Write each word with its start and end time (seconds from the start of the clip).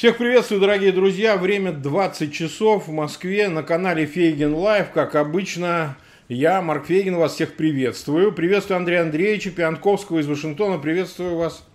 Всех 0.00 0.16
приветствую, 0.16 0.62
дорогие 0.62 0.92
друзья. 0.92 1.36
Время 1.36 1.72
20 1.72 2.32
часов 2.32 2.88
в 2.88 2.90
Москве 2.90 3.50
на 3.50 3.62
канале 3.62 4.06
Фейгин 4.06 4.54
Live. 4.54 4.92
Как 4.94 5.14
обычно, 5.14 5.98
я, 6.26 6.62
Марк 6.62 6.86
Фейгин, 6.86 7.16
вас 7.16 7.34
всех 7.34 7.52
приветствую. 7.52 8.32
Приветствую 8.32 8.78
Андрея 8.78 9.02
Андреевича 9.02 9.50
Пионтковского 9.50 10.20
из 10.20 10.26
Вашингтона. 10.26 10.78
Приветствую 10.78 11.36
вас. 11.36 11.66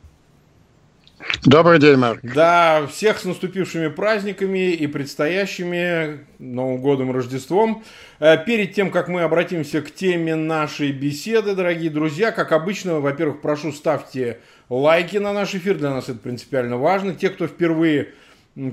Добрый 1.44 1.78
день, 1.78 1.98
Марк. 1.98 2.20
Да, 2.24 2.88
всех 2.88 3.20
с 3.20 3.26
наступившими 3.26 3.90
праздниками 3.90 4.72
и 4.72 4.88
предстоящими 4.88 6.26
Новым 6.40 6.82
годом, 6.82 7.12
Рождеством. 7.12 7.84
Э, 8.20 8.44
перед 8.44 8.74
тем, 8.74 8.90
как 8.90 9.08
мы 9.08 9.22
обратимся 9.22 9.84
к 9.84 9.92
теме 9.92 10.34
нашей 10.34 10.92
беседы, 10.92 11.54
дорогие 11.54 11.92
друзья, 11.92 12.32
как 12.32 12.52
обычно, 12.52 13.00
во-первых, 13.00 13.42
прошу 13.42 13.72
ставьте 13.72 14.40
лайки 14.70 15.18
на 15.18 15.34
наш 15.34 15.56
эфир, 15.56 15.78
для 15.78 15.92
нас 15.92 16.10
это 16.10 16.20
принципиально 16.20 16.78
важно. 16.78 17.14
Те, 17.14 17.30
кто 17.30 17.48
впервые 17.48 18.14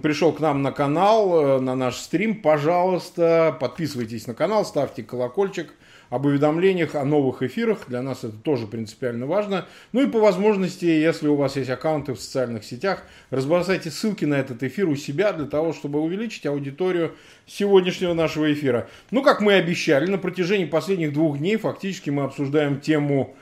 пришел 0.03 0.33
к 0.33 0.41
нам 0.41 0.63
на 0.63 0.73
канал, 0.73 1.59
э, 1.59 1.61
на 1.61 1.75
наш 1.75 1.97
стрим, 1.97 2.41
пожалуйста, 2.41 3.57
подписывайтесь 3.61 4.27
на 4.27 4.35
канал, 4.35 4.65
ставьте 4.65 5.03
колокольчик 5.03 5.75
об 6.13 6.27
уведомлениях 6.27 6.95
о 6.95 7.07
новых 7.07 7.43
эфирах. 7.43 7.87
Для 7.89 8.03
нас 8.03 8.23
это 8.23 8.37
тоже 8.37 8.67
принципиально 8.67 9.25
важно. 9.25 9.67
Ну 9.93 10.03
и 10.03 10.07
по 10.07 10.21
возможности, 10.21 10.85
если 10.85 11.27
у 11.27 11.37
вас 11.37 11.57
есть 11.57 11.71
аккаунты 11.71 12.13
в 12.13 12.21
социальных 12.21 12.65
сетях, 12.65 13.05
разбросайте 13.31 13.91
ссылки 13.91 14.27
на 14.27 14.35
этот 14.35 14.63
эфир 14.63 14.91
у 14.91 14.95
себя 14.95 15.33
для 15.33 15.47
того, 15.47 15.73
чтобы 15.73 16.01
увеличить 16.01 16.45
аудиторию 16.45 17.17
сегодняшнего 17.47 18.13
нашего 18.13 18.53
эфира. 18.53 18.91
Ну, 19.11 19.23
как 19.23 19.41
мы 19.41 19.53
и 19.53 19.57
обещали, 19.57 20.05
на 20.05 20.19
протяжении 20.19 20.67
последних 20.67 21.15
двух 21.15 21.39
дней 21.39 21.57
фактически 21.57 22.11
мы 22.11 22.25
обсуждаем 22.25 22.79
тему 22.81 23.35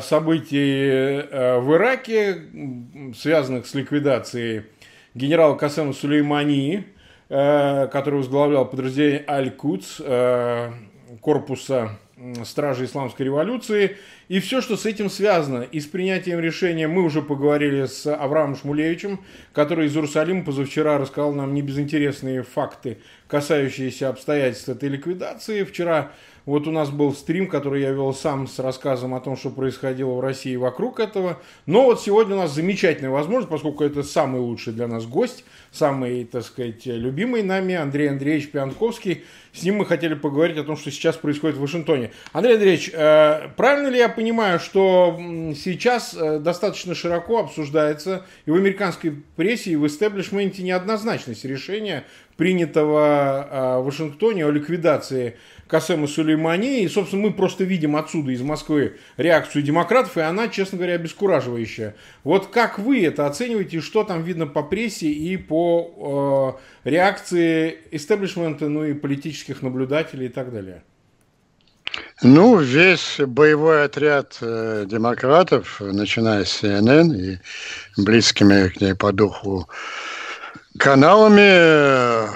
событий 0.00 1.22
э, 1.30 1.60
в 1.60 1.72
Ираке, 1.74 2.42
связанных 3.16 3.68
с 3.68 3.74
ликвидацией 3.74 4.64
генерала 5.14 5.54
Касема 5.54 5.92
Сулеймани, 5.92 6.86
э, 7.28 7.86
который 7.92 8.16
возглавлял 8.16 8.66
подразделение 8.66 9.24
Аль-Кудс, 9.28 10.00
корпуса 11.20 11.98
Стражи 12.44 12.84
Исламской 12.84 13.26
революции, 13.26 13.96
и 14.28 14.40
все, 14.40 14.60
что 14.60 14.76
с 14.76 14.86
этим 14.86 15.08
связано. 15.08 15.62
И 15.62 15.80
с 15.80 15.86
принятием 15.86 16.38
решения 16.38 16.86
мы 16.86 17.02
уже 17.02 17.22
поговорили 17.22 17.86
с 17.86 18.06
Авраамом 18.06 18.56
Шмулевичем, 18.56 19.20
который 19.52 19.86
из 19.86 19.94
Иерусалима 19.96 20.44
позавчера 20.44 20.98
рассказал 20.98 21.32
нам 21.32 21.54
небезынтересные 21.54 22.42
факты, 22.42 22.98
касающиеся 23.26 24.08
обстоятельств 24.08 24.68
этой 24.68 24.88
ликвидации. 24.90 25.64
Вчера 25.64 26.12
вот 26.46 26.66
у 26.66 26.70
нас 26.70 26.90
был 26.90 27.12
стрим, 27.12 27.48
который 27.48 27.82
я 27.82 27.90
вел 27.90 28.14
сам 28.14 28.46
с 28.46 28.58
рассказом 28.58 29.14
о 29.14 29.20
том, 29.20 29.36
что 29.36 29.50
происходило 29.50 30.12
в 30.14 30.20
России 30.20 30.56
вокруг 30.56 31.00
этого. 31.00 31.38
Но 31.66 31.84
вот 31.84 32.00
сегодня 32.00 32.34
у 32.34 32.38
нас 32.38 32.52
замечательная 32.52 33.10
возможность, 33.10 33.50
поскольку 33.50 33.84
это 33.84 34.02
самый 34.02 34.40
лучший 34.40 34.72
для 34.72 34.86
нас 34.86 35.06
гость, 35.06 35.44
самый, 35.70 36.24
так 36.24 36.44
сказать, 36.44 36.86
любимый 36.86 37.42
нами 37.42 37.74
Андрей 37.74 38.10
Андреевич 38.10 38.50
Пианковский. 38.50 39.24
С 39.52 39.62
ним 39.64 39.76
мы 39.76 39.86
хотели 39.86 40.14
поговорить 40.14 40.56
о 40.58 40.64
том, 40.64 40.76
что 40.76 40.90
сейчас 40.90 41.16
происходит 41.16 41.56
в 41.56 41.60
Вашингтоне. 41.60 42.12
Андрей 42.32 42.54
Андреевич, 42.54 42.90
э, 42.92 43.48
правильно 43.56 43.88
ли 43.88 43.98
я 43.98 44.08
понимаю, 44.08 44.60
что 44.60 45.16
сейчас 45.56 46.14
э, 46.14 46.38
достаточно 46.38 46.94
широко 46.94 47.40
обсуждается 47.40 48.24
и 48.46 48.50
в 48.50 48.54
американской 48.54 49.12
прессе, 49.36 49.72
и 49.72 49.76
в 49.76 49.86
истеблишменте 49.86 50.62
неоднозначность 50.62 51.44
решения, 51.44 52.04
принятого 52.40 53.48
э, 53.50 53.80
в 53.80 53.84
Вашингтоне 53.84 54.46
о 54.46 54.50
ликвидации 54.50 55.36
Касема 55.66 56.06
Сулеймани. 56.06 56.82
И, 56.82 56.88
собственно, 56.88 57.24
мы 57.24 57.34
просто 57.34 57.64
видим 57.64 57.96
отсюда, 57.96 58.30
из 58.30 58.40
Москвы, 58.40 58.96
реакцию 59.18 59.62
демократов, 59.62 60.16
и 60.16 60.22
она, 60.22 60.48
честно 60.48 60.78
говоря, 60.78 60.94
обескураживающая. 60.94 61.96
Вот 62.24 62.46
как 62.46 62.78
вы 62.78 63.04
это 63.04 63.26
оцениваете, 63.26 63.82
что 63.82 64.04
там 64.04 64.22
видно 64.22 64.46
по 64.46 64.62
прессе 64.62 65.08
и 65.08 65.36
по 65.36 66.56
э, 66.84 66.88
реакции 66.88 67.76
истеблишмента, 67.90 68.70
ну 68.70 68.84
и 68.84 68.94
политических 69.40 69.62
наблюдателей 69.62 70.26
и 70.26 70.28
так 70.28 70.52
далее? 70.52 70.82
Ну, 72.22 72.58
весь 72.58 73.16
боевой 73.18 73.84
отряд 73.84 74.36
э, 74.40 74.84
демократов, 74.86 75.80
начиная 75.80 76.44
с 76.44 76.62
CNN 76.62 77.14
и 77.14 77.38
близкими 77.96 78.68
к 78.68 78.80
ней 78.80 78.94
по 78.94 79.12
духу 79.12 79.68
каналами, 80.78 81.50
э, 81.50 82.28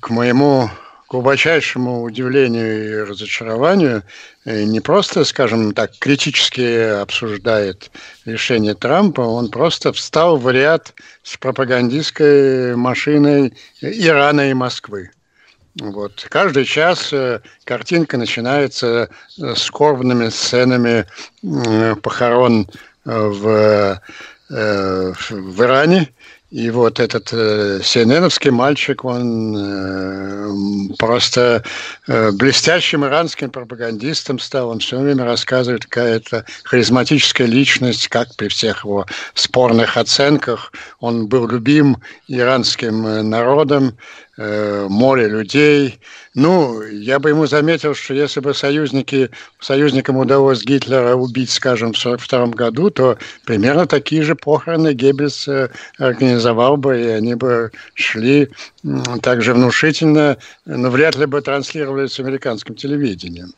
к 0.00 0.10
моему 0.10 0.70
глубочайшему 1.08 2.02
удивлению 2.02 2.88
и 2.88 3.10
разочарованию 3.10 4.02
э, 4.44 4.64
не 4.64 4.80
просто, 4.80 5.24
скажем 5.24 5.72
так, 5.72 5.98
критически 5.98 7.00
обсуждает 7.00 7.90
решение 8.26 8.74
Трампа, 8.74 9.22
он 9.22 9.50
просто 9.50 9.92
встал 9.92 10.36
в 10.36 10.50
ряд 10.50 10.92
с 11.22 11.36
пропагандистской 11.38 12.76
машиной 12.76 13.54
Ирана 13.80 14.50
и 14.50 14.54
Москвы. 14.54 15.10
Вот. 15.80 16.26
Каждый 16.30 16.64
час 16.64 17.12
э, 17.12 17.40
картинка 17.64 18.16
начинается 18.16 19.10
э, 19.38 19.54
скорбными 19.54 20.30
сценами 20.30 21.06
похорон 22.02 22.66
в, 23.04 24.00
в 24.48 25.62
Иране, 25.62 26.12
и 26.50 26.70
вот 26.70 27.00
этот 27.00 27.32
э, 27.32 27.80
cnn 27.82 28.50
мальчик, 28.52 29.04
он 29.04 29.56
э, 29.56 30.94
просто 30.96 31.64
э, 32.06 32.30
блестящим 32.30 33.04
иранским 33.04 33.50
пропагандистом 33.50 34.38
стал. 34.38 34.68
Он 34.68 34.78
все 34.78 35.00
время 35.00 35.24
рассказывает, 35.24 35.86
какая-то 35.86 36.44
харизматическая 36.62 37.48
личность, 37.48 38.06
как 38.08 38.34
при 38.36 38.46
всех 38.46 38.84
его 38.84 39.06
спорных 39.34 39.96
оценках. 39.96 40.72
Он 41.00 41.26
был 41.26 41.48
любим 41.48 41.96
иранским 42.28 43.06
э, 43.06 43.22
народом, 43.22 43.88
э, 43.88 43.92
море 44.38 45.28
людей. 45.28 45.98
Ну, 46.34 46.82
я 46.82 47.18
бы 47.18 47.30
ему 47.30 47.46
заметил, 47.46 47.94
что 47.94 48.12
если 48.12 48.40
бы 48.40 48.52
союзники, 48.52 49.30
союзникам 49.58 50.18
удалось 50.18 50.62
Гитлера 50.62 51.14
убить, 51.14 51.50
скажем, 51.50 51.94
в 51.94 51.98
1942 51.98 52.46
году, 52.54 52.90
то 52.90 53.16
примерно 53.46 53.86
такие 53.86 54.22
же 54.22 54.34
похороны 54.34 54.92
Геббельс 54.92 55.48
э, 55.48 55.70
организовал 55.98 56.76
бы, 56.76 57.00
и 57.00 57.06
они 57.06 57.34
бы 57.34 57.70
шли 57.94 58.50
так 59.22 59.42
же 59.42 59.54
внушительно, 59.54 60.36
но 60.66 60.90
вряд 60.90 61.16
ли 61.16 61.24
бы 61.24 61.40
транслировались 61.40 62.20
американским 62.20 62.74
телевидением. 62.74 63.54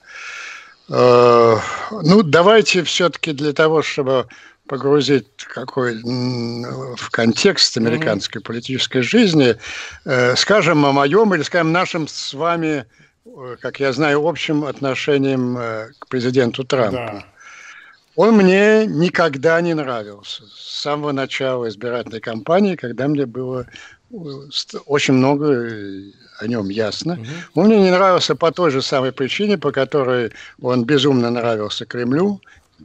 Э, 0.88 1.56
ну, 1.90 2.22
давайте 2.22 2.82
все-таки 2.84 3.32
для 3.32 3.52
того, 3.52 3.82
чтобы 3.82 4.26
погрузить 4.68 5.26
какой 5.52 6.00
в 6.02 7.10
контекст 7.10 7.76
американской 7.76 8.40
mm-hmm. 8.40 8.44
политической 8.44 9.02
жизни, 9.02 9.56
э, 10.04 10.36
скажем 10.36 10.84
о 10.84 10.92
моем 10.92 11.34
или 11.34 11.42
скажем 11.42 11.72
нашем 11.72 12.06
с 12.06 12.34
вами, 12.34 12.84
э, 13.24 13.56
как 13.60 13.80
я 13.80 13.92
знаю, 13.92 14.26
общим 14.26 14.64
отношением 14.64 15.58
э, 15.58 15.88
к 15.98 16.06
президенту 16.06 16.64
Трампу. 16.64 16.96
Да. 16.96 17.24
Он 18.14 18.36
мне 18.36 18.86
никогда 18.86 19.60
не 19.60 19.74
нравился 19.74 20.42
с 20.44 20.80
самого 20.82 21.12
начала 21.12 21.68
избирательной 21.68 22.20
кампании, 22.20 22.76
когда 22.76 23.08
мне 23.08 23.26
было 23.26 23.66
очень 24.86 25.14
много 25.14 25.68
о 26.40 26.46
нем 26.46 26.68
ясно. 26.68 27.14
Угу. 27.14 27.60
Он 27.60 27.66
мне 27.66 27.80
не 27.80 27.90
нравился 27.90 28.34
по 28.34 28.50
той 28.52 28.70
же 28.70 28.82
самой 28.82 29.12
причине, 29.12 29.58
по 29.58 29.70
которой 29.72 30.32
он 30.60 30.84
безумно 30.84 31.30
нравился 31.30 31.84
Кремлю 31.84 32.40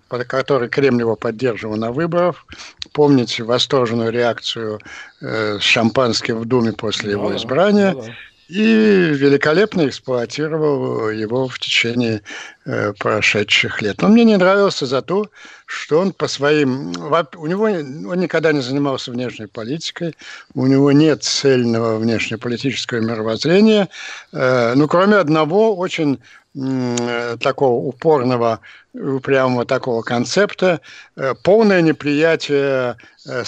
который 0.07 0.69
Кремль 0.69 1.01
его 1.01 1.15
поддерживал 1.15 1.75
на 1.77 1.91
выборах. 1.91 2.45
Помните 2.91 3.43
восторженную 3.43 4.11
реакцию 4.11 4.79
э, 5.21 5.57
с 5.59 5.63
шампанским 5.63 6.39
в 6.39 6.45
Думе 6.45 6.73
после 6.73 7.13
да, 7.13 7.19
его 7.19 7.35
избрания. 7.35 7.93
Да, 7.93 8.01
да. 8.01 8.13
И 8.49 8.61
великолепно 8.61 9.87
эксплуатировал 9.87 11.09
его 11.09 11.47
в 11.47 11.57
течение 11.59 12.21
э, 12.65 12.93
прошедших 12.99 13.81
лет. 13.81 14.01
Но 14.01 14.09
мне 14.09 14.25
не 14.25 14.37
нравился 14.37 14.85
за 14.85 15.01
то, 15.01 15.27
что 15.65 15.99
он 15.99 16.11
по 16.11 16.28
своим... 16.28 16.91
У 17.37 17.47
него 17.47 17.63
он 17.63 18.19
никогда 18.19 18.51
не 18.51 18.61
занимался 18.61 19.11
внешней 19.11 19.47
политикой, 19.47 20.16
у 20.53 20.67
него 20.67 20.91
нет 20.91 21.23
цельного 21.23 21.97
внешнеполитического 21.97 22.99
мировоззрения, 22.99 23.87
э, 24.34 24.73
ну, 24.75 24.87
кроме 24.87 25.16
одного 25.16 25.75
очень 25.75 26.19
такого 26.53 27.88
упорного 27.88 28.59
упрямого 28.94 29.66
такого 29.66 30.02
концепта, 30.03 30.82
э, 31.16 31.34
полное 31.44 31.82
неприятие 31.82 32.97
э, 33.26 33.44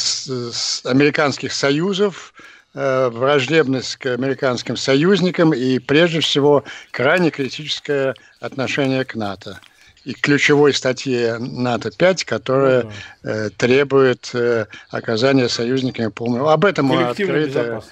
американских 0.85 1.53
союзов, 1.53 2.33
э, 2.73 3.09
враждебность 3.09 3.97
к 3.97 4.07
американским 4.07 4.75
союзникам 4.75 5.53
и, 5.53 5.79
прежде 5.79 6.19
всего, 6.19 6.63
крайне 6.91 7.29
критическое 7.29 8.15
отношение 8.39 9.05
к 9.05 9.15
НАТО. 9.15 9.59
И 10.03 10.13
ключевой 10.13 10.73
статье 10.73 11.37
НАТО-5, 11.39 12.25
которая 12.25 12.83
ну, 12.83 12.91
да. 13.23 13.49
требует 13.57 14.31
оказания 14.91 15.49
союзниками 15.49 16.09
полного... 16.09 16.53
Об 16.53 16.65
этом 16.65 16.91
открыто... 16.91 17.83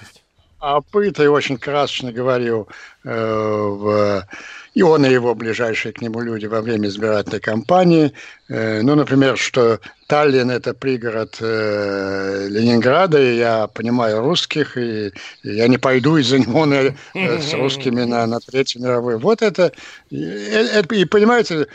опыт 0.72 1.20
и 1.20 1.26
очень 1.26 1.58
красочно 1.58 2.12
говорил 2.12 2.68
э, 3.04 3.10
в 3.10 4.26
и 4.74 4.82
он, 4.82 5.06
и 5.06 5.12
его 5.12 5.34
ближайшие 5.36 5.92
к 5.92 6.02
нему 6.02 6.20
люди 6.20 6.46
во 6.46 6.60
время 6.60 6.88
избирательной 6.88 7.40
кампании. 7.40 8.12
Э, 8.48 8.82
ну, 8.82 8.96
например, 8.96 9.38
что 9.38 9.78
Таллин– 10.08 10.50
это 10.50 10.74
пригород 10.74 11.36
э, 11.40 12.48
Ленинграда, 12.50 13.22
и 13.22 13.36
я 13.36 13.68
понимаю 13.68 14.20
русских, 14.20 14.76
и, 14.76 15.12
и 15.44 15.54
я 15.54 15.68
не 15.68 15.78
пойду 15.78 16.16
из-за 16.16 16.40
него 16.40 16.66
на, 16.66 16.74
э, 16.74 16.92
с 17.40 17.54
русскими 17.54 18.02
на, 18.02 18.26
на 18.26 18.40
Третью 18.40 18.82
мировую. 18.82 19.20
Вот 19.20 19.42
это 19.42 19.72
и, 20.10 20.82
и, 20.90 21.04
понимаете, 21.04 21.68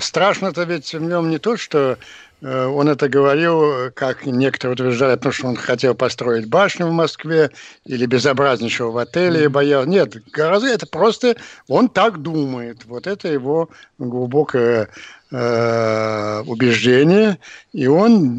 страшно-то 0.00 0.62
ведь 0.62 0.94
в 0.94 1.02
нем 1.02 1.30
не 1.30 1.38
то, 1.38 1.56
что 1.56 1.98
Э, 1.98 1.98
он 2.46 2.88
это 2.88 3.08
говорил, 3.08 3.90
как 3.92 4.24
некоторые 4.24 4.74
утверждают, 4.74 5.20
потому 5.20 5.32
что 5.32 5.46
он 5.48 5.56
хотел 5.56 5.94
построить 5.94 6.48
башню 6.48 6.86
в 6.86 6.92
Москве 6.92 7.50
или 7.84 8.06
безобразничал 8.06 8.92
в 8.92 8.98
отеле 8.98 9.44
и 9.44 9.48
боял. 9.48 9.84
Нет, 9.84 10.14
гораздо 10.30 10.68
это 10.68 10.86
просто 10.86 11.36
он 11.66 11.88
так 11.88 12.22
думает. 12.22 12.84
Вот 12.84 13.08
это 13.08 13.26
его 13.26 13.68
глубокое 13.98 14.90
э, 15.32 16.42
убеждение, 16.46 17.38
и 17.72 17.86
он 17.88 18.38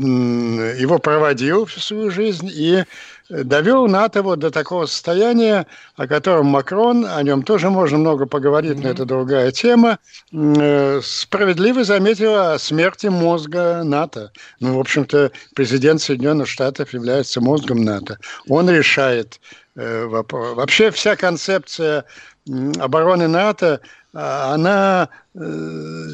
его 0.77 0.99
проводил 0.99 1.65
всю 1.65 1.79
свою 1.81 2.11
жизнь 2.11 2.49
и 2.49 2.85
довел 3.29 3.87
НАТО 3.87 4.21
вот 4.21 4.39
до 4.39 4.51
такого 4.51 4.85
состояния, 4.85 5.67
о 5.95 6.07
котором 6.07 6.47
Макрон, 6.47 7.05
о 7.05 7.21
нем 7.23 7.43
тоже 7.43 7.69
можно 7.69 7.97
много 7.97 8.25
поговорить, 8.25 8.77
mm-hmm. 8.77 8.83
но 8.83 8.89
это 8.89 9.05
другая 9.05 9.51
тема, 9.51 9.99
э, 10.31 11.01
справедливо 11.03 11.83
заметил 11.83 12.35
о 12.35 12.59
смерти 12.59 13.07
мозга 13.07 13.83
НАТО. 13.83 14.31
Ну, 14.59 14.77
в 14.77 14.79
общем-то, 14.79 15.31
президент 15.55 16.01
Соединенных 16.01 16.47
Штатов 16.47 16.93
является 16.93 17.41
мозгом 17.41 17.83
НАТО. 17.83 18.17
Он 18.47 18.69
решает 18.69 19.39
э, 19.75 20.05
вопрос. 20.05 20.55
Вообще 20.55 20.91
вся 20.91 21.15
концепция 21.15 22.05
обороны 22.79 23.27
НАТО 23.27 23.81
она 24.13 25.09
э, 25.35 25.39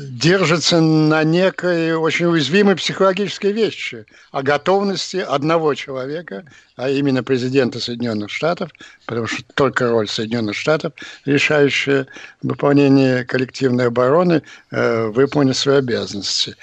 держится 0.10 0.82
на 0.82 1.24
некой 1.24 1.94
очень 1.94 2.26
уязвимой 2.26 2.76
психологической 2.76 3.52
вещи, 3.52 4.06
о 4.32 4.42
готовности 4.42 5.18
одного 5.18 5.74
человека, 5.76 6.44
а 6.76 6.90
именно 6.90 7.24
президента 7.24 7.80
Соединенных 7.80 8.32
Штатов, 8.32 8.72
потому 9.06 9.28
что 9.28 9.44
только 9.54 9.90
роль 9.90 10.08
Соединенных 10.08 10.56
Штатов, 10.56 10.94
решающая 11.26 12.08
выполнение 12.42 13.26
коллективной 13.26 13.88
обороны, 13.88 14.42
э, 14.72 15.08
выполнить 15.08 15.56
свои 15.58 15.78
обязанности. 15.78 16.56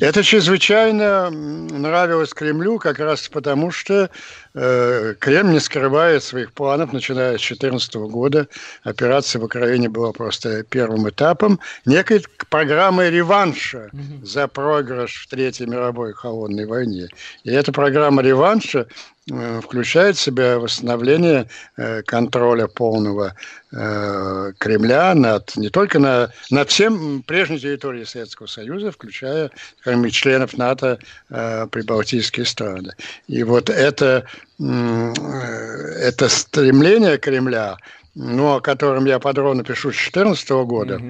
Это 0.00 0.22
чрезвычайно 0.22 1.30
нравилось 1.30 2.32
Кремлю 2.32 2.78
как 2.78 2.98
раз 2.98 3.28
потому, 3.28 3.70
что 3.70 4.10
э, 4.54 5.14
Кремль 5.18 5.52
не 5.52 5.60
скрывает 5.60 6.22
своих 6.22 6.52
планов, 6.52 6.92
начиная 6.92 7.36
с 7.36 7.46
2014 7.46 7.94
года. 8.10 8.48
Операция 8.84 9.40
в 9.40 9.44
Украине 9.44 9.88
была 9.88 10.12
просто 10.12 10.64
первой 10.64 10.87
первым 10.88 11.08
этапом 11.08 11.60
некой 11.84 12.24
программы 12.48 13.10
реванша 13.10 13.90
за 14.22 14.48
проигрыш 14.48 15.24
в 15.24 15.28
Третьей 15.28 15.66
мировой 15.66 16.14
холодной 16.14 16.66
войне. 16.66 17.08
И 17.44 17.50
эта 17.50 17.72
программа 17.72 18.22
реванша 18.22 18.86
э, 19.30 19.60
включает 19.62 20.16
в 20.16 20.20
себя 20.20 20.58
восстановление 20.58 21.48
э, 21.76 22.02
контроля 22.02 22.68
полного 22.68 23.34
э, 23.70 24.52
Кремля 24.56 25.14
над, 25.14 25.56
не 25.56 25.68
только 25.68 25.98
на, 25.98 26.30
над 26.50 26.70
всем 26.70 27.22
прежней 27.22 27.58
территорией 27.58 28.06
Советского 28.06 28.46
Союза, 28.46 28.90
включая 28.90 29.50
скажем, 29.80 30.06
и 30.06 30.10
членов 30.10 30.56
НАТО 30.56 30.98
прибалтийские 31.28 32.46
страны. 32.46 32.94
И 33.26 33.42
вот 33.42 33.68
это, 33.68 34.24
это 34.58 36.28
стремление 36.28 37.18
Кремля– 37.18 37.76
ну, 38.18 38.56
о 38.56 38.60
котором 38.60 39.04
я 39.06 39.20
подробно 39.20 39.62
пишу 39.62 39.92
с 39.92 39.94
2014 39.94 40.50
года, 40.66 41.00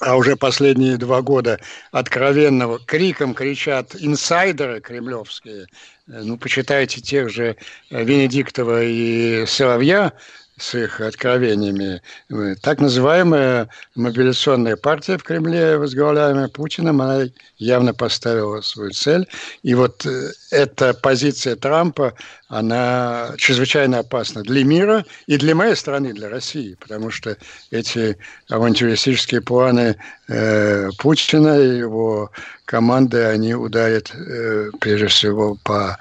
а 0.00 0.16
уже 0.16 0.36
последние 0.36 0.96
два 0.96 1.22
года 1.22 1.60
откровенного 1.92 2.80
криком 2.80 3.32
кричат 3.32 3.94
инсайдеры 3.96 4.80
кремлевские, 4.80 5.66
ну, 6.08 6.36
почитайте 6.36 7.00
тех 7.00 7.30
же 7.30 7.56
Венедиктова 7.90 8.82
и 8.82 9.46
Соловья, 9.46 10.12
с 10.58 10.74
их 10.74 11.00
откровениями. 11.00 12.00
Так 12.62 12.80
называемая 12.80 13.68
мобилизационная 13.94 14.76
партия 14.76 15.18
в 15.18 15.22
Кремле, 15.22 15.76
возглавляемая 15.76 16.48
Путиным, 16.48 17.02
она 17.02 17.24
явно 17.58 17.92
поставила 17.92 18.62
свою 18.62 18.90
цель. 18.92 19.28
И 19.62 19.74
вот 19.74 20.06
э, 20.06 20.30
эта 20.50 20.94
позиция 20.94 21.56
Трампа, 21.56 22.14
она 22.48 23.34
чрезвычайно 23.36 23.98
опасна 23.98 24.42
для 24.42 24.64
мира 24.64 25.04
и 25.26 25.36
для 25.36 25.54
моей 25.54 25.76
страны, 25.76 26.14
для 26.14 26.30
России, 26.30 26.76
потому 26.80 27.10
что 27.10 27.36
эти 27.70 28.16
авантюристические 28.48 29.42
планы 29.42 29.96
э, 30.28 30.90
Путина 30.98 31.58
и 31.58 31.78
его 31.78 32.30
команды, 32.64 33.24
они 33.24 33.54
ударят 33.54 34.12
э, 34.14 34.70
прежде 34.80 35.06
всего 35.06 35.56
по 35.62 35.96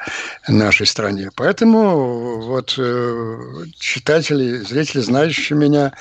нашей 0.48 0.86
стране. 0.86 1.30
Поэтому 1.36 2.42
вот 2.42 2.76
э, 2.78 3.38
читатели, 3.78 4.58
зрители, 4.58 5.02
знающие 5.02 5.58
меня, 5.58 5.94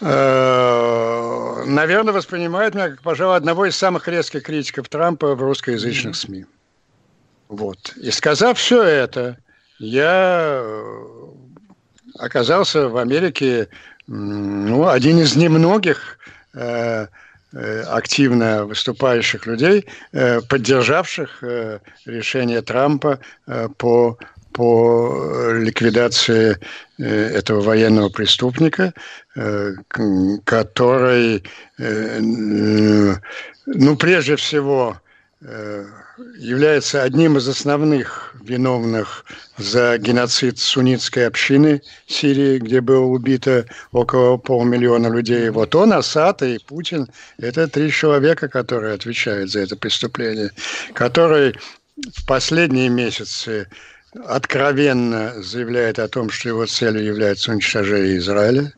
э, 0.00 1.64
наверное, 1.66 2.12
воспринимают 2.12 2.74
меня 2.74 2.90
как, 2.90 3.02
пожалуй, 3.02 3.36
одного 3.36 3.66
из 3.66 3.76
самых 3.76 4.08
резких 4.08 4.42
критиков 4.42 4.88
Трампа 4.88 5.34
в 5.34 5.42
русскоязычных 5.42 6.16
СМИ. 6.16 6.46
Вот. 7.48 7.94
И 7.96 8.10
сказав 8.10 8.58
все 8.58 8.82
это, 8.82 9.38
я 9.78 10.62
оказался 12.18 12.88
в 12.88 12.96
Америке, 12.96 13.68
ну, 14.06 14.88
один 14.88 15.18
из 15.20 15.36
немногих 15.36 16.18
активно 17.52 18.66
выступающих 18.66 19.46
людей, 19.46 19.86
э, 20.12 20.40
поддержавших 20.42 21.42
э, 21.42 21.78
решение 22.04 22.62
Трампа 22.62 23.20
по 23.78 24.18
по 24.52 25.52
ликвидации 25.52 26.56
этого 26.98 27.60
военного 27.60 28.08
преступника, 28.08 28.92
который, 30.44 31.44
ну, 31.78 33.96
прежде 33.96 34.34
всего, 34.34 35.00
является 36.38 37.02
одним 37.02 37.36
из 37.36 37.48
основных 37.48 38.34
виновных 38.42 39.24
за 39.56 39.98
геноцид 39.98 40.58
суннитской 40.58 41.26
общины 41.26 41.82
Сирии, 42.06 42.58
где 42.58 42.80
было 42.80 43.04
убито 43.04 43.66
около 43.92 44.36
полмиллиона 44.36 45.08
людей. 45.08 45.50
Вот 45.50 45.74
он, 45.74 45.92
Асад 45.92 46.42
и 46.42 46.58
Путин– 46.66 47.08
это 47.38 47.68
три 47.68 47.90
человека, 47.90 48.48
которые 48.48 48.94
отвечают 48.94 49.50
за 49.50 49.60
это 49.60 49.76
преступление, 49.76 50.50
которые 50.94 51.54
в 52.14 52.26
последние 52.26 52.88
месяцы 52.88 53.68
откровенно 54.26 55.34
заявляет 55.42 55.98
о 55.98 56.08
том, 56.08 56.30
что 56.30 56.48
его 56.48 56.66
целью 56.66 57.04
является 57.04 57.52
уничтожение 57.52 58.18
Израиля, 58.18 58.72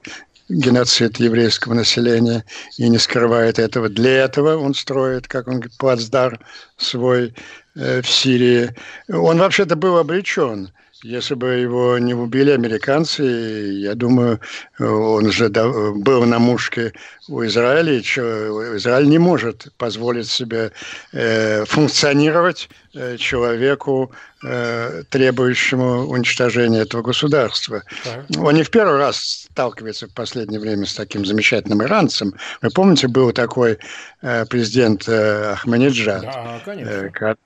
геноцид 0.51 1.19
еврейского 1.19 1.75
населения 1.75 2.45
и 2.77 2.89
не 2.89 2.99
скрывает 2.99 3.59
этого. 3.59 3.89
Для 3.89 4.25
этого 4.25 4.57
он 4.57 4.75
строит, 4.75 5.29
как 5.29 5.49
он 5.49 5.55
говорит, 5.55 5.79
плацдар 5.79 6.41
свой 6.77 7.35
э, 7.77 8.03
в 8.03 8.09
Сирии. 8.09 8.75
Он 9.09 9.39
вообще-то 9.39 9.77
был 9.77 9.97
обречен. 9.99 10.73
Если 11.03 11.35
бы 11.35 11.49
его 11.55 11.97
не 11.99 12.13
убили 12.13 12.51
американцы, 12.51 13.23
я 13.23 13.95
думаю, 13.95 14.39
он 14.79 15.27
уже 15.27 15.49
был 15.49 16.25
на 16.27 16.39
мушке 16.39 16.93
у 17.29 17.43
Израиля, 17.47 17.95
и 17.95 18.01
Израиль 18.01 19.09
не 19.09 19.19
может 19.19 19.69
позволить 19.79 20.29
себе 20.29 20.73
э, 21.13 21.65
функционировать 21.65 22.69
э, 22.93 23.17
человеку, 23.17 24.13
э, 24.45 25.05
требующему 25.09 26.07
уничтожения 26.07 26.81
этого 26.81 27.01
государства. 27.01 27.83
Так. 28.05 28.27
Он 28.37 28.55
не 28.55 28.63
в 28.63 28.71
первый 28.71 28.99
раз 28.99 29.47
сталкивается 29.51 30.07
в 30.07 30.13
последнее 30.13 30.61
время 30.61 30.85
с 30.85 30.93
таким 30.93 31.25
замечательным 31.25 31.83
иранцем. 31.83 32.35
Вы 32.61 32.69
помните, 32.71 33.09
был 33.09 33.33
такой 33.33 33.79
президент 34.21 35.09
Ахмадиджад, 35.09 36.23
да, 36.23 36.61
конечно 36.63 37.37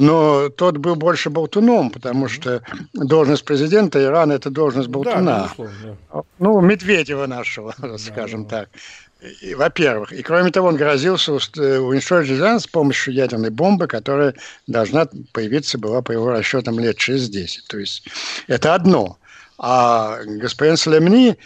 но 0.00 0.48
тот 0.48 0.78
был 0.78 0.96
больше 0.96 1.28
болтуном, 1.28 1.90
потому 1.90 2.26
что 2.26 2.62
должность 2.94 3.44
президента 3.44 4.02
Ирана– 4.02 4.32
это 4.34 4.48
должность 4.48 4.88
болтуна. 4.88 5.50
Да, 5.58 6.22
ну, 6.38 6.60
Медведева 6.60 7.26
нашего, 7.26 7.74
да, 7.78 7.98
скажем 7.98 8.46
да. 8.46 8.60
так. 8.60 8.68
Во-первых. 9.56 10.12
И 10.12 10.22
кроме 10.22 10.50
того, 10.50 10.68
он 10.68 10.76
грозился 10.76 11.32
э, 11.32 11.78
уничтожить 11.78 12.38
Иран 12.38 12.60
с 12.60 12.66
помощью 12.66 13.12
ядерной 13.12 13.50
бомбы, 13.50 13.86
которая 13.86 14.34
должна 14.66 15.06
появиться 15.32 15.76
была, 15.76 16.00
по 16.00 16.12
его 16.12 16.30
расчетам, 16.30 16.80
лет 16.80 16.96
через 16.96 17.28
10. 17.28 17.66
То 17.66 17.78
есть 17.78 18.08
это 18.46 18.74
одно. 18.74 19.18
А 19.58 20.20
господин 20.24 20.78
Салемни 20.78 21.36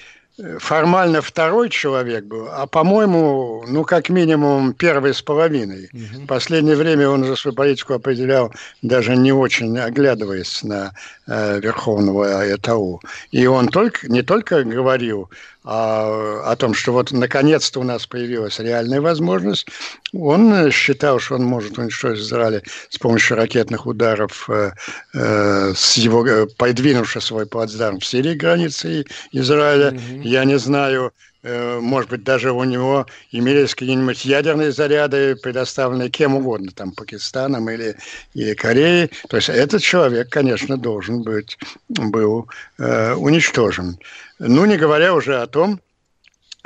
формально 0.58 1.22
второй 1.22 1.70
человек 1.70 2.24
был, 2.24 2.48
а, 2.50 2.66
по-моему, 2.66 3.64
ну, 3.68 3.84
как 3.84 4.08
минимум, 4.08 4.72
первый 4.72 5.14
с 5.14 5.22
половиной. 5.22 5.88
Угу. 5.92 6.22
В 6.22 6.26
последнее 6.26 6.76
время 6.76 7.08
он 7.08 7.22
уже 7.22 7.36
свою 7.36 7.54
политику 7.54 7.94
определял, 7.94 8.52
даже 8.82 9.16
не 9.16 9.32
очень 9.32 9.78
оглядываясь 9.78 10.62
на 10.64 10.92
э, 11.26 11.60
Верховного 11.60 12.52
ЭТАУ. 12.52 13.00
И 13.30 13.46
он 13.46 13.68
только, 13.68 14.08
не 14.08 14.22
только 14.22 14.64
говорил 14.64 15.30
а, 15.30 15.34
о 15.64 16.54
том, 16.56 16.74
что 16.74 16.92
вот 16.92 17.10
наконец-то 17.10 17.80
у 17.80 17.84
нас 17.84 18.06
появилась 18.06 18.58
реальная 18.58 19.00
возможность, 19.00 19.66
он 20.12 20.70
считал, 20.70 21.18
что 21.18 21.36
он 21.36 21.44
может 21.44 21.78
уничтожить 21.78 22.24
Израиль 22.24 22.62
с 22.90 22.98
помощью 22.98 23.36
ракетных 23.36 23.86
ударов, 23.86 24.48
э, 24.50 24.72
э, 25.14 25.72
с 25.74 25.96
его, 25.96 26.26
э, 26.26 26.46
подвинувши 26.58 27.20
свой 27.20 27.46
плацдарм 27.46 27.98
в 27.98 28.04
Сирии 28.04 28.34
границы 28.34 29.06
Израиля. 29.32 29.90
Mm-hmm. 29.90 30.20
Я 30.22 30.44
не 30.44 30.58
знаю, 30.58 31.06
э, 31.06 31.33
может 31.44 32.10
быть, 32.10 32.24
даже 32.24 32.52
у 32.52 32.64
него 32.64 33.06
имелись 33.30 33.74
какие-нибудь 33.74 34.24
ядерные 34.24 34.72
заряды, 34.72 35.36
предоставленные 35.36 36.08
кем 36.08 36.34
угодно, 36.34 36.70
там, 36.74 36.92
Пакистаном 36.92 37.68
или, 37.68 37.96
или 38.32 38.54
Кореей. 38.54 39.10
То 39.28 39.36
есть 39.36 39.50
этот 39.50 39.82
человек, 39.82 40.30
конечно, 40.30 40.76
должен 40.76 41.22
быть, 41.22 41.58
был 41.88 42.48
э, 42.78 43.14
уничтожен. 43.14 43.98
Ну, 44.38 44.64
не 44.64 44.76
говоря 44.76 45.14
уже 45.14 45.40
о 45.40 45.46
том, 45.46 45.80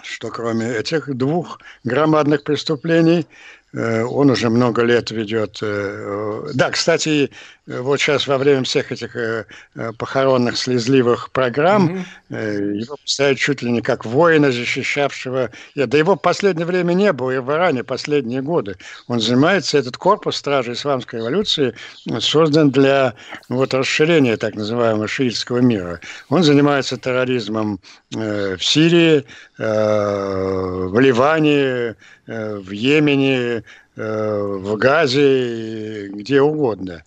что 0.02 0.30
кроме 0.30 0.70
этих 0.74 1.14
двух 1.16 1.60
громадных 1.84 2.44
преступлений, 2.44 3.20
э, 3.20 3.26
он 3.74 4.30
уже 4.30 4.48
много 4.48 4.82
лет 4.82 5.10
ведет... 5.10 5.58
Э, 5.62 6.50
да, 6.54 6.70
кстати, 6.70 7.30
вот 7.66 8.00
сейчас 8.00 8.26
во 8.26 8.38
время 8.38 8.64
всех 8.64 8.92
этих 8.92 9.14
э, 9.14 9.44
э, 9.74 9.92
похоронных 9.98 10.56
слезливых 10.56 11.30
программ 11.32 12.06
mm-hmm. 12.30 12.76
его 12.76 12.96
представляют 12.96 13.38
чуть 13.38 13.60
ли 13.60 13.70
не 13.70 13.82
как 13.82 14.06
воина, 14.06 14.50
защищавшего... 14.50 15.50
Да 15.74 15.98
его 15.98 16.14
в 16.14 16.18
последнее 16.18 16.64
время 16.64 16.94
не 16.94 17.12
было, 17.12 17.30
и 17.32 17.38
в 17.38 17.50
Иране 17.50 17.84
последние 17.84 18.40
годы. 18.40 18.76
Он 19.06 19.20
занимается, 19.20 19.76
этот 19.76 19.98
корпус 19.98 20.36
Стражи 20.36 20.72
Исламской 20.72 21.18
революции 21.18 21.74
создан 22.20 22.70
для 22.70 23.14
вот, 23.50 23.74
расширения 23.74 24.38
так 24.38 24.54
называемого 24.54 25.06
шиитского 25.06 25.58
мира. 25.58 26.00
Он 26.30 26.42
занимается 26.42 26.96
терроризмом 26.96 27.80
э, 28.16 28.56
в 28.56 28.64
Сирии, 28.64 29.24
э, 29.58 30.57
в 30.88 30.98
Ливане, 30.98 31.96
э, 32.26 32.56
в 32.56 32.70
Йемене, 32.70 33.62
э, 33.96 34.40
в 34.42 34.76
Газе, 34.76 36.08
где 36.08 36.40
угодно. 36.40 37.02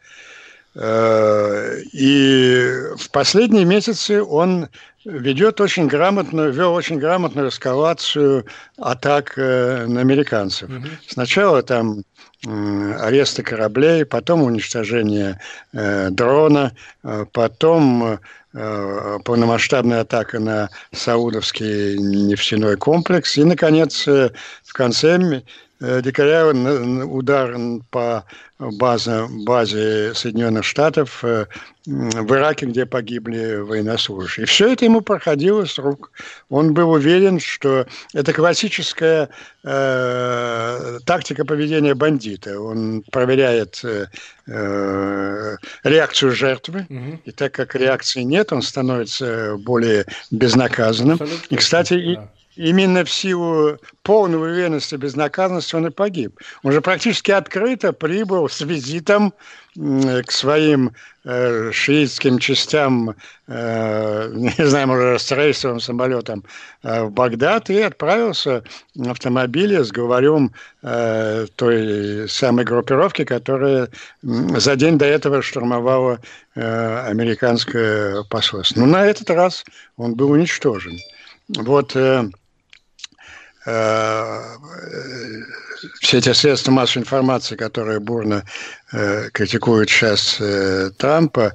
Э, 0.74 1.82
и 1.92 2.72
в 2.98 3.10
последние 3.12 3.66
месяцы 3.66 4.24
он 4.24 4.70
ведет 5.06 5.62
очень 5.62 5.88
грамотную, 5.88 6.52
вел 6.52 6.74
очень 6.74 7.00
грамотную 7.00 7.50
эскалацию 7.50 8.46
атак 8.78 9.34
э, 9.38 9.86
на 9.88 10.02
американцев. 10.02 10.70
Mm-hmm. 10.70 10.90
Сначала 11.08 11.64
там 11.64 12.04
аресты 12.44 13.44
кораблей, 13.44 14.04
потом 14.06 14.42
уничтожение 14.42 15.40
э, 15.74 16.10
дрона, 16.10 16.74
э, 17.04 17.26
потом 17.32 18.20
э, 18.54 19.20
полномасштабная 19.24 20.02
атака 20.02 20.40
на 20.40 20.70
Саудовский 20.92 21.98
нефтяной 21.98 22.78
комплекс 22.78 23.38
и, 23.38 23.44
наконец, 23.44 24.08
в 24.08 24.74
конце 24.74 25.44
декабря 25.82 26.48
удар 26.48 27.58
по 27.90 28.24
база, 28.60 29.28
базе 29.30 30.14
Соединенных 30.14 30.64
Штатов 30.64 31.24
э, 31.24 31.46
в 31.86 32.34
Ираке, 32.34 32.68
где 32.68 32.86
погибли 32.86 33.56
военнослужащие. 33.56 34.44
И 34.44 34.48
все 34.48 34.72
это 34.72 34.86
ему 34.86 35.02
проходило 35.02 35.66
с 35.66 35.78
рук. 35.80 36.12
Он 36.50 36.74
был 36.74 36.92
уверен, 36.92 37.40
что 37.40 37.88
это 38.14 38.34
классическая 38.34 39.30
э, 39.64 41.00
тактика 41.06 41.44
поведения 41.44 41.96
бандита. 41.96 42.60
Он 42.60 43.04
проверяет 43.12 43.82
э, 43.84 44.08
э, 44.48 45.56
реакцию 45.84 46.32
жертвы, 46.32 46.86
угу. 46.90 47.20
и 47.26 47.32
так 47.32 47.54
как 47.54 47.76
реакции 47.76 48.22
нет, 48.22 48.54
он 48.54 48.62
становится 48.62 49.58
более 49.58 50.06
безнаказанным. 50.30 51.18
Абсолютно. 51.20 51.56
И, 51.56 51.58
кстати, 51.58 52.16
да. 52.16 52.30
Именно 52.56 53.06
в 53.06 53.12
силу 53.12 53.78
полной 54.04 54.38
уверенности 54.38 54.96
безнаказанности 54.96 55.76
он 55.76 55.88
и 55.88 55.90
погиб. 55.90 56.40
Он 56.64 56.72
же 56.72 56.82
практически 56.82 57.32
открыто 57.32 57.94
прибыл 57.94 58.50
с 58.50 58.62
визитом 58.62 59.34
к 59.74 60.32
своим 60.32 60.92
э, 61.24 61.72
шиитским 61.72 62.40
частям, 62.40 63.16
э, 63.48 64.32
не 64.36 64.68
знаю, 64.68 64.88
может, 64.88 65.22
с 65.22 65.32
рейсовым 65.32 65.80
самолетом 65.80 66.44
э, 66.84 67.04
в 67.04 67.12
Багдад 67.12 67.70
и 67.70 67.80
отправился 67.80 68.64
на 68.96 69.12
автомобиле 69.12 69.86
с 69.86 69.92
главарем 69.94 70.52
э, 70.82 71.46
той 71.56 72.28
самой 72.28 72.66
группировки, 72.66 73.24
которая 73.24 73.88
за 74.22 74.76
день 74.76 74.98
до 74.98 75.06
этого 75.06 75.42
штурмовала 75.42 76.20
э, 76.56 77.08
американское 77.08 78.24
посольство. 78.24 78.82
Но 78.82 78.88
на 78.88 79.06
этот 79.06 79.30
раз 79.30 79.64
он 79.96 80.16
был 80.16 80.32
уничтожен. 80.32 80.98
Вот 81.48 81.96
э, 81.96 82.30
все 86.00 86.18
эти 86.18 86.34
средства 86.34 86.72
массовой 86.72 87.04
информации, 87.04 87.56
которые 87.56 88.00
бурно 88.00 88.44
э, 88.92 89.30
критикуют 89.32 89.90
сейчас 89.90 90.38
э, 90.40 90.92
Трампа, 90.98 91.54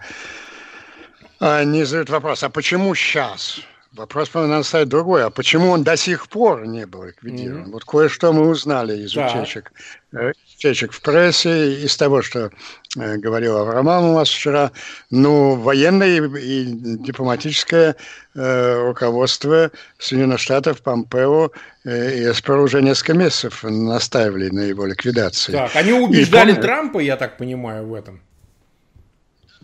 они 1.38 1.84
задают 1.84 2.10
вопрос, 2.10 2.42
а 2.42 2.48
почему 2.48 2.94
сейчас? 2.94 3.60
Вопрос, 3.92 4.32
надо 4.34 4.62
ставить 4.62 4.88
другой. 4.88 5.24
А 5.24 5.30
почему 5.30 5.70
он 5.70 5.82
до 5.82 5.96
сих 5.96 6.28
пор 6.28 6.66
не 6.66 6.86
был 6.86 7.04
ликвидирован? 7.04 7.64
Mm-hmm. 7.64 7.72
Вот 7.72 7.84
кое-что 7.84 8.32
мы 8.32 8.48
узнали 8.48 8.98
из 8.98 9.14
да. 9.14 9.26
утечек, 9.26 9.72
э, 10.12 10.32
утечек 10.56 10.92
в 10.92 11.00
прессе, 11.00 11.84
из 11.84 11.96
того, 11.96 12.22
что 12.22 12.50
э, 12.96 13.16
говорил 13.16 13.58
Авраам 13.58 14.04
у 14.04 14.14
вас 14.14 14.28
вчера. 14.28 14.72
Ну, 15.10 15.54
военное 15.56 16.08
и, 16.08 16.38
и 16.38 16.64
дипломатическое 16.64 17.96
э, 18.34 18.86
руководство 18.86 19.70
Соединенных 19.98 20.40
Штатов, 20.40 20.82
Помпео 20.82 21.50
э, 21.84 22.18
и 22.18 22.32
СПР 22.32 22.58
уже 22.58 22.82
несколько 22.82 23.14
месяцев 23.14 23.62
настаивали 23.62 24.48
на 24.48 24.60
его 24.60 24.86
ликвидации. 24.86 25.52
Так, 25.52 25.76
они 25.76 25.92
убеждали 25.92 26.52
и, 26.52 26.60
Трампа, 26.60 26.98
я 27.00 27.16
так 27.16 27.36
понимаю, 27.36 27.86
в 27.86 27.94
этом. 27.94 28.20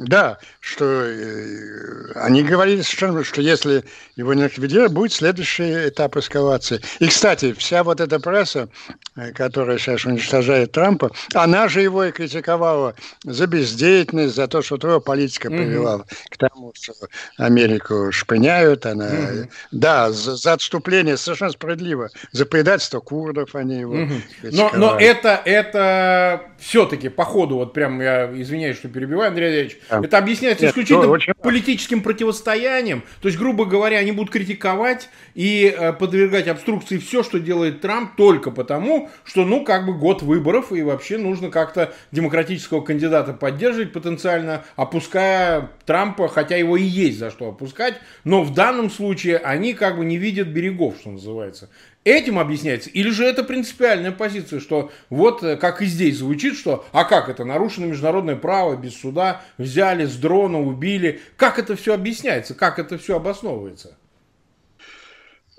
Да, 0.02 0.38
что 0.60 0.84
э, 0.84 2.12
они 2.16 2.42
говорили 2.42 2.82
совершенно, 2.82 3.24
что 3.24 3.40
если 3.40 3.84
его 4.16 4.34
не 4.34 4.44
ликвидируют, 4.44 4.92
будет 4.92 5.12
следующий 5.12 5.88
этап 5.88 6.16
эскалации. 6.16 6.80
И, 6.98 7.06
кстати, 7.06 7.52
вся 7.52 7.84
вот 7.84 8.00
эта 8.00 8.18
пресса, 8.18 8.68
э, 9.16 9.32
которая 9.32 9.78
сейчас 9.78 10.04
уничтожает 10.04 10.72
Трампа, 10.72 11.12
она 11.34 11.68
же 11.68 11.82
его 11.82 12.04
и 12.04 12.10
критиковала 12.12 12.94
за 13.24 13.46
бездеятельность, 13.46 14.34
за 14.34 14.48
то, 14.48 14.62
что 14.62 14.76
его 14.76 15.00
политика 15.00 15.48
привела 15.48 15.96
угу. 15.96 16.04
к 16.30 16.36
тому, 16.36 16.72
что 16.74 16.94
Америку 17.36 18.10
шпыняют. 18.10 18.86
Она, 18.86 19.06
угу. 19.06 19.48
Да, 19.70 20.10
за, 20.10 20.36
за 20.36 20.54
отступление 20.54 21.16
совершенно 21.16 21.52
справедливо. 21.52 22.10
За 22.32 22.44
предательство 22.44 23.00
курдов 23.00 23.54
они 23.54 23.80
его 23.80 23.94
угу. 23.94 24.14
но, 24.42 24.70
но 24.74 24.98
это, 24.98 25.40
это 25.44 26.42
все-таки, 26.58 27.08
по 27.08 27.24
ходу, 27.24 27.56
вот 27.56 27.72
прям 27.72 28.00
я 28.00 28.26
извиняюсь, 28.32 28.78
что 28.78 28.88
перебиваю, 28.88 29.28
Андрей 29.28 29.52
Андреевич, 29.52 29.78
это 30.00 30.18
объясняется 30.18 30.64
Нет, 30.64 30.72
исключительно 30.72 31.08
очень... 31.08 31.34
политическим 31.34 32.02
противостоянием. 32.02 33.02
То 33.20 33.28
есть, 33.28 33.38
грубо 33.38 33.64
говоря, 33.64 33.98
они 33.98 34.12
будут 34.12 34.32
критиковать 34.32 35.08
и 35.34 35.74
э, 35.76 35.92
подвергать 35.92 36.48
обструкции 36.48 36.98
все, 36.98 37.22
что 37.22 37.38
делает 37.38 37.80
Трамп, 37.80 38.16
только 38.16 38.50
потому, 38.50 39.10
что, 39.24 39.44
ну, 39.44 39.64
как 39.64 39.86
бы 39.86 39.94
год 39.94 40.22
выборов, 40.22 40.72
и 40.72 40.82
вообще 40.82 41.18
нужно 41.18 41.50
как-то 41.50 41.92
демократического 42.10 42.80
кандидата 42.80 43.32
поддерживать 43.32 43.92
потенциально, 43.92 44.64
опуская 44.76 45.70
Трампа, 45.86 46.28
хотя 46.28 46.56
его 46.56 46.76
и 46.76 46.82
есть 46.82 47.18
за 47.18 47.30
что 47.30 47.48
опускать, 47.48 47.94
но 48.24 48.42
в 48.42 48.54
данном 48.54 48.90
случае 48.90 49.38
они 49.38 49.74
как 49.74 49.96
бы 49.96 50.04
не 50.04 50.16
видят 50.16 50.48
берегов, 50.48 50.96
что 51.00 51.10
называется. 51.10 51.68
Этим 52.04 52.40
объясняется? 52.40 52.90
Или 52.90 53.10
же 53.10 53.24
это 53.24 53.44
принципиальная 53.44 54.10
позиция, 54.10 54.58
что 54.58 54.90
вот 55.08 55.44
э, 55.44 55.56
как 55.56 55.82
и 55.82 55.86
здесь 55.86 56.18
звучит, 56.18 56.56
что 56.56 56.84
а 56.90 57.04
как 57.04 57.28
это, 57.28 57.44
нарушено 57.44 57.86
международное 57.86 58.34
право, 58.34 58.76
без 58.76 59.00
суда, 59.00 59.42
взяли 59.56 60.06
с 60.06 60.16
дрона, 60.16 60.60
убили. 60.60 61.20
Как 61.36 61.60
это 61.60 61.76
все 61.76 61.94
объясняется, 61.94 62.54
как 62.54 62.80
это 62.80 62.98
все 62.98 63.16
обосновывается? 63.16 63.96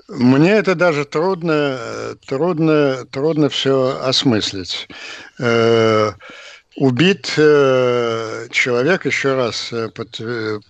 Мне 0.10 0.52
это 0.52 0.76
даже 0.76 1.06
трудно, 1.06 1.80
трудно, 2.28 3.06
трудно 3.10 3.48
все 3.48 3.98
осмыслить. 4.02 4.90
Э, 5.40 6.12
убит 6.76 7.36
э, 7.38 8.48
человек, 8.52 9.06
еще 9.06 9.36
раз 9.36 9.72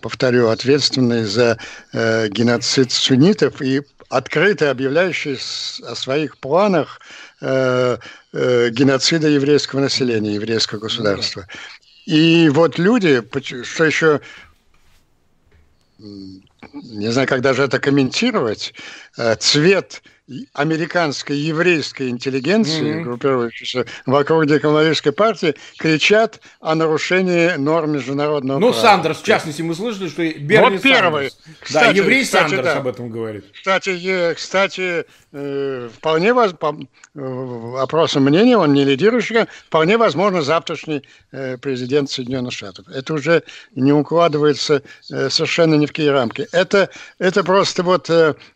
повторю, 0.00 0.50
ответственный 0.50 1.24
за 1.24 1.58
геноцид 1.92 2.92
суннитов 2.92 3.60
и 3.60 3.82
открыто 4.08 4.70
объявляющий 4.70 5.38
о 5.84 5.94
своих 5.94 6.38
планах 6.38 7.00
э, 7.40 7.98
э, 8.32 8.70
геноцида 8.70 9.28
еврейского 9.28 9.80
населения, 9.80 10.34
еврейского 10.34 10.78
государства. 10.78 11.40
Ну, 11.40 11.46
да. 11.46 12.14
И 12.16 12.48
вот 12.50 12.78
люди, 12.78 13.22
что 13.64 13.84
еще 13.84 14.20
не 16.72 17.12
знаю, 17.12 17.28
как 17.28 17.40
даже 17.40 17.62
это 17.62 17.78
комментировать, 17.78 18.74
э, 19.16 19.36
цвет 19.36 20.02
американской 20.54 21.36
еврейской 21.36 22.08
интеллигенции, 22.08 23.00
mm-hmm. 23.00 23.02
группирующейся 23.02 23.84
вокруг 24.06 24.46
деколонистской 24.46 25.12
партии, 25.12 25.54
кричат 25.78 26.40
о 26.60 26.74
нарушении 26.74 27.56
норм 27.56 27.92
международного 27.92 28.58
ну, 28.58 28.70
права. 28.70 28.82
Ну, 28.82 28.88
Сандерс, 28.88 29.18
в 29.20 29.24
частности, 29.24 29.60
мы 29.60 29.74
слышали, 29.74 30.08
что 30.08 30.22
Берни 30.22 30.76
вот 30.76 30.82
первый. 30.82 31.30
Сандерс. 31.30 31.58
Кстати, 31.60 31.84
да, 31.84 31.90
еврей 31.90 32.24
кстати, 32.24 32.42
Сандерс 32.42 32.64
да. 32.64 32.76
об 32.78 32.86
этом 32.86 33.10
говорит. 33.10 33.44
Кстати, 33.52 34.34
кстати 34.34 35.04
э, 35.32 35.90
вполне 35.94 36.32
воз... 36.32 36.54
по 36.54 36.74
э, 37.14 37.74
опросам 37.78 38.24
мнения, 38.24 38.56
он 38.56 38.72
не 38.72 38.84
лидирующий, 38.84 39.46
вполне 39.66 39.98
возможно 39.98 40.40
завтрашний 40.40 41.02
э, 41.32 41.58
президент 41.58 42.10
Соединенных 42.10 42.54
Штатов. 42.54 42.86
Это 42.88 43.12
уже 43.12 43.42
не 43.74 43.92
укладывается 43.92 44.82
совершенно 45.02 45.74
ни 45.74 45.84
в 45.84 45.90
какие 45.90 46.08
рамки. 46.08 46.48
Это, 46.52 46.88
это 47.18 47.44
просто 47.44 47.82
вот 47.82 48.10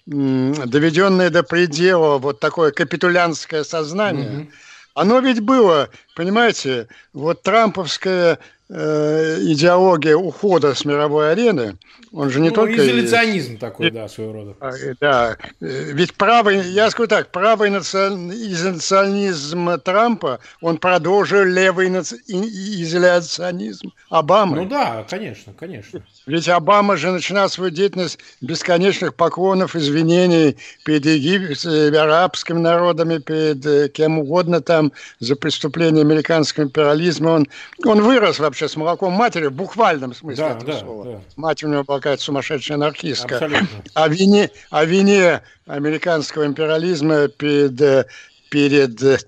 доведенное 0.07 1.31
до 1.31 1.43
предела 1.59 2.19
вот 2.19 2.39
такое 2.39 2.71
капитулянское 2.71 3.65
сознание, 3.65 4.29
mm-hmm. 4.29 4.53
оно 4.95 5.19
ведь 5.19 5.41
было, 5.41 5.89
понимаете, 6.15 6.87
вот 7.13 7.43
трамповская 7.43 8.35
э, 8.35 8.39
идеология 8.71 10.15
ухода 10.15 10.75
с 10.75 10.85
мировой 10.85 11.33
арены, 11.33 11.79
он 12.13 12.31
же 12.31 12.41
не 12.41 12.51
ну, 12.51 12.55
только... 12.55 12.77
Изоляционизм 12.77 13.53
есть, 13.53 13.61
такой, 13.61 13.91
да, 13.91 14.09
своего 14.09 14.33
рода. 14.33 14.55
А, 14.61 14.73
да, 15.01 15.37
ведь 15.61 16.15
правый, 16.15 16.61
я 16.71 16.91
скажу 16.91 17.09
так, 17.09 17.31
правый 17.31 17.71
изоляционизм 17.71 19.79
Трампа, 19.81 20.41
он 20.61 20.77
продолжил 20.79 21.45
левый 21.45 21.89
изоляционизм 21.89 23.93
Обамы. 24.11 24.57
Ну 24.57 24.65
да, 24.67 25.07
конечно, 25.09 25.53
конечно. 25.53 26.03
Ведь 26.27 26.49
Обама 26.49 26.97
же 26.97 27.11
начинал 27.11 27.51
свою 27.51 27.71
деятельность 27.71 28.19
бесконечных 28.41 29.15
поклонов, 29.15 29.77
извинений 29.77 30.57
перед 30.85 31.05
египетскими, 31.05 31.95
арабскими 31.97 32.59
народами, 32.59 33.19
перед 33.19 33.67
э, 33.67 33.89
кем 33.89 34.19
угодно 34.19 34.63
там 34.63 34.93
за 35.21 35.37
преступление 35.37 36.03
американского 36.03 36.65
империализма. 36.65 37.31
Он, 37.31 37.47
он 37.85 38.03
вырос 38.03 38.39
вообще 38.39 38.58
с 38.67 38.77
молоком 38.77 39.13
матери 39.13 39.47
в 39.47 39.53
буквальном 39.53 40.15
смысле 40.15 40.45
да, 40.45 40.51
этого 40.57 40.73
да, 40.73 40.79
слова. 40.79 41.05
Да. 41.05 41.21
Мать 41.37 41.63
у 41.63 41.69
него 41.69 41.85
была 41.85 41.99
какая-то 41.99 42.23
сумасшедшая 42.23 42.77
анархистка. 42.77 43.37
Абсолютно. 43.37 43.69
О 43.95 44.09
вине, 44.09 44.51
о 44.71 44.85
вине 44.85 45.43
американского 45.67 46.47
империализма 46.47 47.29
перед, 47.29 47.81
э, 47.81 48.07
перед 48.51 49.03
э, 49.03 49.19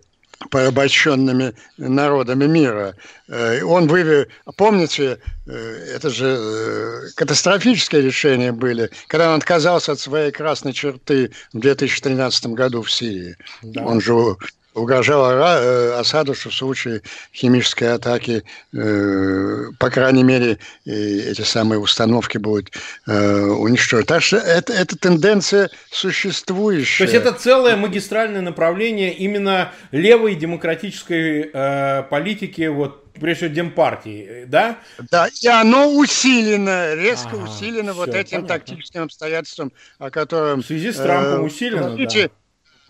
порабощенными 0.50 1.54
народами 1.76 2.46
мира. 2.46 2.96
Э, 3.28 3.62
он 3.62 3.86
вывел, 3.86 4.26
помните, 4.56 5.18
это 5.46 6.10
же 6.10 7.10
катастрофические 7.16 8.02
решения 8.02 8.52
были, 8.52 8.90
когда 9.06 9.30
он 9.30 9.36
отказался 9.36 9.92
от 9.92 10.00
своей 10.00 10.30
красной 10.32 10.72
черты 10.72 11.30
в 11.52 11.58
2013 11.58 12.46
году 12.46 12.82
в 12.82 12.90
Сирии. 12.90 13.36
Да. 13.62 13.84
Он 13.84 14.00
же 14.00 14.36
угрожал 14.80 15.30
э, 15.30 15.92
Асаду, 15.98 16.34
что 16.34 16.50
в 16.50 16.54
случае 16.54 17.02
химической 17.32 17.94
атаки, 17.94 18.42
э, 18.72 19.64
по 19.78 19.90
крайней 19.90 20.22
мере, 20.22 20.58
эти 20.84 21.42
самые 21.42 21.78
установки 21.78 22.38
будут 22.38 22.72
э, 23.06 23.42
уничтожены. 23.44 24.06
Так 24.06 24.22
что 24.22 24.36
это, 24.38 24.72
это 24.72 24.96
тенденция 24.96 25.70
существующая. 25.90 27.06
То 27.06 27.12
есть 27.12 27.26
это 27.26 27.32
целое 27.32 27.76
магистральное 27.76 28.40
направление 28.40 29.12
именно 29.14 29.72
левой 29.92 30.34
демократической 30.34 31.50
э, 31.52 32.02
политики, 32.04 32.66
вот 32.68 33.12
прежде 33.14 33.46
всего 33.46 33.54
Демпартии, 33.54 34.44
да? 34.46 34.78
Да, 35.10 35.28
и 35.40 35.46
оно 35.48 35.94
усилено, 35.94 36.94
резко 36.94 37.30
ага, 37.32 37.44
усилено 37.44 37.92
все, 37.92 38.00
вот 38.00 38.14
этим 38.14 38.42
понятно. 38.42 38.48
тактическим 38.48 39.02
обстоятельством, 39.02 39.72
о 39.98 40.10
котором... 40.10 40.62
В 40.62 40.66
связи 40.66 40.92
с 40.92 40.96
Трампом 40.96 41.42
э, 41.42 41.46
усилено, 41.46 41.96
да. 41.96 42.30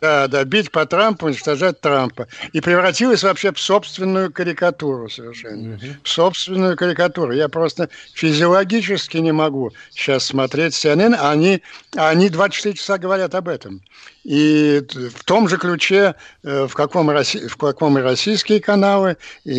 Да, 0.00 0.28
да, 0.28 0.44
бить 0.44 0.70
по 0.70 0.86
Трампу, 0.86 1.26
уничтожать 1.26 1.80
Трампа. 1.80 2.26
И 2.52 2.60
превратилась 2.60 3.22
вообще 3.22 3.52
в 3.52 3.60
собственную 3.60 4.32
карикатуру 4.32 5.10
совершенно. 5.10 5.74
Угу. 5.74 5.86
В 6.02 6.08
собственную 6.08 6.76
карикатуру. 6.76 7.32
Я 7.32 7.48
просто 7.48 7.90
физиологически 8.14 9.18
не 9.18 9.32
могу 9.32 9.72
сейчас 9.90 10.24
смотреть 10.24 10.72
CNN. 10.72 11.14
Они, 11.14 11.62
они 11.96 12.30
24 12.30 12.74
часа 12.74 12.98
говорят 12.98 13.34
об 13.34 13.48
этом. 13.48 13.82
И 14.24 14.82
в 15.14 15.24
том 15.24 15.48
же 15.48 15.56
ключе, 15.56 16.14
э, 16.42 16.66
в 16.66 16.74
каком, 16.74 17.08
в 17.08 17.56
каком 17.56 17.98
и 17.98 18.02
российские 18.02 18.60
каналы, 18.60 19.16
и, 19.44 19.52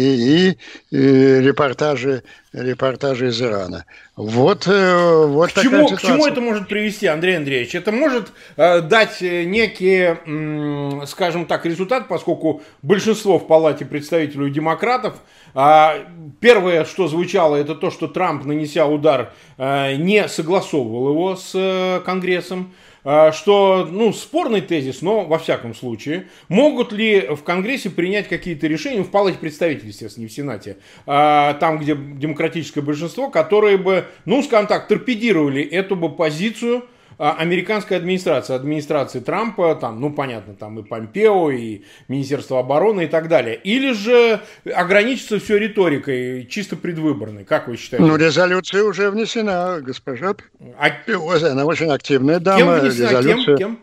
и, 0.52 0.58
и 0.92 1.40
репортажи, 1.42 2.24
репортажи 2.54 3.30
из 3.30 3.42
Ирана. 3.42 3.86
Вот, 4.16 4.68
э, 4.68 5.26
вот 5.26 5.52
к 5.52 5.62
чему, 5.62 5.88
ситуация. 5.88 5.98
К 5.98 6.02
чему 6.02 6.28
это 6.28 6.42
может 6.42 6.68
привести, 6.68 7.08
Андрей 7.08 7.38
Андреевич? 7.38 7.76
Это 7.76 7.92
может 7.92 8.34
э, 8.58 8.82
дать 8.82 9.22
некий, 9.22 10.18
э, 10.26 11.06
скажем 11.08 11.46
так, 11.46 11.66
результат, 11.66 12.08
поскольку 12.08 12.62
большинство 12.82 13.40
в 13.40 13.48
Палате 13.48 13.86
представителей 13.86 14.52
демократов, 14.52 15.16
э, 15.56 16.06
первое, 16.40 16.84
что 16.86 17.08
звучало, 17.08 17.56
это 17.56 17.76
то, 17.76 17.90
что 17.90 18.08
Трамп, 18.08 18.46
нанеся 18.46 18.86
удар, 18.86 19.34
э, 19.58 19.96
не 19.96 20.28
согласовывал 20.28 21.10
его 21.10 21.36
с 21.36 21.52
э, 21.54 22.02
Конгрессом. 22.06 22.74
А, 23.04 23.32
что, 23.32 23.88
ну, 23.90 24.14
спорный 24.14 24.62
тезис, 24.62 25.02
но 25.02 25.26
во 25.26 25.40
всяком 25.40 25.74
случае, 25.74 26.28
могут 26.50 26.92
ли 26.92 27.22
в 27.22 27.44
Конгрессе 27.44 27.90
принять 27.90 28.28
какие-то 28.28 28.68
решения, 28.68 29.02
в 29.02 29.10
Палате 29.10 29.40
представителей, 29.40 29.90
естественно, 29.90 30.24
не 30.24 30.30
в 30.30 30.34
Сенате, 30.34 30.78
а, 31.08 31.56
там, 31.56 31.80
где 31.80 31.96
демократическое 31.96 32.82
большинство, 32.82 33.30
которые 33.30 33.78
бы, 33.78 34.06
ну, 34.26 34.44
скажем 34.44 34.68
так, 34.68 34.88
торпедировали 34.88 35.64
эту 35.64 35.96
бы 35.96 36.10
позицию, 36.10 36.86
а, 37.18 37.34
американской 37.34 37.98
администрации, 37.98 38.56
администрации 38.56 39.20
Трампа, 39.20 39.76
там, 39.76 40.00
ну, 40.00 40.12
понятно, 40.12 40.56
там 40.56 40.80
и 40.80 40.84
Помпео, 40.84 41.52
и 41.52 41.82
Министерство 42.08 42.60
обороны 42.60 43.06
и 43.06 43.08
так 43.08 43.28
далее. 43.28 43.56
Или 43.56 43.94
же 43.94 44.40
ограничится 44.74 45.40
все 45.40 45.58
риторикой, 45.58 46.46
чисто 46.48 46.76
предвыборной, 46.76 47.46
как 47.46 47.68
вы 47.68 47.78
считаете? 47.78 48.06
Ну, 48.06 48.16
резолюция 48.16 48.84
уже 48.84 49.12
внесена, 49.12 49.80
госпожа 49.82 50.36
а... 50.78 50.90
Пелози, 50.90 51.46
она 51.46 51.66
очень 51.66 51.90
активная 51.90 52.40
дама. 52.40 52.58
Кем 52.58 52.80
внесена? 52.80 53.10
Резолюция... 53.10 53.58
Кем? 53.58 53.76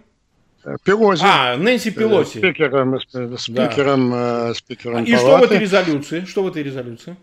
Кем? 0.65 0.79
Пелози. 0.85 1.23
А, 1.25 1.57
Нэнси 1.57 1.91
Пелоси. 1.91 2.39
Спикером, 2.39 3.01
спикером, 3.01 4.11
да. 4.11 4.55
спикером 4.55 5.05
И 5.05 5.13
палаты. 5.13 5.17
что 5.17 5.39
в 5.39 5.43
этой 5.43 5.59
резолюции? 5.59 6.25
Что 6.27 6.43
в 6.43 6.49
этой 6.49 6.63
резолюции? 6.63 7.17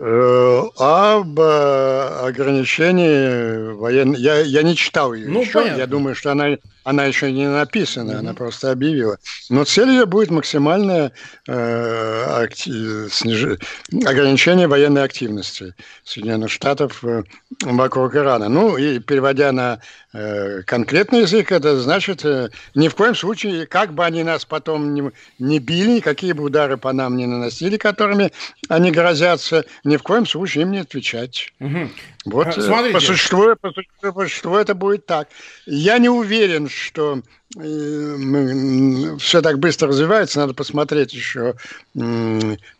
Э, 0.00 0.62
об 0.76 1.40
э, 1.40 2.26
ограничении 2.28 3.72
военной... 3.72 4.20
Я, 4.20 4.38
я 4.40 4.62
не 4.62 4.76
читал 4.76 5.12
ее 5.12 5.28
ну, 5.28 5.40
еще. 5.40 5.54
Понятно. 5.54 5.80
Я 5.80 5.86
думаю, 5.88 6.14
что 6.14 6.30
она, 6.30 6.56
она 6.88 7.04
еще 7.04 7.30
не 7.30 7.46
написана, 7.46 8.12
mm-hmm. 8.12 8.18
она 8.18 8.32
просто 8.32 8.72
объявила. 8.72 9.18
Но 9.50 9.64
цель 9.64 9.90
ее 9.90 10.06
будет 10.06 10.30
максимальное 10.30 11.12
э, 11.46 12.24
акти... 12.26 13.08
сниж... 13.10 13.58
ограничение 14.06 14.66
военной 14.68 15.04
активности 15.04 15.74
Соединенных 16.04 16.50
Штатов 16.50 17.04
э, 17.04 17.24
вокруг 17.60 18.16
Ирана. 18.16 18.48
Ну, 18.48 18.78
и 18.78 19.00
переводя 19.00 19.52
на 19.52 19.80
э, 20.14 20.62
конкретный 20.62 21.20
язык, 21.20 21.52
это 21.52 21.78
значит, 21.78 22.24
э, 22.24 22.48
ни 22.74 22.88
в 22.88 22.94
коем 22.94 23.14
случае, 23.14 23.66
как 23.66 23.92
бы 23.92 24.06
они 24.06 24.22
нас 24.24 24.46
потом 24.46 24.94
не, 24.94 25.10
не 25.38 25.58
били, 25.58 26.00
какие 26.00 26.32
бы 26.32 26.44
удары 26.44 26.78
по 26.78 26.94
нам 26.94 27.18
не 27.18 27.26
наносили, 27.26 27.76
которыми 27.76 28.32
они 28.70 28.90
грозятся, 28.92 29.66
ни 29.84 29.98
в 29.98 30.02
коем 30.02 30.24
случае 30.24 30.62
им 30.62 30.72
не 30.72 30.78
отвечать. 30.78 31.52
Угу. 31.60 31.90
Вот 32.30 32.48
а, 32.48 32.60
Смотрите. 32.60 32.94
по 32.94 33.00
существу, 33.00 33.56
по, 33.60 33.72
существу, 33.72 34.12
по 34.12 34.22
существу 34.22 34.56
это 34.56 34.74
будет 34.74 35.06
так. 35.06 35.28
Я 35.66 35.98
не 35.98 36.08
уверен, 36.08 36.68
что 36.78 37.20
э, 37.56 39.16
все 39.18 39.42
так 39.42 39.58
быстро 39.58 39.88
развивается, 39.88 40.40
надо 40.40 40.54
посмотреть 40.54 41.12
еще 41.12 41.54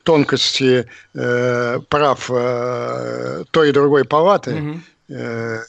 тонкости 0.05 0.87
э, 1.15 1.79
прав 1.89 2.31
э, 2.33 3.45
той 3.51 3.69
и 3.69 3.73
другой 3.73 4.05
палаты. 4.05 4.81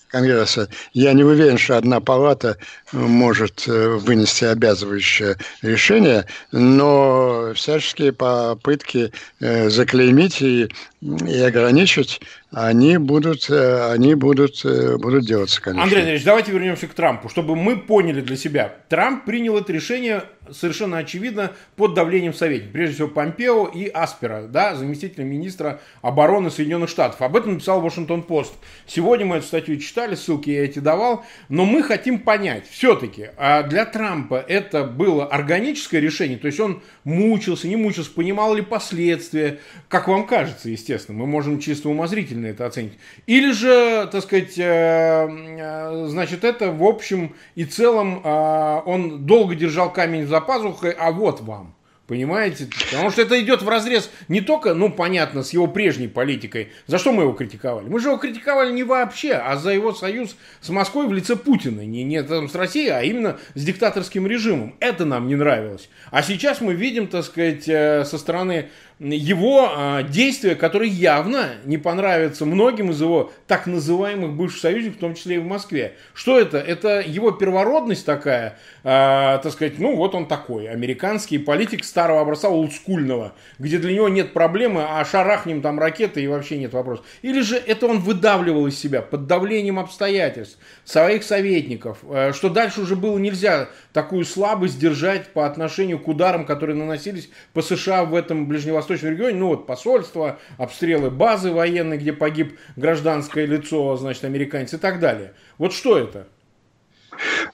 Конгресса. 0.10 0.68
Я 0.92 1.14
не 1.14 1.24
уверен, 1.24 1.58
что 1.58 1.78
одна 1.78 2.02
палата 2.02 2.58
может 2.92 3.68
вынести 3.68 4.44
обязывающее 4.44 5.38
решение, 5.62 6.26
но 6.52 7.54
всяческие 7.56 8.12
попытки 8.12 9.14
заклеймить 9.40 10.42
и, 10.42 10.68
и 11.02 11.40
ограничить 11.40 12.20
они 12.52 12.98
будут, 12.98 13.50
э, 13.50 13.92
они 13.92 14.16
будут, 14.16 14.66
э, 14.66 14.98
будут 14.98 15.26
делаться, 15.26 15.62
конечно. 15.62 15.84
Андрей 15.84 16.00
Андреевич, 16.00 16.26
давайте 16.26 16.52
вернемся 16.52 16.88
к 16.88 16.94
Трампу, 16.94 17.30
чтобы 17.30 17.56
мы 17.56 17.78
поняли 17.78 18.22
для 18.22 18.36
себя. 18.38 18.74
Трамп 18.90 19.26
принял 19.26 19.58
это 19.58 19.72
решение 19.72 20.24
совершенно 20.52 20.98
очевидно 20.98 21.52
под 21.76 21.94
давлением 21.94 22.34
советников, 22.34 22.74
прежде 22.74 22.96
всего 22.96 23.08
Помпео 23.08 23.68
и 23.68 23.88
Аспера, 23.88 24.48
да, 24.48 24.76
заместителя 24.76 25.24
министра 25.24 25.80
обороны 26.02 26.50
Соединенных 26.50 26.90
Штатов. 26.90 27.22
Об 27.22 27.36
этом 27.36 27.54
написал 27.54 27.82
Вашингтон-Пост. 27.82 28.54
Сегодня 28.88 29.26
мы 29.26 29.38
эту 29.38 29.46
статью 29.46 29.78
читали, 29.78 30.16
ссылки 30.16 30.50
я 30.50 30.66
эти 30.66 30.80
давал, 30.80 31.26
но 31.50 31.66
мы 31.66 31.84
хотим 31.84 32.20
понять, 32.20 32.68
все-таки, 32.68 33.30
а 33.38 33.64
для 33.64 33.86
Трампа 33.86 34.44
это 34.48 34.84
было 34.84 35.26
органическое 35.26 36.02
решение, 36.02 36.38
то 36.38 36.48
есть 36.48 36.60
он 36.60 36.82
мучился, 37.04 37.68
не 37.68 37.76
мучился, 37.76 38.12
понимал 38.12 38.56
ли 38.56 38.62
последствия, 38.62 39.60
как 39.88 40.08
вам 40.08 40.26
кажется, 40.26 40.70
естественно, 40.70 41.18
мы 41.18 41.28
можем 41.28 41.60
чисто 41.60 41.90
умозрительно 41.90 42.39
положительно 42.40 42.48
это 42.48 42.66
оценить. 42.66 42.94
Или 43.28 43.52
же, 43.52 44.08
так 44.12 44.24
сказать, 44.24 44.58
э, 44.58 46.06
значит, 46.08 46.44
это 46.44 46.72
в 46.72 46.84
общем 46.84 47.36
и 47.56 47.66
целом 47.66 48.26
он 48.26 49.26
долго 49.26 49.56
держал 49.56 49.92
камень 49.92 50.28
за 50.28 50.42
пазухой, 50.42 50.92
а 50.92 51.12
вот 51.12 51.42
вам. 51.42 51.76
Понимаете? 52.08 52.68
Потому 52.90 53.12
что 53.12 53.22
это 53.22 53.40
идет 53.40 53.62
в 53.62 53.70
разрез 53.70 54.10
не 54.30 54.42
только, 54.42 54.74
ну, 54.74 54.92
понятно, 54.92 55.44
с 55.44 55.54
его 55.54 55.68
прежней 55.68 56.08
политикой. 56.08 56.70
За 56.88 56.98
что 56.98 57.12
мы 57.12 57.22
его 57.22 57.34
критиковали? 57.34 57.88
Мы 57.88 58.00
же 58.00 58.08
его 58.08 58.18
критиковали 58.18 58.72
не 58.72 58.82
вообще, 58.82 59.34
а 59.34 59.58
за 59.58 59.70
его 59.70 59.94
союз 59.94 60.36
с 60.60 60.70
Москвой 60.70 61.08
в 61.08 61.14
лице 61.14 61.36
Путина. 61.36 61.82
Не, 61.82 62.04
не 62.04 62.24
там, 62.24 62.50
с 62.50 62.56
Россией, 62.56 62.90
а 62.90 63.04
именно 63.04 63.38
с 63.54 63.64
диктаторским 63.64 64.26
режимом. 64.26 64.76
Это 64.80 65.06
нам 65.06 65.28
не 65.28 65.36
нравилось. 65.36 65.88
А 66.10 66.24
сейчас 66.24 66.62
мы 66.62 66.74
видим, 66.74 67.06
так 67.06 67.24
сказать, 67.26 67.70
э, 67.70 68.04
со 68.06 68.18
стороны 68.18 68.70
его 69.00 69.72
а, 69.72 70.04
действия, 70.04 70.56
которые 70.56 70.92
явно 70.92 71.52
не 71.64 71.78
понравятся 71.78 72.46
многим 72.46 72.92
из 72.92 73.00
его 73.00 73.32
так 73.48 73.66
называемых 73.66 74.34
бывших 74.34 74.60
союзников, 74.60 74.98
в 74.98 75.00
том 75.00 75.16
числе 75.16 75.38
и 75.38 75.40
в 75.40 75.46
Москве. 75.46 75.94
Что 76.14 76.38
это? 76.38 76.58
Это 76.58 77.00
его 77.00 77.32
первородность 77.32 78.06
такая, 78.06 78.60
а, 78.84 79.38
так 79.38 79.54
сказать, 79.54 79.80
ну 79.80 79.96
вот 79.96 80.16
он 80.16 80.28
такой, 80.28 80.68
американский 80.68 81.38
политик 81.38 81.86
старого 81.86 82.20
образца, 82.20 82.50
олдскульного, 82.50 83.36
где 83.58 83.78
для 83.78 83.94
него 83.94 84.10
нет 84.10 84.34
проблемы, 84.34 84.84
а 84.86 85.06
шарахнем 85.06 85.62
там 85.62 85.80
ракеты 85.80 86.22
и 86.22 86.28
вообще 86.28 86.58
нет 86.58 86.74
вопросов. 86.74 87.06
Или 87.22 87.40
же 87.40 87.56
это 87.56 87.88
он 87.88 88.00
выдавливал 88.00 88.68
из 88.68 88.78
себя 88.78 89.02
под 89.02 89.28
давлением 89.28 89.80
обстоятельств, 89.80 90.58
своих 90.84 91.24
советников, 91.24 92.00
а, 92.04 92.34
что 92.34 92.50
дальше 92.50 92.82
уже 92.82 92.98
было 92.98 93.18
нельзя 93.18 93.70
такую 93.94 94.26
слабость 94.26 94.78
держать 94.78 95.30
по 95.30 95.46
отношению 95.46 96.00
к 96.00 96.08
ударам, 96.10 96.46
которые 96.46 96.76
наносились 96.76 97.30
по 97.54 97.62
США 97.62 98.04
в 98.04 98.14
этом 98.14 98.46
ближневосточном 98.46 98.89
Восточном 98.90 99.14
регионе, 99.14 99.38
ну 99.38 99.48
вот 99.48 99.68
посольство, 99.68 100.40
обстрелы 100.58 101.10
базы 101.10 101.52
военной, 101.52 101.98
где 101.98 102.14
погиб 102.14 102.60
гражданское 102.76 103.46
лицо, 103.46 103.96
значит, 103.98 104.24
американец 104.26 104.74
и 104.74 104.78
так 104.78 105.00
далее. 105.00 105.34
Вот 105.58 105.74
что 105.74 105.98
это? 105.98 106.28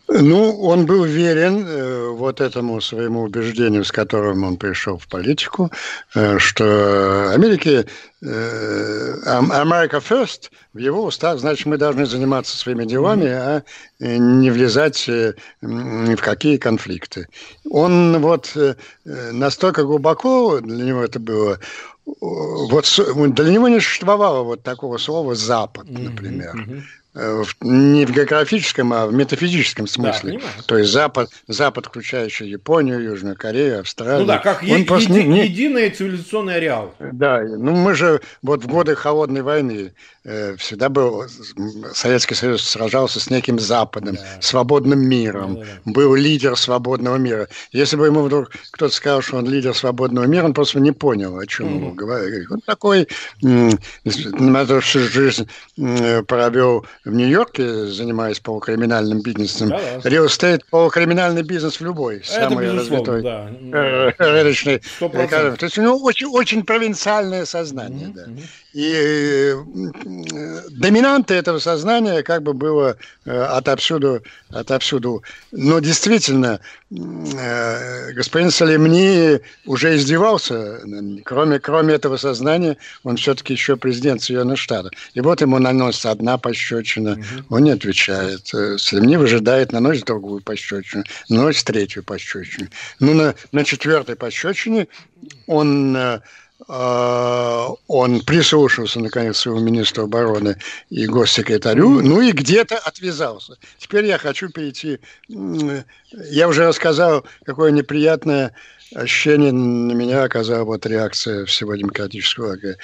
Ну, 0.07 0.61
он 0.61 0.85
был 0.85 1.03
верен 1.03 1.65
э, 1.67 2.09
вот 2.09 2.39
этому 2.41 2.79
своему 2.81 3.23
убеждению, 3.23 3.83
с 3.83 3.91
которым 3.91 4.43
он 4.43 4.57
пришел 4.57 4.97
в 4.97 5.07
политику, 5.07 5.71
э, 6.13 6.37
что 6.37 7.31
Америки, 7.33 7.85
э, 8.21 9.13
America 9.25 9.99
first, 9.99 10.51
в 10.73 10.77
его 10.77 11.05
устах, 11.05 11.39
значит, 11.39 11.65
мы 11.65 11.77
должны 11.77 12.05
заниматься 12.05 12.57
своими 12.57 12.85
делами, 12.85 13.27
а 13.27 13.63
не 13.99 14.51
влезать 14.51 15.09
э, 15.09 15.33
ни 15.61 16.15
в 16.15 16.21
какие 16.21 16.57
конфликты. 16.57 17.27
Он 17.69 18.21
вот 18.21 18.51
э, 18.55 18.75
настолько 19.31 19.83
глубоко 19.83 20.59
для 20.59 20.85
него 20.85 21.03
это 21.03 21.19
было, 21.19 21.59
вот 22.05 22.85
для 23.33 23.51
него 23.51 23.67
не 23.67 23.79
существовало 23.79 24.43
вот 24.43 24.61
такого 24.61 24.97
слова 24.97 25.33
«запад», 25.33 25.89
например. 25.89 26.55
Mm-hmm. 26.55 26.81
Э, 27.17 27.43
не 27.61 28.05
в 28.05 28.11
географическом, 28.11 28.91
а 28.91 29.07
в 29.07 29.13
метафизическом 29.13 29.87
смысле. 29.87 30.33
Да, 30.33 30.63
То 30.65 30.77
есть 30.77 30.91
Запад, 30.91 31.29
Запад, 31.47 31.85
включающий 31.85 32.49
Японию, 32.49 33.01
Южную 33.01 33.37
Корею, 33.37 33.79
Австралию. 33.79 34.21
Ну 34.21 34.25
да, 34.25 34.39
как 34.39 34.61
он 34.63 34.79
е- 34.79 34.85
просто 34.85 35.13
еди- 35.13 35.23
не... 35.23 35.45
единый 35.45 35.89
цивилизационный 35.91 36.55
ареал. 36.55 36.93
Да, 36.99 37.41
ну 37.41 37.71
мы 37.71 37.93
же 37.95 38.19
вот 38.41 38.65
в 38.65 38.67
годы 38.67 38.95
Холодной 38.95 39.43
войны 39.43 39.93
э, 40.25 40.57
всегда 40.57 40.89
был, 40.89 41.23
Советский 41.93 42.35
Союз 42.35 42.67
сражался 42.67 43.21
с 43.21 43.29
неким 43.29 43.59
Западом, 43.59 44.15
да. 44.15 44.41
свободным 44.41 44.99
миром, 44.99 45.59
да, 45.59 45.65
был 45.85 46.15
лидер 46.15 46.57
свободного 46.57 47.15
мира. 47.15 47.47
Если 47.71 47.95
бы 47.95 48.07
ему 48.07 48.23
вдруг 48.23 48.51
кто-то 48.71 48.93
сказал, 48.93 49.21
что 49.21 49.37
он 49.37 49.47
лидер 49.47 49.73
свободного 49.73 50.25
мира, 50.25 50.43
он 50.43 50.53
просто 50.53 50.81
не 50.81 50.91
понял, 50.91 51.37
о 51.37 51.45
чем 51.47 51.67
mm-hmm. 51.67 51.77
его 51.77 51.91
говорит. 51.91 52.51
Он 52.51 52.59
такой, 52.59 53.07
на 53.41 54.81
всю 54.81 54.99
жизнь 54.99 55.47
провел 56.27 56.85
в 57.05 57.13
Нью-Йорке, 57.13 57.85
занимаясь 57.85 58.39
полукриминальным 58.39 59.21
бизнесом. 59.21 59.69
Да, 59.69 59.79
да. 60.03 60.09
Estate– 60.09 60.61
полукриминальный 60.69 61.43
бизнес 61.43 61.79
в 61.79 61.83
любой, 61.83 62.17
Это 62.17 62.49
самый 62.49 62.71
развитой 62.71 63.21
да. 63.21 63.49
рыночный. 64.17 64.81
То 64.99 65.57
есть 65.61 65.77
у 65.77 65.81
него 65.83 65.97
очень, 66.01 66.27
очень 66.27 66.65
провинциальное 66.65 67.45
сознание. 67.45 68.07
Mm-hmm. 68.07 68.13
Да. 68.13 68.41
И 68.75 68.91
э, 68.93 69.63
доминантой 70.71 71.37
этого 71.37 71.59
сознания 71.59 72.23
как 72.23 72.43
бы 72.43 72.53
было 72.53 72.97
э, 73.23 73.31
отовсюду, 73.31 74.21
отовсюду. 74.49 75.23
Но 75.53 75.79
действительно, 75.79 76.59
э, 76.91 78.11
господин 78.11 78.51
Салемни 78.51 79.39
уже 79.65 79.95
издевался. 79.95 80.81
Кроме, 81.23 81.59
кроме 81.59 81.93
этого 81.93 82.17
сознания, 82.17 82.75
он 83.05 83.15
все-таки 83.15 83.53
еще 83.53 83.77
президент 83.77 84.21
Соединенных 84.21 84.59
Штатов. 84.59 84.91
И 85.13 85.21
вот 85.21 85.39
ему 85.39 85.57
наносится 85.57 86.11
одна 86.11 86.37
пощечина, 86.37 87.13
угу. 87.13 87.55
он 87.55 87.63
не 87.63 87.71
отвечает. 87.71 88.45
Салемни 88.45 89.15
выжидает, 89.15 89.71
наносит 89.71 90.03
другую 90.03 90.41
пощечину, 90.41 91.05
наносит 91.29 91.63
третью 91.63 92.03
пощечину. 92.03 92.67
Ну, 92.99 93.13
на, 93.13 93.35
на 93.53 93.63
четвертой 93.63 94.17
пощечине 94.17 94.89
он 95.47 95.97
он 96.67 98.21
прислушался, 98.21 98.99
наконец, 98.99 99.37
своему 99.37 99.59
министру 99.59 100.05
обороны 100.05 100.57
и 100.89 101.05
госсекретарю, 101.05 102.01
ну 102.01 102.21
и 102.21 102.31
где-то 102.31 102.77
отвязался. 102.77 103.57
Теперь 103.77 104.05
я 104.05 104.17
хочу 104.17 104.49
перейти... 104.49 104.99
Я 105.27 106.47
уже 106.47 106.65
рассказал, 106.65 107.25
какое 107.45 107.71
неприятное 107.71 108.53
ощущение 108.93 109.51
на 109.51 109.91
меня 109.91 110.23
оказала 110.23 110.63
вот 110.63 110.85
реакция 110.85 111.45
всего 111.45 111.75
демократического 111.75 112.47
лагеря. 112.47 112.77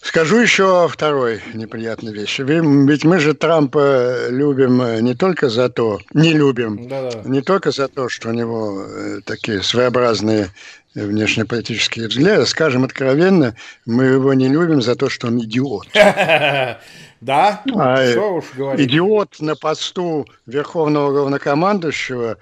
Скажу 0.00 0.38
еще 0.38 0.86
второй 0.90 1.40
неприятной 1.54 2.12
вещи. 2.12 2.42
Ведь 2.42 3.04
мы 3.04 3.18
же 3.20 3.32
Трампа 3.32 4.28
любим 4.28 5.02
не 5.02 5.14
только 5.14 5.48
за 5.48 5.70
то, 5.70 5.98
не 6.12 6.34
любим, 6.34 6.88
Да-да. 6.88 7.22
не 7.24 7.40
только 7.40 7.70
за 7.70 7.88
то, 7.88 8.10
что 8.10 8.28
у 8.28 8.32
него 8.32 8.84
э, 8.86 9.20
такие 9.24 9.62
своеобразные 9.62 10.50
внешнеполитические 10.94 12.08
взгляды. 12.08 12.46
Скажем 12.46 12.84
откровенно, 12.84 13.54
мы 13.84 14.04
его 14.04 14.34
не 14.34 14.48
любим 14.48 14.80
за 14.82 14.94
то, 14.96 15.08
что 15.08 15.28
он 15.28 15.40
идиот. 15.40 15.88
Да? 17.20 17.62
А 17.74 18.06
что 18.10 18.34
уж 18.34 18.44
говорить. 18.54 18.86
Идиот 18.86 19.40
на 19.40 19.56
посту 19.56 20.26
верховного 20.44 21.10
главнокомандующего 21.10 22.36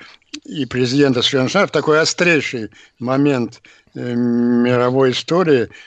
и 0.44 0.66
президента 0.66 1.22
Соединенных 1.22 1.50
Штатов 1.50 1.70
такой 1.70 2.00
острейший 2.00 2.70
момент 2.98 3.62
э, 3.94 4.12
мировой 4.12 5.12
истории– 5.12 5.68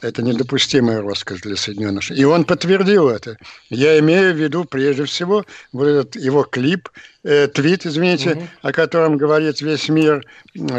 это 0.00 0.22
недопустимая 0.22 1.00
роскошь 1.00 1.40
для 1.40 1.56
Соединенных 1.56 2.02
Штатов. 2.02 2.20
И 2.20 2.24
он 2.24 2.44
подтвердил 2.44 3.08
это. 3.08 3.36
Я 3.70 3.98
имею 3.98 4.34
в 4.34 4.36
виду 4.36 4.64
прежде 4.64 5.04
всего 5.04 5.44
вот 5.72 5.86
этот 5.86 6.16
его 6.16 6.44
клип, 6.44 6.88
э, 7.24 7.48
твит, 7.48 7.86
извините, 7.86 8.32
угу. 8.32 8.48
о 8.62 8.72
котором 8.72 9.16
говорит 9.16 9.60
весь 9.60 9.88
мир, 9.88 10.24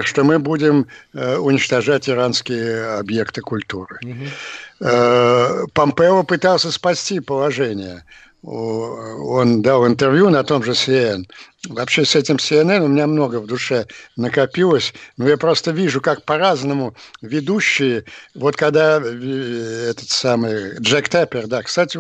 что 0.01 0.23
мы 0.23 0.39
будем 0.39 0.87
э, 1.13 1.37
уничтожать 1.37 2.09
иранские 2.09 2.97
объекты 2.97 3.41
культуры. 3.41 3.99
Угу. 4.03 4.87
Э, 4.87 5.65
Помпео 5.73 6.23
пытался 6.23 6.71
спасти 6.71 7.19
положение 7.19 8.03
он 8.43 9.61
дал 9.61 9.87
интервью 9.87 10.29
на 10.29 10.43
том 10.43 10.63
же 10.63 10.71
CNN. 10.71 11.25
Вообще 11.69 12.03
с 12.03 12.13
этим 12.13 12.35
CNN 12.35 12.83
у 12.83 12.87
меня 12.89 13.07
много 13.07 13.39
в 13.39 13.47
душе 13.47 13.87
накопилось, 14.17 14.93
но 15.15 15.29
я 15.29 15.37
просто 15.37 15.71
вижу, 15.71 16.01
как 16.01 16.25
по-разному 16.25 16.93
ведущие, 17.21 18.03
вот 18.35 18.57
когда 18.57 18.99
э, 19.01 19.87
этот 19.91 20.09
самый 20.09 20.77
Джек 20.79 21.07
Теппер, 21.07 21.47
да, 21.47 21.63
кстати, 21.63 21.97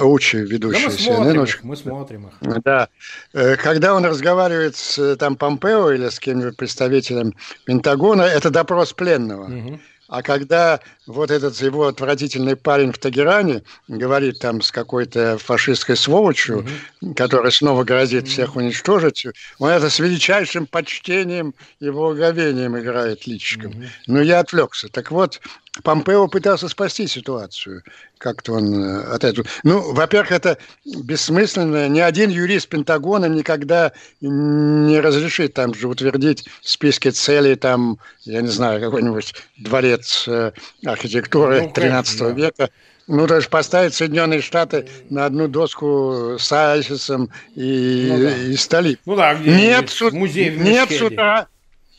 Учи 0.00 0.38
ведущий 0.38 0.84
да 0.84 0.88
мы 0.88 0.94
CNN. 0.94 1.14
Смотрим 1.16 1.42
их, 1.42 1.64
мы 1.64 1.76
смотрим 1.76 2.26
их. 2.28 2.62
Да. 2.62 2.88
Э, 3.32 3.56
когда 3.56 3.94
он 3.94 4.04
разговаривает 4.04 4.76
с 4.76 5.16
там 5.16 5.34
Помпео 5.34 5.90
или 5.90 6.08
с 6.08 6.20
кем-нибудь 6.20 6.56
представителем 6.56 7.34
Пентагона, 7.64 8.22
это 8.22 8.50
допрос 8.50 8.92
пленного. 8.92 9.46
Угу. 9.46 9.80
А 10.10 10.22
когда 10.22 10.80
вот 11.06 11.30
этот 11.30 11.56
его 11.60 11.86
отвратительный 11.86 12.56
парень 12.56 12.90
в 12.90 12.98
Тагеране 12.98 13.62
говорит 13.86 14.40
там 14.40 14.60
с 14.60 14.72
какой-то 14.72 15.38
фашистской 15.38 15.96
сволочью, 15.96 16.66
угу. 17.00 17.14
которая 17.14 17.52
снова 17.52 17.84
грозит 17.84 18.26
всех 18.26 18.56
уничтожить, 18.56 19.24
он 19.60 19.70
это 19.70 19.88
с 19.88 20.00
величайшим 20.00 20.66
почтением 20.66 21.54
и 21.78 21.90
благоговением 21.90 22.76
играет 22.76 23.28
личиком. 23.28 23.70
Угу. 23.70 23.84
Но 24.08 24.20
я 24.20 24.40
отвлекся. 24.40 24.88
Так 24.88 25.12
вот, 25.12 25.40
Помпео 25.84 26.26
пытался 26.26 26.68
спасти 26.68 27.06
ситуацию. 27.06 27.84
Как-то 28.18 28.54
он 28.54 28.74
э, 28.74 29.02
от 29.04 29.22
этого... 29.24 29.46
Ну, 29.62 29.92
во-первых, 29.94 30.32
это 30.32 30.58
бессмысленно. 30.84 31.88
Ни 31.88 32.00
один 32.00 32.30
юрист 32.30 32.68
Пентагона 32.68 33.26
никогда 33.26 33.92
не 34.20 35.00
разрешит 35.00 35.54
там 35.54 35.72
же 35.72 35.86
утвердить 35.86 36.48
в 36.60 36.68
списке 36.68 37.12
целей 37.12 37.54
там, 37.54 37.98
я 38.24 38.42
не 38.42 38.48
знаю, 38.48 38.80
какой-нибудь 38.80 39.34
дворец 39.58 39.99
э, 40.28 40.52
архитектуры 40.84 41.62
ну, 41.62 41.72
13 41.72 42.18
да. 42.18 42.30
века. 42.30 42.70
Ну, 43.06 43.26
то 43.26 43.36
есть 43.36 43.48
поставить 43.48 43.94
Соединенные 43.94 44.40
Штаты 44.40 44.88
на 45.08 45.26
одну 45.26 45.48
доску 45.48 46.36
с 46.38 46.52
Айсисом 46.52 47.30
и, 47.56 48.08
ну, 48.08 48.22
да. 48.22 48.36
и 48.36 48.56
Стали. 48.56 48.98
Ну 49.04 49.16
да, 49.16 49.34
где 49.34 49.50
нет, 49.50 49.90
с, 49.90 50.00
музей 50.12 50.56
нет 50.56 50.90
с 50.90 51.02
утра, 51.02 51.48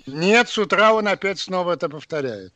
нет, 0.07 0.47
с 0.47 0.57
утра 0.57 0.93
он 0.93 1.07
опять 1.07 1.39
снова 1.39 1.73
это 1.73 1.89
повторяет. 1.89 2.53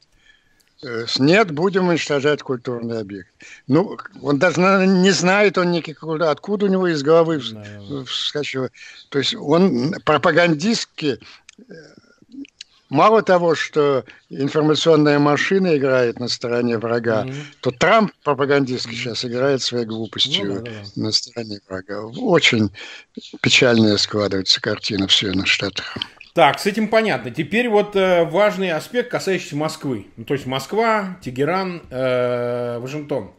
Э, 0.84 1.06
нет, 1.20 1.52
будем 1.52 1.88
уничтожать 1.88 2.42
культурный 2.44 3.00
объект. 3.00 3.30
Ну, 3.68 3.98
он 4.22 4.40
даже 4.40 4.62
не 4.88 5.12
знает, 5.12 5.58
он 5.58 5.72
никак, 5.72 6.04
откуда 6.04 6.66
у 6.66 6.70
него 6.70 6.88
из 6.88 7.02
головы 7.04 7.42
вскочило. 8.08 8.70
То 9.10 9.20
есть 9.20 9.36
он 9.36 9.96
пропагандистски 10.06 11.20
э, 11.58 11.74
Мало 12.90 13.24
того, 13.24 13.56
что 13.56 14.06
информационная 14.30 15.18
машина 15.18 15.76
играет 15.76 16.20
на 16.20 16.28
стороне 16.28 16.78
врага, 16.78 17.26
mm-hmm. 17.26 17.44
то 17.62 17.72
Трамп 17.72 18.12
пропагандистски 18.24 18.92
mm-hmm. 18.92 18.96
сейчас 18.96 19.26
играет 19.26 19.62
своей 19.62 19.86
глупостью 19.86 20.46
ну, 20.46 20.62
да, 20.62 20.72
да. 20.72 21.02
на 21.02 21.12
стороне 21.12 21.60
врага. 21.68 22.06
Очень 22.06 22.70
печальная 23.42 23.98
складывается 23.98 24.62
картина 24.62 25.08
в 25.08 25.14
Соединенных 25.14 25.48
Штатах. 25.48 25.98
Так, 26.36 26.60
с 26.60 26.66
этим 26.66 26.90
понятно. 26.90 27.32
Теперь 27.32 27.70
вот 27.70 27.96
э, 27.96 28.26
важный 28.26 28.72
аспект, 28.72 29.10
касающийся 29.10 29.56
Москвы. 29.56 30.08
Ну, 30.18 30.26
то 30.26 30.34
есть 30.34 30.46
Москва, 30.46 31.18
Тегеран, 31.24 31.82
э, 31.90 32.78
Вашингтон. 32.80 33.32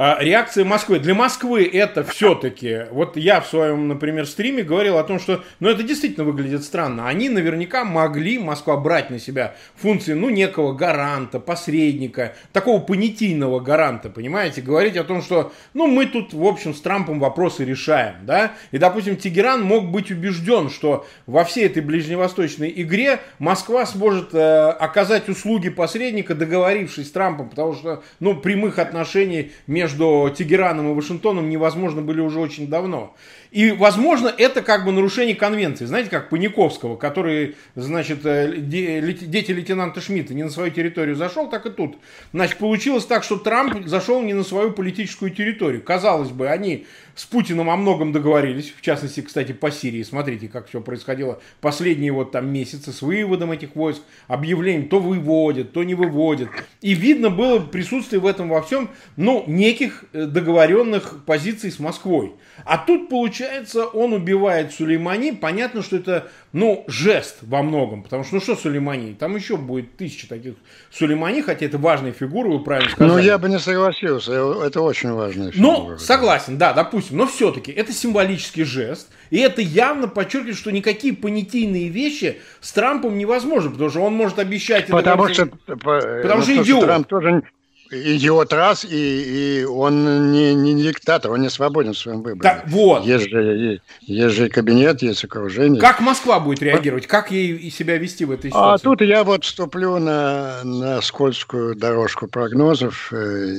Реакция 0.00 0.64
Москвы. 0.64 0.98
Для 0.98 1.14
Москвы 1.14 1.68
это 1.70 2.04
все-таки, 2.04 2.86
вот 2.90 3.18
я 3.18 3.42
в 3.42 3.46
своем, 3.46 3.86
например, 3.86 4.26
стриме 4.26 4.62
говорил 4.62 4.96
о 4.96 5.04
том, 5.04 5.20
что, 5.20 5.44
ну, 5.60 5.68
это 5.68 5.82
действительно 5.82 6.24
выглядит 6.24 6.64
странно. 6.64 7.06
Они 7.06 7.28
наверняка 7.28 7.84
могли, 7.84 8.38
Москва, 8.38 8.78
брать 8.78 9.10
на 9.10 9.18
себя 9.18 9.54
функции, 9.76 10.14
ну, 10.14 10.30
некого 10.30 10.72
гаранта, 10.72 11.38
посредника, 11.38 12.34
такого 12.54 12.80
понятийного 12.80 13.60
гаранта, 13.60 14.08
понимаете, 14.08 14.62
говорить 14.62 14.96
о 14.96 15.04
том, 15.04 15.20
что, 15.20 15.52
ну, 15.74 15.86
мы 15.86 16.06
тут, 16.06 16.32
в 16.32 16.46
общем, 16.46 16.72
с 16.72 16.80
Трампом 16.80 17.20
вопросы 17.20 17.66
решаем, 17.66 18.14
да, 18.22 18.52
и, 18.70 18.78
допустим, 18.78 19.16
Тегеран 19.16 19.62
мог 19.62 19.90
быть 19.90 20.10
убежден, 20.10 20.70
что 20.70 21.06
во 21.26 21.44
всей 21.44 21.66
этой 21.66 21.82
ближневосточной 21.82 22.72
игре 22.74 23.20
Москва 23.38 23.84
сможет 23.84 24.32
э, 24.32 24.70
оказать 24.70 25.28
услуги 25.28 25.68
посредника, 25.68 26.34
договорившись 26.34 27.08
с 27.08 27.10
Трампом, 27.10 27.50
потому 27.50 27.74
что, 27.74 28.02
ну, 28.18 28.34
прямых 28.34 28.78
отношений 28.78 29.52
между 29.66 29.89
между 29.90 30.32
Тегераном 30.36 30.90
и 30.90 30.94
Вашингтоном 30.94 31.50
невозможно 31.50 32.00
были 32.00 32.20
уже 32.20 32.38
очень 32.38 32.68
давно. 32.68 33.14
И, 33.50 33.72
возможно, 33.72 34.32
это 34.36 34.62
как 34.62 34.84
бы 34.84 34.92
нарушение 34.92 35.34
конвенции. 35.34 35.84
Знаете, 35.84 36.08
как 36.08 36.28
Паниковского, 36.30 36.96
который, 36.96 37.56
значит, 37.74 38.24
э, 38.24 38.54
дети 38.56 39.50
лейтенанта 39.50 40.00
Шмидта 40.00 40.34
не 40.34 40.44
на 40.44 40.50
свою 40.50 40.70
территорию 40.70 41.16
зашел, 41.16 41.50
так 41.50 41.66
и 41.66 41.70
тут. 41.70 41.96
Значит, 42.32 42.58
получилось 42.58 43.06
так, 43.06 43.24
что 43.24 43.36
Трамп 43.36 43.86
зашел 43.86 44.22
не 44.22 44.34
на 44.34 44.44
свою 44.44 44.70
политическую 44.70 45.32
территорию. 45.32 45.82
Казалось 45.82 46.30
бы, 46.30 46.48
они 46.48 46.86
с 47.14 47.24
Путиным 47.26 47.68
о 47.68 47.76
многом 47.76 48.12
договорились, 48.12 48.72
в 48.74 48.80
частности, 48.80 49.20
кстати, 49.20 49.52
по 49.52 49.70
Сирии. 49.70 50.02
Смотрите, 50.02 50.48
как 50.48 50.68
все 50.68 50.80
происходило 50.80 51.40
последние 51.60 52.12
вот 52.12 52.32
там 52.32 52.50
месяцы 52.50 52.92
с 52.92 53.02
выводом 53.02 53.52
этих 53.52 53.74
войск, 53.76 54.00
объявлением 54.26 54.88
то 54.88 55.00
выводят, 55.00 55.72
то 55.72 55.82
не 55.82 55.94
выводят. 55.94 56.48
И 56.80 56.94
видно 56.94 57.30
было 57.30 57.58
присутствие 57.58 58.20
в 58.20 58.26
этом 58.26 58.48
во 58.48 58.62
всем, 58.62 58.90
ну, 59.16 59.44
неких 59.46 60.04
э, 60.12 60.24
договоренных 60.24 61.24
позиций 61.26 61.70
с 61.70 61.78
Москвой. 61.78 62.32
А 62.64 62.78
тут, 62.78 63.08
получается, 63.40 63.86
он 63.86 64.12
убивает 64.12 64.72
Сулеймани. 64.72 65.32
Понятно, 65.32 65.82
что 65.82 65.96
это, 65.96 66.28
ну, 66.52 66.84
жест 66.88 67.38
во 67.42 67.62
многом. 67.62 68.02
Потому 68.02 68.24
что, 68.24 68.34
ну 68.36 68.40
что 68.40 68.56
Сулеймани? 68.56 69.14
Там 69.14 69.36
еще 69.36 69.56
будет 69.56 69.96
тысяча 69.96 70.28
таких 70.28 70.54
Сулеймани, 70.90 71.42
хотя 71.42 71.66
это 71.66 71.78
важная 71.78 72.12
фигура, 72.12 72.48
вы 72.48 72.62
правильно 72.62 72.90
сказали. 72.90 73.10
Ну, 73.10 73.18
я 73.18 73.38
бы 73.38 73.48
не 73.48 73.58
согласился. 73.58 74.32
Это 74.64 74.80
очень 74.82 75.12
важная 75.12 75.52
фигура. 75.52 75.70
Ну, 75.70 75.98
согласен, 75.98 76.58
да, 76.58 76.72
допустим. 76.72 77.16
Но 77.16 77.26
все-таки 77.26 77.72
это 77.72 77.92
символический 77.92 78.64
жест. 78.64 79.08
И 79.30 79.38
это 79.38 79.62
явно 79.62 80.08
подчеркивает, 80.08 80.56
что 80.56 80.70
никакие 80.70 81.14
понятийные 81.14 81.88
вещи 81.88 82.40
с 82.60 82.72
Трампом 82.72 83.16
невозможны. 83.16 83.70
Потому 83.70 83.90
что 83.90 84.00
он 84.00 84.14
может 84.14 84.38
обещать... 84.38 84.86
Потому 84.88 85.26
это, 85.26 85.34
что... 85.34 85.46
Потому 85.46 86.38
ну, 86.38 86.42
что 86.42 86.62
идиот. 86.62 86.84
Трамп 86.84 87.06
тоже 87.06 87.42
идиот 87.90 88.52
раз, 88.52 88.84
и, 88.84 89.60
и 89.60 89.64
он 89.64 90.32
не, 90.32 90.54
не 90.54 90.82
диктатор, 90.82 91.32
он 91.32 91.42
не 91.42 91.50
свободен 91.50 91.92
в 91.92 91.98
своем 91.98 92.22
выборе. 92.22 92.40
Так, 92.40 92.64
вот. 92.68 93.04
Есть 93.04 93.28
же, 93.30 93.80
есть 94.00 94.34
же 94.34 94.48
кабинет, 94.48 95.02
есть 95.02 95.24
окружение. 95.24 95.80
Как 95.80 96.00
Москва 96.00 96.40
будет 96.40 96.62
реагировать? 96.62 97.06
Как 97.06 97.30
ей 97.30 97.70
себя 97.70 97.98
вести 97.98 98.24
в 98.24 98.30
этой 98.30 98.48
а 98.48 98.50
ситуации? 98.50 98.82
А 98.82 98.84
тут 98.84 99.00
я 99.02 99.24
вот 99.24 99.44
вступлю 99.44 99.98
на, 99.98 100.62
на 100.64 101.00
скользкую 101.00 101.74
дорожку 101.74 102.28
прогнозов. 102.28 103.12
Э, 103.12 103.58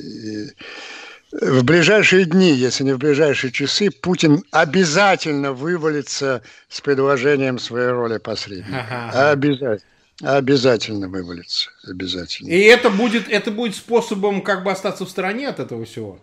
в 1.31 1.63
ближайшие 1.63 2.25
дни, 2.25 2.51
если 2.51 2.83
не 2.83 2.93
в 2.93 2.97
ближайшие 2.97 3.51
часы, 3.51 3.89
Путин 3.89 4.43
обязательно 4.51 5.53
вывалится 5.53 6.41
с 6.67 6.81
предложением 6.81 7.57
своей 7.57 7.87
роли 7.87 8.17
посредника. 8.17 8.85
Ага. 8.89 9.31
Обязательно. 9.31 9.90
Обязательно 10.21 11.07
вывалится, 11.07 11.69
обязательно. 11.87 12.49
И 12.49 12.59
это 12.59 12.89
будет, 12.89 13.27
это 13.29 13.51
будет 13.51 13.75
способом 13.75 14.41
как 14.41 14.63
бы 14.63 14.71
остаться 14.71 15.05
в 15.05 15.09
стороне 15.09 15.47
от 15.47 15.59
этого 15.59 15.85
всего? 15.85 16.19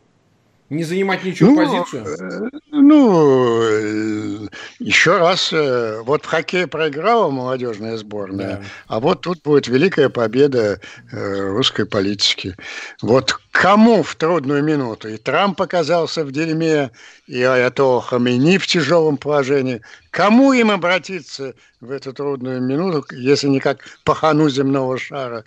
Не 0.71 0.85
занимать 0.85 1.25
ничью 1.25 1.49
ну, 1.49 1.57
позицию? 1.57 2.05
Э, 2.05 2.51
ну, 2.71 3.63
э, 3.63 4.49
еще 4.79 5.17
раз, 5.17 5.51
э, 5.51 6.03
вот 6.05 6.27
в 6.27 6.29
хоккее 6.29 6.67
проиграла 6.67 7.31
молодежная 7.31 7.97
сборная, 7.97 8.57
да. 8.57 8.63
а 8.87 9.01
вот 9.01 9.23
тут 9.23 9.43
будет 9.43 9.67
великая 9.67 10.11
победа 10.11 10.79
русской 11.11 11.87
политики. 11.87 12.55
Вот 13.01 13.41
кому 13.51 14.03
в 14.03 14.15
трудную 14.17 14.63
минуту? 14.63 15.09
И 15.09 15.17
Трамп 15.17 15.63
оказался 15.63 16.23
в 16.23 16.33
дерьме, 16.33 16.91
и 17.27 17.43
Аятолла 17.43 18.03
Хамини 18.03 18.59
в 18.59 18.67
тяжелом 18.67 19.17
положении. 19.17 19.81
Кому 20.11 20.53
им 20.53 20.71
обратиться 20.71 21.55
в 21.81 21.91
эту 21.91 22.13
трудную 22.13 22.63
минуту, 22.63 23.05
если 23.15 23.49
не 23.49 23.61
как 23.61 23.81
пахану 24.05 24.49
земного 24.49 24.99
шара 24.99 25.45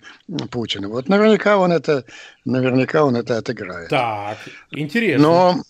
Путина? 0.50 0.88
Вот 0.88 1.08
наверняка 1.08 1.58
он 1.58 1.72
это, 1.72 2.04
наверняка 2.44 3.04
он 3.04 3.16
это 3.16 3.38
отыграет. 3.38 3.88
Так, 3.88 4.38
интересно. 4.70 5.26
Но 5.26 5.62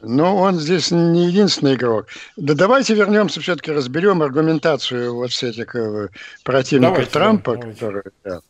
но 0.00 0.36
он 0.36 0.60
здесь 0.60 0.92
не 0.92 1.26
единственный 1.26 1.74
игрок. 1.74 2.06
Да 2.36 2.54
давайте 2.54 2.94
вернемся, 2.94 3.40
все-таки 3.40 3.72
разберем 3.72 4.22
аргументацию 4.22 5.12
вот 5.12 5.32
с 5.32 5.42
этих 5.42 5.74
э, 5.74 6.10
противников 6.44 6.92
давайте, 6.92 7.10
Трампа, 7.10 7.56
которые... 7.56 8.04
Да. 8.22 8.40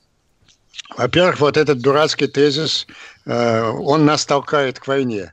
Во-первых, 0.96 1.40
вот 1.40 1.56
этот 1.56 1.80
дурацкий 1.80 2.26
тезис, 2.26 2.86
э, 3.24 3.62
он 3.62 4.04
нас 4.04 4.26
толкает 4.26 4.78
к 4.78 4.86
войне 4.86 5.32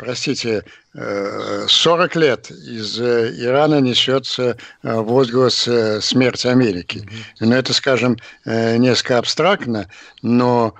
простите, 0.00 0.64
40 0.94 2.16
э, 2.16 2.18
лет 2.18 2.50
из 2.50 2.98
э, 2.98 3.32
Ирана 3.38 3.80
несется 3.80 4.56
э, 4.82 4.94
возглас 4.94 5.68
смерти 6.00 6.46
Америки. 6.46 7.06
Но 7.38 7.54
это, 7.54 7.72
скажем, 7.74 8.16
несколько 8.44 9.18
абстрактно, 9.18 9.88
но 10.22 10.74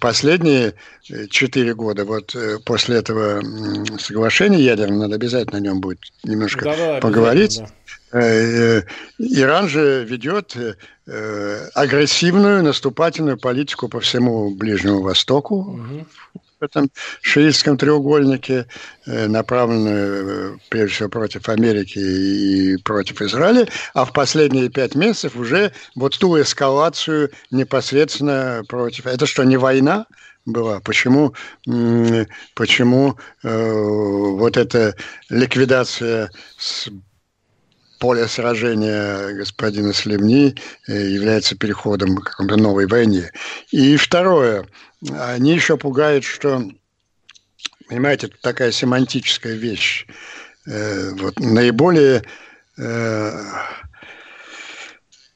последние 0.00 0.74
4 1.30 1.74
года, 1.74 2.04
вот 2.04 2.34
после 2.64 2.96
этого 2.98 3.42
соглашения 3.98 4.60
ядерного, 4.60 5.02
надо 5.02 5.16
обязательно 5.16 5.58
о 5.58 5.60
нем 5.60 5.80
будет 5.80 6.00
немножко 6.24 6.64
да, 6.64 6.76
да, 6.76 7.00
поговорить. 7.00 7.60
Да. 8.10 8.82
Иран 9.18 9.68
же 9.68 10.04
ведет 10.04 10.56
агрессивную 11.74 12.62
наступательную 12.62 13.36
политику 13.36 13.88
по 13.88 14.00
всему 14.00 14.54
Ближнему 14.54 15.02
Востоку, 15.02 15.56
угу 15.56 16.06
в 16.60 16.64
этом 16.64 16.90
шиитском 17.22 17.76
треугольнике, 17.76 18.66
э, 19.06 19.26
направленную 19.26 20.54
э, 20.54 20.58
прежде 20.68 20.94
всего 20.94 21.08
против 21.08 21.48
Америки 21.48 21.98
и 21.98 22.76
против 22.78 23.22
Израиля, 23.22 23.68
а 23.94 24.04
в 24.04 24.12
последние 24.12 24.68
пять 24.68 24.94
месяцев 24.94 25.36
уже 25.36 25.72
вот 25.94 26.18
ту 26.18 26.40
эскалацию 26.40 27.30
непосредственно 27.50 28.62
против... 28.68 29.06
Это 29.06 29.26
что, 29.26 29.44
не 29.44 29.56
война? 29.56 30.06
была. 30.46 30.80
Почему, 30.80 31.34
почему 32.54 33.18
э, 33.42 33.72
вот 33.72 34.56
эта 34.56 34.94
ликвидация 35.28 36.30
с 36.56 36.88
поля 37.98 38.28
сражения 38.28 39.34
господина 39.34 39.92
Слемни 39.92 40.54
э, 40.86 40.92
является 40.92 41.56
переходом 41.56 42.16
к 42.16 42.30
какой-то 42.30 42.56
новой 42.56 42.86
войне. 42.86 43.30
И 43.70 43.96
второе, 43.96 44.66
они 45.10 45.54
еще 45.54 45.76
пугают, 45.76 46.24
что, 46.24 46.62
понимаете, 47.88 48.26
это 48.26 48.36
такая 48.40 48.72
семантическая 48.72 49.54
вещь. 49.54 50.06
Э, 50.66 51.10
вот 51.12 51.38
наиболее 51.38 52.24
э, 52.76 53.44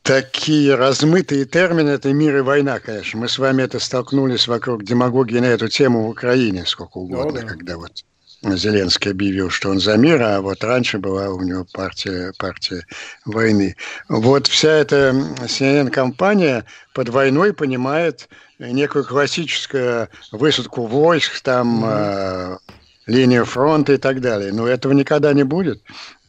такие 0.02 0.74
размытые 0.74 1.44
термины– 1.44 1.90
это 1.90 2.12
мир 2.12 2.38
и 2.38 2.40
война, 2.40 2.80
конечно. 2.80 3.20
Мы 3.20 3.28
с 3.28 3.38
вами 3.38 3.62
это 3.62 3.78
столкнулись 3.78 4.48
вокруг 4.48 4.84
демагогии 4.84 5.38
на 5.38 5.46
эту 5.46 5.68
тему 5.68 6.02
в 6.02 6.10
Украине 6.10 6.66
сколько 6.66 6.98
угодно, 6.98 7.40
ну, 7.40 7.46
да. 7.46 7.46
когда 7.46 7.76
вот 7.76 8.04
Зеленский 8.42 9.12
объявил, 9.12 9.50
что 9.50 9.70
он 9.70 9.78
за 9.78 9.96
мир, 9.96 10.20
а 10.22 10.40
вот 10.40 10.64
раньше 10.64 10.98
была 10.98 11.28
у 11.28 11.40
него 11.42 11.64
партия, 11.72 12.32
партия 12.38 12.84
войны. 13.24 13.76
Вот 14.08 14.48
вся 14.48 14.70
эта 14.70 15.10
CNN-компания 15.46 16.64
под 16.92 17.08
войной 17.08 17.52
понимает 17.52 18.28
некую 18.58 19.04
классическую 19.04 20.08
высадку 20.32 20.86
войск, 20.86 21.40
там 21.40 21.84
mm-hmm. 21.84 22.54
э, 22.54 22.58
линию 23.06 23.44
фронта 23.44 23.92
и 23.92 23.96
так 23.96 24.20
далее. 24.20 24.52
Но 24.52 24.66
этого 24.66 24.92
никогда 24.92 25.32
не 25.32 25.44
будет. 25.44 25.80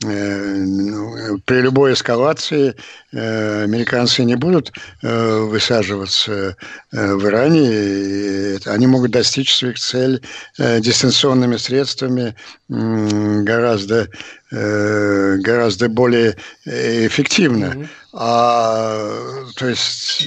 Ну, 0.04 1.40
при 1.46 1.62
любой 1.62 1.94
эскалации 1.94 2.76
американцы 3.12 4.24
не 4.24 4.36
будут 4.36 4.72
высаживаться 5.02 6.56
в 6.92 7.26
Иране. 7.26 8.60
Они 8.66 8.88
могут 8.88 9.12
достичь 9.12 9.54
своих 9.54 9.80
целей 9.80 10.22
дистанционными 10.58 11.58
средствами 11.58 12.36
гораздо, 12.70 14.10
гораздо 14.52 15.90
более 15.90 16.36
эффективно. 16.66 17.66
Mm-hmm. 17.66 17.88
А, 18.14 19.46
то 19.56 19.68
есть, 19.68 20.22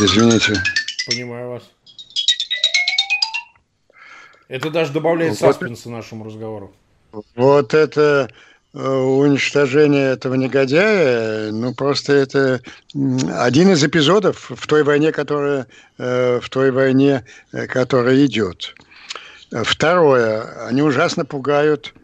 извините. 0.00 0.54
Понимаю 1.06 1.48
вас. 1.50 1.62
Это 4.48 4.70
даже 4.70 4.92
добавляет 4.92 5.32
вот, 5.32 5.40
саспенса 5.40 5.90
нашему 5.90 6.24
разговору. 6.24 6.72
Вот 7.12 7.74
это 7.74 8.28
э, 8.74 8.78
уничтожение 8.78 10.12
этого 10.12 10.34
негодяя, 10.34 11.50
ну 11.52 11.74
просто 11.74 12.12
это 12.12 12.60
один 12.94 13.70
из 13.70 13.82
эпизодов 13.82 14.50
в 14.50 14.66
той 14.66 14.82
войне, 14.82 15.12
которая 15.12 15.66
э, 15.98 16.40
в 16.42 16.48
той 16.50 16.70
войне, 16.70 17.24
э, 17.52 17.66
которая 17.66 18.24
идет. 18.26 18.74
Второе, 19.50 20.66
они 20.66 20.82
ужасно 20.82 21.24
пугают 21.24 21.94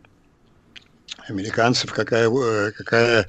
американцев, 1.28 1.92
какая, 1.92 2.30
какая 2.72 3.26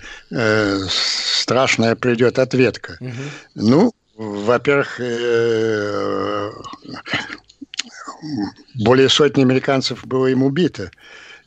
страшная 0.88 1.96
придет 1.96 2.40
ответка. 2.40 2.98
Угу. 3.02 3.12
Ну, 3.56 3.92
во-первых, 4.16 5.02
более 8.76 9.10
сотни 9.10 9.42
американцев 9.42 10.06
было 10.06 10.28
им 10.28 10.44
убито. 10.44 10.92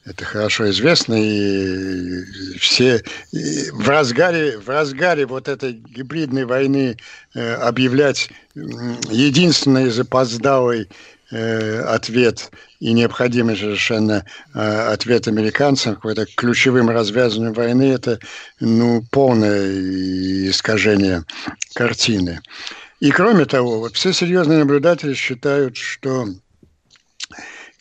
Это 0.09 0.25
хорошо 0.25 0.71
известно, 0.71 1.15
и 1.19 2.25
все 2.59 3.03
и 3.31 3.71
в 3.73 3.87
разгаре, 3.87 4.57
в 4.59 4.67
разгаре 4.69 5.27
вот 5.27 5.49
этой 5.49 5.73
гибридной 5.73 6.47
войны 6.47 6.97
э, 7.35 7.55
объявлять 7.55 8.31
единственный 8.55 9.91
запоздалый 9.91 10.89
э, 11.31 11.81
ответ 11.81 12.51
и 12.81 12.95
необходимый 12.95 13.57
совершенно 13.57 14.25
э, 14.55 14.59
ответ 14.93 15.29
американцам 15.29 15.97
к 15.97 16.07
это 16.07 16.25
ключевым 16.25 16.89
развязыванию 16.89 17.53
войны, 17.53 17.93
это 17.93 18.19
ну, 18.61 19.03
полное 19.11 20.49
искажение 20.49 21.25
картины. 21.75 22.41
И 23.01 23.11
кроме 23.11 23.45
того, 23.45 23.81
вот 23.81 23.95
все 23.95 24.15
серьезные 24.15 24.61
наблюдатели 24.61 25.13
считают, 25.13 25.77
что 25.77 26.29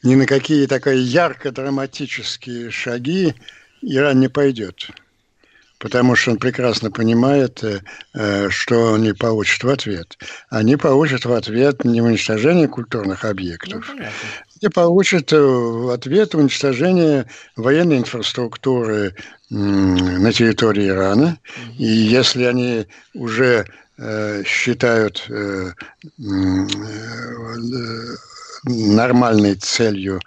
ни 0.03 0.15
на 0.15 0.25
какие 0.25 0.65
такие 0.67 1.03
ярко-драматические 1.03 2.71
шаги 2.71 3.35
Иран 3.81 4.19
не 4.19 4.27
пойдет. 4.27 4.89
Потому 5.79 6.15
что 6.15 6.31
он 6.31 6.37
прекрасно 6.37 6.89
понимает, 6.89 7.63
э, 7.63 7.81
э, 8.15 8.49
что 8.49 8.95
они 8.95 9.13
получат 9.13 9.63
в 9.63 9.69
ответ. 9.69 10.17
Они 10.49 10.75
получат 10.75 11.25
в 11.25 11.31
ответ 11.31 11.85
не 11.85 12.01
уничтожение 12.01 12.67
культурных 12.67 13.25
объектов, 13.25 13.85
ну, 13.95 14.05
они 14.59 14.69
получат 14.73 15.31
э, 15.33 15.39
в 15.39 15.91
ответ 15.91 16.33
уничтожение 16.33 17.27
военной 17.55 17.99
инфраструктуры 17.99 19.13
на 19.49 20.33
территории 20.33 20.89
Ирана. 20.89 21.37
И 21.77 21.85
если 21.85 22.43
они 22.43 22.87
уже 23.13 23.65
считают 24.45 25.25
нормальной 28.63 29.55
целью 29.55 30.19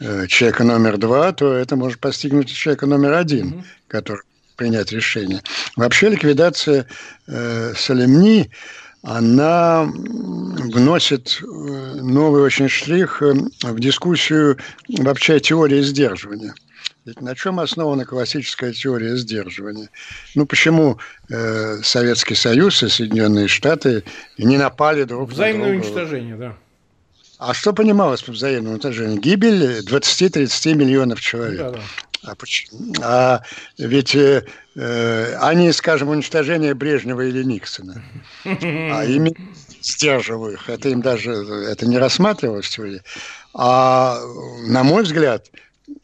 э, 0.00 0.26
человека 0.26 0.64
номер 0.64 0.98
два, 0.98 1.32
то 1.32 1.52
это 1.52 1.76
может 1.76 2.00
постигнуть 2.00 2.48
человека 2.48 2.86
номер 2.86 3.14
один, 3.14 3.48
mm-hmm. 3.48 3.64
который 3.88 4.22
принять 4.56 4.92
решение. 4.92 5.42
Вообще 5.76 6.08
ликвидация 6.08 6.86
э, 7.26 7.74
Салемни, 7.76 8.50
она 9.02 9.84
вносит 9.84 11.40
э, 11.40 11.44
новый 11.44 12.42
очень 12.42 12.68
штрих 12.68 13.22
э, 13.22 13.34
в 13.62 13.78
дискуссию 13.78 14.58
вообще 14.88 15.38
теории 15.38 15.80
сдерживания. 15.82 16.54
Ведь 17.04 17.20
на 17.20 17.36
чем 17.36 17.60
основана 17.60 18.04
классическая 18.04 18.72
теория 18.72 19.16
сдерживания? 19.16 19.90
Ну, 20.34 20.44
почему 20.44 20.98
э, 21.30 21.76
Советский 21.84 22.34
Союз 22.34 22.82
и 22.82 22.88
Соединенные 22.88 23.46
Штаты 23.46 24.02
не 24.38 24.58
напали 24.58 25.04
друг 25.04 25.30
Взаимное 25.30 25.68
на 25.68 25.80
друга? 25.80 25.86
Взаимное 25.86 26.02
уничтожение, 26.02 26.36
да. 26.36 26.56
А 27.38 27.52
что 27.52 27.72
понималось 27.72 28.22
под 28.22 28.34
взаимным 28.34 28.74
уничтожением? 28.74 29.20
Гибель 29.20 29.80
20-30 29.80 30.74
миллионов 30.74 31.20
человек. 31.20 31.58
Да, 31.58 31.70
да. 31.70 31.80
А, 32.22 32.34
почему? 32.34 32.94
а 33.02 33.42
ведь 33.78 34.16
э, 34.16 34.42
они, 35.40 35.70
скажем, 35.72 36.08
уничтожение 36.08 36.74
Брежнева 36.74 37.20
или 37.20 37.44
Никсона, 37.44 38.02
а 38.44 39.04
ими 39.04 39.36
сдерживают 39.80 40.60
их. 40.60 40.68
Это 40.68 40.88
им 40.88 41.02
даже 41.02 41.32
это 41.32 41.86
не 41.86 41.98
рассматривалось 41.98 42.68
теории. 42.68 43.02
А 43.54 44.20
на 44.66 44.82
мой 44.82 45.04
взгляд, 45.04 45.46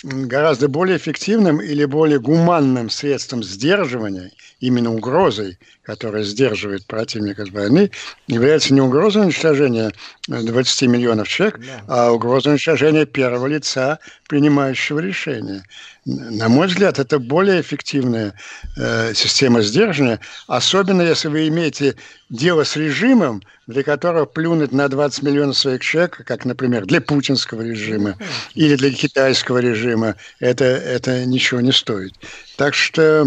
гораздо 0.02 0.68
более 0.68 0.96
эффективным 0.96 1.60
или 1.60 1.84
более 1.86 2.20
гуманным 2.20 2.88
средством 2.88 3.42
сдерживания, 3.42 4.30
именно 4.62 4.94
угрозой, 4.94 5.58
которая 5.82 6.22
сдерживает 6.22 6.86
противника 6.86 7.44
с 7.44 7.50
войны, 7.50 7.90
является 8.28 8.72
не 8.72 8.80
угроза 8.80 9.20
уничтожения 9.20 9.92
20 10.28 10.82
миллионов 10.88 11.28
человек, 11.28 11.60
а 11.88 12.12
угроза 12.12 12.50
уничтожения 12.50 13.04
первого 13.04 13.48
лица, 13.48 13.98
принимающего 14.28 15.00
решение. 15.00 15.64
На 16.04 16.48
мой 16.48 16.68
взгляд, 16.68 16.98
это 16.98 17.18
более 17.18 17.60
эффективная 17.60 18.34
э, 18.76 19.12
система 19.14 19.62
сдерживания, 19.62 20.20
особенно 20.46 21.02
если 21.02 21.28
вы 21.28 21.48
имеете 21.48 21.96
дело 22.30 22.64
с 22.64 22.76
режимом, 22.76 23.42
для 23.66 23.82
которого 23.82 24.24
плюнуть 24.24 24.72
на 24.72 24.88
20 24.88 25.22
миллионов 25.22 25.56
своих 25.56 25.82
человек, 25.82 26.22
как, 26.26 26.44
например, 26.44 26.86
для 26.86 27.00
путинского 27.00 27.62
режима 27.62 28.16
или 28.54 28.74
для 28.74 28.90
китайского 28.90 29.58
режима, 29.58 30.16
это, 30.40 30.64
это 30.64 31.24
ничего 31.24 31.60
не 31.60 31.72
стоит. 31.72 32.14
Так 32.56 32.74
что, 32.74 33.26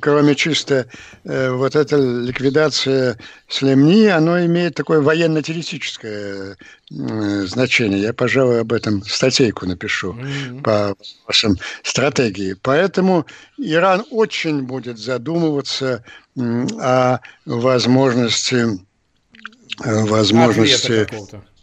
кроме 0.00 0.34
чисто 0.34 0.86
э, 1.24 1.50
вот 1.50 1.76
этой 1.76 2.24
ликвидации 2.24 3.16
Слемни, 3.48 4.06
оно 4.06 4.44
имеет 4.46 4.74
такое 4.74 5.00
военно-теоретическое 5.00 6.56
э, 6.56 7.46
значение. 7.46 8.00
Я, 8.00 8.12
пожалуй, 8.14 8.60
об 8.60 8.72
этом 8.72 9.02
статейку 9.04 9.66
напишу 9.66 10.12
mm-hmm. 10.12 10.62
по 10.62 10.96
вашим 11.26 11.56
стратегии. 11.82 12.56
Поэтому 12.62 13.26
Иран 13.58 14.04
очень 14.10 14.62
будет 14.62 14.98
задумываться 14.98 16.02
о 16.36 17.18
возможности 17.44 18.80
э, 19.84 20.04
возможности 20.04 21.06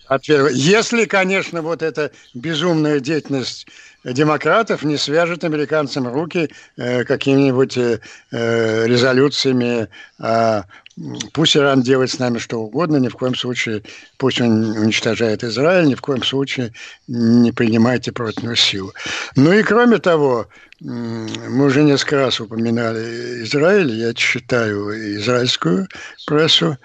ответа. 0.07 0.51
Если, 0.53 1.05
конечно, 1.05 1.61
вот 1.61 1.81
эта 1.81 2.11
безумная 2.33 2.99
деятельность 2.99 3.67
демократов 4.03 4.83
не 4.83 4.97
свяжет 4.97 5.43
американцам 5.43 6.07
руки 6.07 6.49
э, 6.77 7.03
какими-нибудь 7.03 7.77
э, 7.77 7.99
э 8.31 8.87
резолюциями 8.87 9.87
э, 10.19 10.61
Пусть 11.33 11.55
Иран 11.55 11.81
делает 11.81 12.11
с 12.11 12.19
нами 12.19 12.37
что 12.37 12.59
угодно, 12.59 12.97
ни 12.97 13.07
в 13.07 13.15
коем 13.15 13.33
случае 13.33 13.81
пусть 14.17 14.41
он 14.41 14.77
уничтожает 14.77 15.43
Израиль, 15.43 15.87
ни 15.87 15.95
в 15.95 16.01
коем 16.01 16.21
случае 16.21 16.73
не 17.07 17.51
принимайте 17.51 18.11
против 18.11 18.59
силу. 18.59 18.93
Ну 19.35 19.53
и 19.53 19.63
кроме 19.63 19.99
того, 19.99 20.47
мы 20.81 21.65
уже 21.65 21.83
несколько 21.83 22.17
раз 22.17 22.41
упоминали 22.41 23.43
Израиль, 23.43 23.91
я 23.91 24.13
читаю 24.13 25.17
израильскую 25.17 25.87
прессу, 26.25 26.77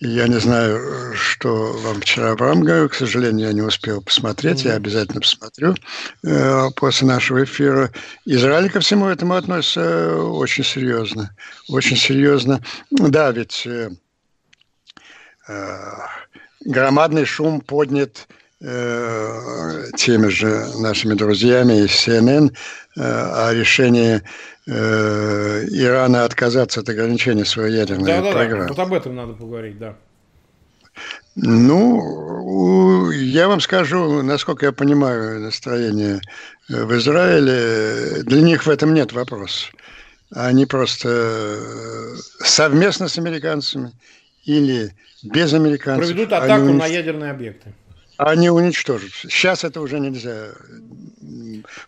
я 0.00 0.28
не 0.28 0.38
знаю, 0.38 1.14
что 1.14 1.72
вам 1.72 2.00
вчера 2.00 2.32
Авраам 2.32 2.60
говорил, 2.60 2.88
к 2.88 2.94
сожалению, 2.94 3.46
я 3.46 3.52
не 3.54 3.62
успел 3.62 4.02
посмотреть, 4.02 4.64
я 4.64 4.74
обязательно 4.74 5.20
посмотрю 5.20 5.74
э, 6.22 6.68
после 6.76 7.08
нашего 7.08 7.44
эфира. 7.44 7.90
Израиль 8.26 8.70
ко 8.70 8.80
всему 8.80 9.06
этому 9.06 9.34
относится 9.34 9.80
э, 9.80 10.14
очень 10.16 10.64
серьезно, 10.64 11.34
очень 11.68 11.96
серьезно. 11.96 12.62
Да, 12.90 13.30
ведь 13.30 13.66
э, 13.66 13.90
э, 15.48 15.92
громадный 16.60 17.24
шум 17.24 17.62
поднят 17.62 18.28
э, 18.60 19.84
теми 19.96 20.28
же 20.28 20.66
нашими 20.78 21.14
друзьями 21.14 21.84
из 21.84 22.06
CNN 22.06 22.54
о 22.96 23.52
решении 23.52 24.22
э, 24.66 25.64
Ирана 25.70 26.24
отказаться 26.24 26.80
от 26.80 26.88
ограничения 26.88 27.44
своей 27.44 27.76
ядерной 27.76 28.06
да, 28.06 28.22
да, 28.22 28.32
программы. 28.32 28.62
Да, 28.64 28.68
вот 28.68 28.78
об 28.78 28.92
этом 28.92 29.14
надо 29.14 29.32
поговорить, 29.34 29.78
да. 29.78 29.96
Ну, 31.34 33.10
я 33.10 33.48
вам 33.48 33.60
скажу, 33.60 34.22
насколько 34.22 34.66
я 34.66 34.72
понимаю 34.72 35.40
настроение 35.40 36.20
э, 36.70 36.84
в 36.84 36.96
Израиле, 36.96 38.22
для 38.22 38.40
них 38.40 38.64
в 38.64 38.70
этом 38.70 38.94
нет 38.94 39.12
вопроса. 39.12 39.66
Они 40.34 40.64
просто 40.64 41.08
э, 41.10 42.14
совместно 42.40 43.08
с 43.08 43.18
американцами 43.18 43.92
или 44.44 44.94
без 45.22 45.52
американцев. 45.52 46.06
Проведут 46.06 46.32
атаку 46.32 46.64
они... 46.64 46.72
на 46.72 46.86
ядерные 46.86 47.30
объекты. 47.30 47.74
Они 48.16 48.50
уничтожат. 48.50 49.10
Сейчас 49.12 49.64
это 49.64 49.80
уже 49.80 50.00
нельзя. 50.00 50.48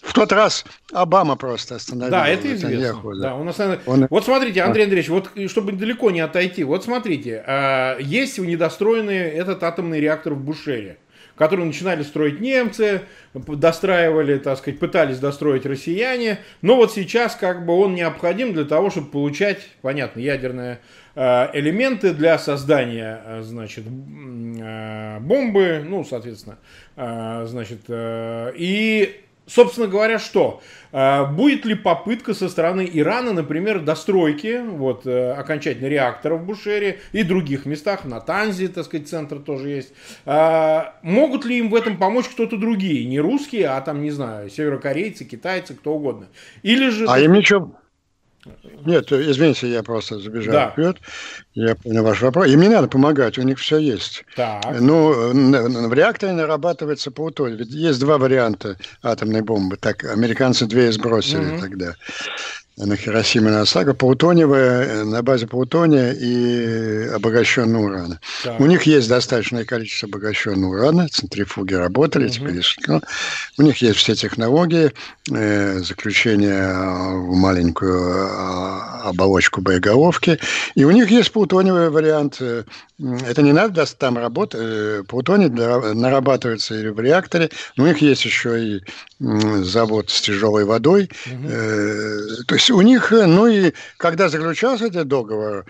В 0.02 0.12
тот 0.12 0.32
раз 0.32 0.64
Обама 0.92 1.36
просто 1.36 1.76
остановил. 1.76 2.10
Да, 2.10 2.28
это 2.28 2.54
известно. 2.54 3.14
Да. 3.14 3.20
Да, 3.20 3.34
он 3.36 3.48
останов... 3.48 3.80
он... 3.86 4.06
Вот 4.10 4.24
смотрите, 4.24 4.62
Андрей 4.62 4.84
Андреевич, 4.84 5.08
вот 5.10 5.30
чтобы 5.48 5.72
далеко 5.72 6.10
не 6.10 6.20
отойти, 6.20 6.64
вот 6.64 6.84
смотрите, 6.84 7.44
а, 7.46 7.96
есть 7.98 8.38
недостроенный 8.38 9.16
этот 9.16 9.62
атомный 9.62 10.00
реактор 10.00 10.34
в 10.34 10.42
Бушере 10.42 10.98
который 11.38 11.64
начинали 11.64 12.02
строить 12.02 12.40
немцы, 12.40 13.02
достраивали, 13.32 14.38
так 14.38 14.58
сказать, 14.58 14.80
пытались 14.80 15.18
достроить 15.18 15.64
россияне. 15.64 16.40
Но 16.62 16.76
вот 16.76 16.92
сейчас 16.92 17.36
как 17.36 17.64
бы 17.64 17.74
он 17.78 17.94
необходим 17.94 18.52
для 18.52 18.64
того, 18.64 18.90
чтобы 18.90 19.10
получать, 19.10 19.68
понятно, 19.80 20.20
ядерные 20.20 20.80
э, 21.14 21.48
элементы 21.52 22.12
для 22.12 22.38
создания, 22.38 23.22
э, 23.24 23.42
значит, 23.42 23.84
э, 23.86 25.18
бомбы, 25.20 25.84
ну, 25.88 26.04
соответственно, 26.04 26.58
значит, 26.96 27.82
и 27.88 29.20
собственно 29.48 29.86
говоря, 29.88 30.18
что? 30.18 30.60
А, 30.92 31.24
будет 31.24 31.64
ли 31.64 31.74
попытка 31.74 32.34
со 32.34 32.48
стороны 32.48 32.88
Ирана, 32.90 33.32
например, 33.32 33.80
достройки 33.80 34.62
вот, 34.64 35.06
э, 35.06 35.32
окончательно 35.32 35.88
реакторов 35.88 36.42
в 36.42 36.44
Бушере 36.44 37.00
и 37.12 37.22
других 37.22 37.66
местах, 37.66 38.04
на 38.04 38.20
Танзе, 38.20 38.68
так 38.68 38.84
сказать, 38.84 39.08
центр 39.08 39.38
тоже 39.38 39.70
есть. 39.70 39.92
А, 40.24 40.94
могут 41.02 41.44
ли 41.44 41.58
им 41.58 41.70
в 41.70 41.74
этом 41.74 41.96
помочь 41.96 42.28
кто-то 42.28 42.56
другие? 42.56 43.04
Не 43.04 43.20
русские, 43.20 43.68
а 43.68 43.80
там, 43.80 44.02
не 44.02 44.10
знаю, 44.10 44.48
северокорейцы, 44.50 45.24
китайцы, 45.24 45.74
кто 45.74 45.94
угодно. 45.94 46.28
Или 46.62 46.88
же... 46.90 47.06
А 47.08 47.18
им 47.18 47.32
ничего, 47.32 47.72
нет, 48.84 49.12
извините, 49.12 49.68
я 49.68 49.82
просто 49.82 50.18
забежал 50.18 50.52
да. 50.52 50.70
вперед. 50.70 50.96
Я 51.54 51.74
понял 51.74 52.04
ваш 52.04 52.22
вопрос. 52.22 52.48
Им 52.48 52.60
не 52.60 52.68
надо 52.68 52.88
помогать, 52.88 53.38
у 53.38 53.42
них 53.42 53.58
все 53.58 53.78
есть. 53.78 54.24
Так. 54.36 54.64
Ну, 54.80 55.12
в 55.12 55.92
реакторе 55.92 56.32
нарабатывается 56.32 57.10
плутоний. 57.10 57.56
Ведь 57.56 57.70
есть 57.70 58.00
два 58.00 58.18
варианта 58.18 58.76
атомной 59.02 59.42
бомбы. 59.42 59.76
Так, 59.76 60.04
американцы 60.04 60.66
две 60.66 60.92
сбросили 60.92 61.54
угу. 61.54 61.60
тогда 61.60 61.94
на 62.86 62.96
Хиросиме 62.96 63.48
и 63.48 63.52
Нагасаки, 63.52 63.92
плутониевая, 63.92 65.04
на 65.04 65.22
базе 65.22 65.46
плутония 65.46 66.12
и 66.12 67.08
обогащенного 67.08 67.84
урана. 67.84 68.20
Так. 68.44 68.60
У 68.60 68.66
них 68.66 68.84
есть 68.84 69.08
достаточное 69.08 69.64
количество 69.64 70.08
обогащенного 70.08 70.74
урана, 70.74 71.08
центрифуги 71.08 71.74
работали, 71.74 72.26
угу. 72.26 72.32
теперь 72.32 72.62
ну, 72.86 73.00
у 73.58 73.62
них 73.62 73.78
есть 73.78 73.98
все 73.98 74.14
технологии, 74.14 74.92
э, 75.30 75.80
заключение 75.80 76.72
в 76.72 77.34
маленькую 77.36 77.98
э, 77.98 79.08
оболочку 79.08 79.60
боеголовки, 79.60 80.38
и 80.74 80.84
у 80.84 80.90
них 80.90 81.10
есть 81.10 81.32
плутониевый 81.32 81.90
вариант. 81.90 82.36
Э, 82.40 82.64
это 82.98 83.42
не 83.42 83.52
надо 83.52 83.86
там 83.86 84.18
работать, 84.18 84.60
э, 84.62 85.02
плутоний 85.06 85.48
нарабатывается 85.48 86.74
или 86.74 86.88
в 86.88 87.00
реакторе, 87.00 87.50
но 87.76 87.84
у 87.84 87.86
них 87.86 87.98
есть 87.98 88.24
еще 88.24 88.62
и 88.62 88.82
завод 89.18 90.10
с 90.10 90.20
тяжелой 90.20 90.64
водой. 90.64 91.10
Угу. 91.26 91.48
То 92.46 92.54
есть 92.54 92.67
у 92.70 92.80
них, 92.80 93.12
э, 93.12 93.26
ну 93.26 93.46
и 93.46 93.72
когда 93.96 94.28
заключался 94.28 94.86
этот 94.86 95.08
договор, 95.08 95.66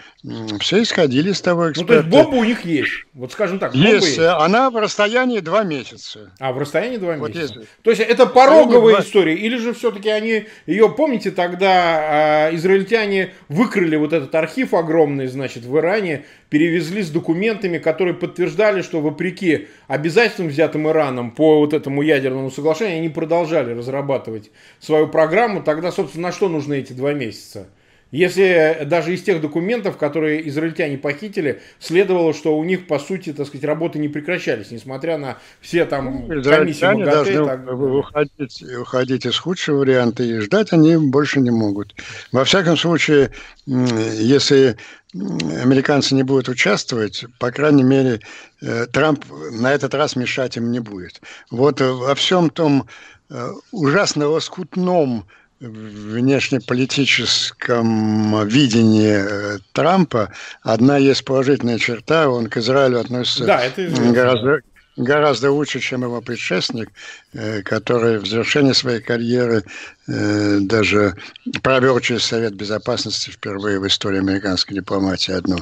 все 0.61 0.83
исходили 0.83 1.31
из 1.31 1.41
того 1.41 1.71
эксперта. 1.71 2.03
Ну 2.05 2.11
то 2.11 2.17
есть 2.17 2.27
бомба 2.29 2.41
у 2.41 2.45
них 2.45 2.65
есть, 2.65 3.05
вот 3.15 3.33
скажем 3.33 3.59
так. 3.59 3.75
Есть, 3.75 4.07
есть. 4.07 4.19
она 4.19 4.71
в 4.71 4.77
расстоянии 4.77 5.41
два 5.41 5.65
месяца. 5.65 6.33
А, 6.39 6.53
в 6.53 6.59
расстоянии 6.59 6.97
два 6.97 7.17
вот 7.17 7.35
месяца. 7.35 7.55
Если. 7.55 7.69
То 7.83 7.91
есть 7.91 8.03
это 8.03 8.27
пороговая 8.27 8.97
они... 8.97 9.05
история, 9.05 9.35
или 9.35 9.57
же 9.57 9.75
все-таки 9.75 10.09
они 10.09 10.47
ее, 10.67 10.89
помните, 10.89 11.31
тогда 11.31 12.49
э, 12.51 12.57
израильтяне 12.57 13.35
выкрыли 13.49 13.97
вот 13.97 14.13
этот 14.13 14.35
архив 14.35 14.75
огромный, 14.75 15.27
значит, 15.27 15.65
в 15.65 15.77
Иране, 15.79 16.25
перевезли 16.49 17.03
с 17.03 17.11
документами, 17.11 17.79
которые 17.79 18.15
подтверждали, 18.15 18.83
что 18.83 19.01
вопреки 19.01 19.69
обязательствам, 19.87 20.49
взятым 20.49 20.89
Ираном 20.89 21.31
по 21.31 21.59
вот 21.59 21.75
этому 21.75 22.03
ядерному 22.03 22.51
соглашению, 22.51 22.99
они 22.99 23.09
продолжали 23.09 23.73
разрабатывать 23.75 24.51
свою 24.81 25.09
программу. 25.09 25.63
Тогда, 25.63 25.93
собственно, 25.93 26.29
на 26.29 26.33
что 26.33 26.49
нужны 26.49 26.79
эти 26.79 26.93
два 26.93 27.13
месяца? 27.13 27.69
Если 28.11 28.87
даже 28.87 29.13
из 29.13 29.23
тех 29.23 29.41
документов, 29.41 29.99
которые 29.99 30.49
израильтяне 30.49 30.97
похитили, 30.97 31.61
следовало, 31.79 32.33
что 32.33 32.57
у 32.57 32.65
них, 32.65 32.87
по 32.87 32.99
сути, 32.99 33.35
так 33.35 33.47
сказать, 33.47 33.65
работы 33.65 33.99
не 33.99 34.09
прекращались, 34.09 34.71
несмотря 34.71 35.19
на 35.19 35.39
все 35.61 35.85
там 35.85 36.27
ну, 36.27 36.43
комиссии 36.43 36.85
МАГАТЭ. 36.85 37.11
должны 37.11 37.45
так... 37.45 37.73
уходить, 37.73 38.65
уходить 38.81 39.27
из 39.27 39.39
худшего 39.39 39.81
варианта, 39.81 40.23
и 40.23 40.39
ждать 40.39 40.73
они 40.73 40.97
больше 40.97 41.41
не 41.41 41.51
могут. 41.51 41.95
Во 42.33 42.45
всяком 42.45 42.79
случае, 42.79 43.31
если 43.67 44.77
американцы 45.15 46.15
не 46.15 46.23
будут 46.23 46.49
участвовать, 46.49 47.27
по 47.39 47.51
крайней 47.51 47.83
мере, 47.83 48.21
э, 48.63 48.87
Трамп 48.87 49.25
на 49.53 49.73
этот 49.73 49.95
раз 49.95 50.17
мешать 50.17 50.57
им 50.57 50.71
не 50.71 50.81
будет. 50.81 51.21
Вот 51.51 51.81
во 51.81 52.15
всем 52.15 52.49
том 52.49 52.87
э, 53.31 53.51
ужасно 53.71 54.29
лоскутном 54.29 55.27
внешнеполитическом 55.61 58.47
видении 58.47 59.17
э, 59.19 59.59
Трампа. 59.73 60.31
Одна 60.63 60.99
есть 60.99 61.25
положительная 61.25 61.79
черта, 61.79 62.29
он 62.29 62.49
к 62.49 62.59
Израилю 62.59 63.01
относится 63.01 63.45
да, 63.45 63.65
это 63.65 63.89
гораздо, 64.13 64.61
гораздо 64.97 65.51
лучше, 65.51 65.81
чем 65.81 66.03
его 66.03 66.21
предшественник, 66.21 66.93
э, 67.33 67.63
который 67.63 68.19
в 68.19 68.27
завершении 68.27 68.73
своей 68.73 69.01
карьеры 69.01 69.65
э, 70.07 70.59
даже 70.61 71.17
провел 71.63 71.99
через 71.99 72.23
Совет 72.25 72.55
Безопасности 72.55 73.31
впервые 73.31 73.81
в 73.81 73.87
истории 73.89 74.19
американской 74.19 74.77
дипломатии 74.77 75.33
одну 75.33 75.59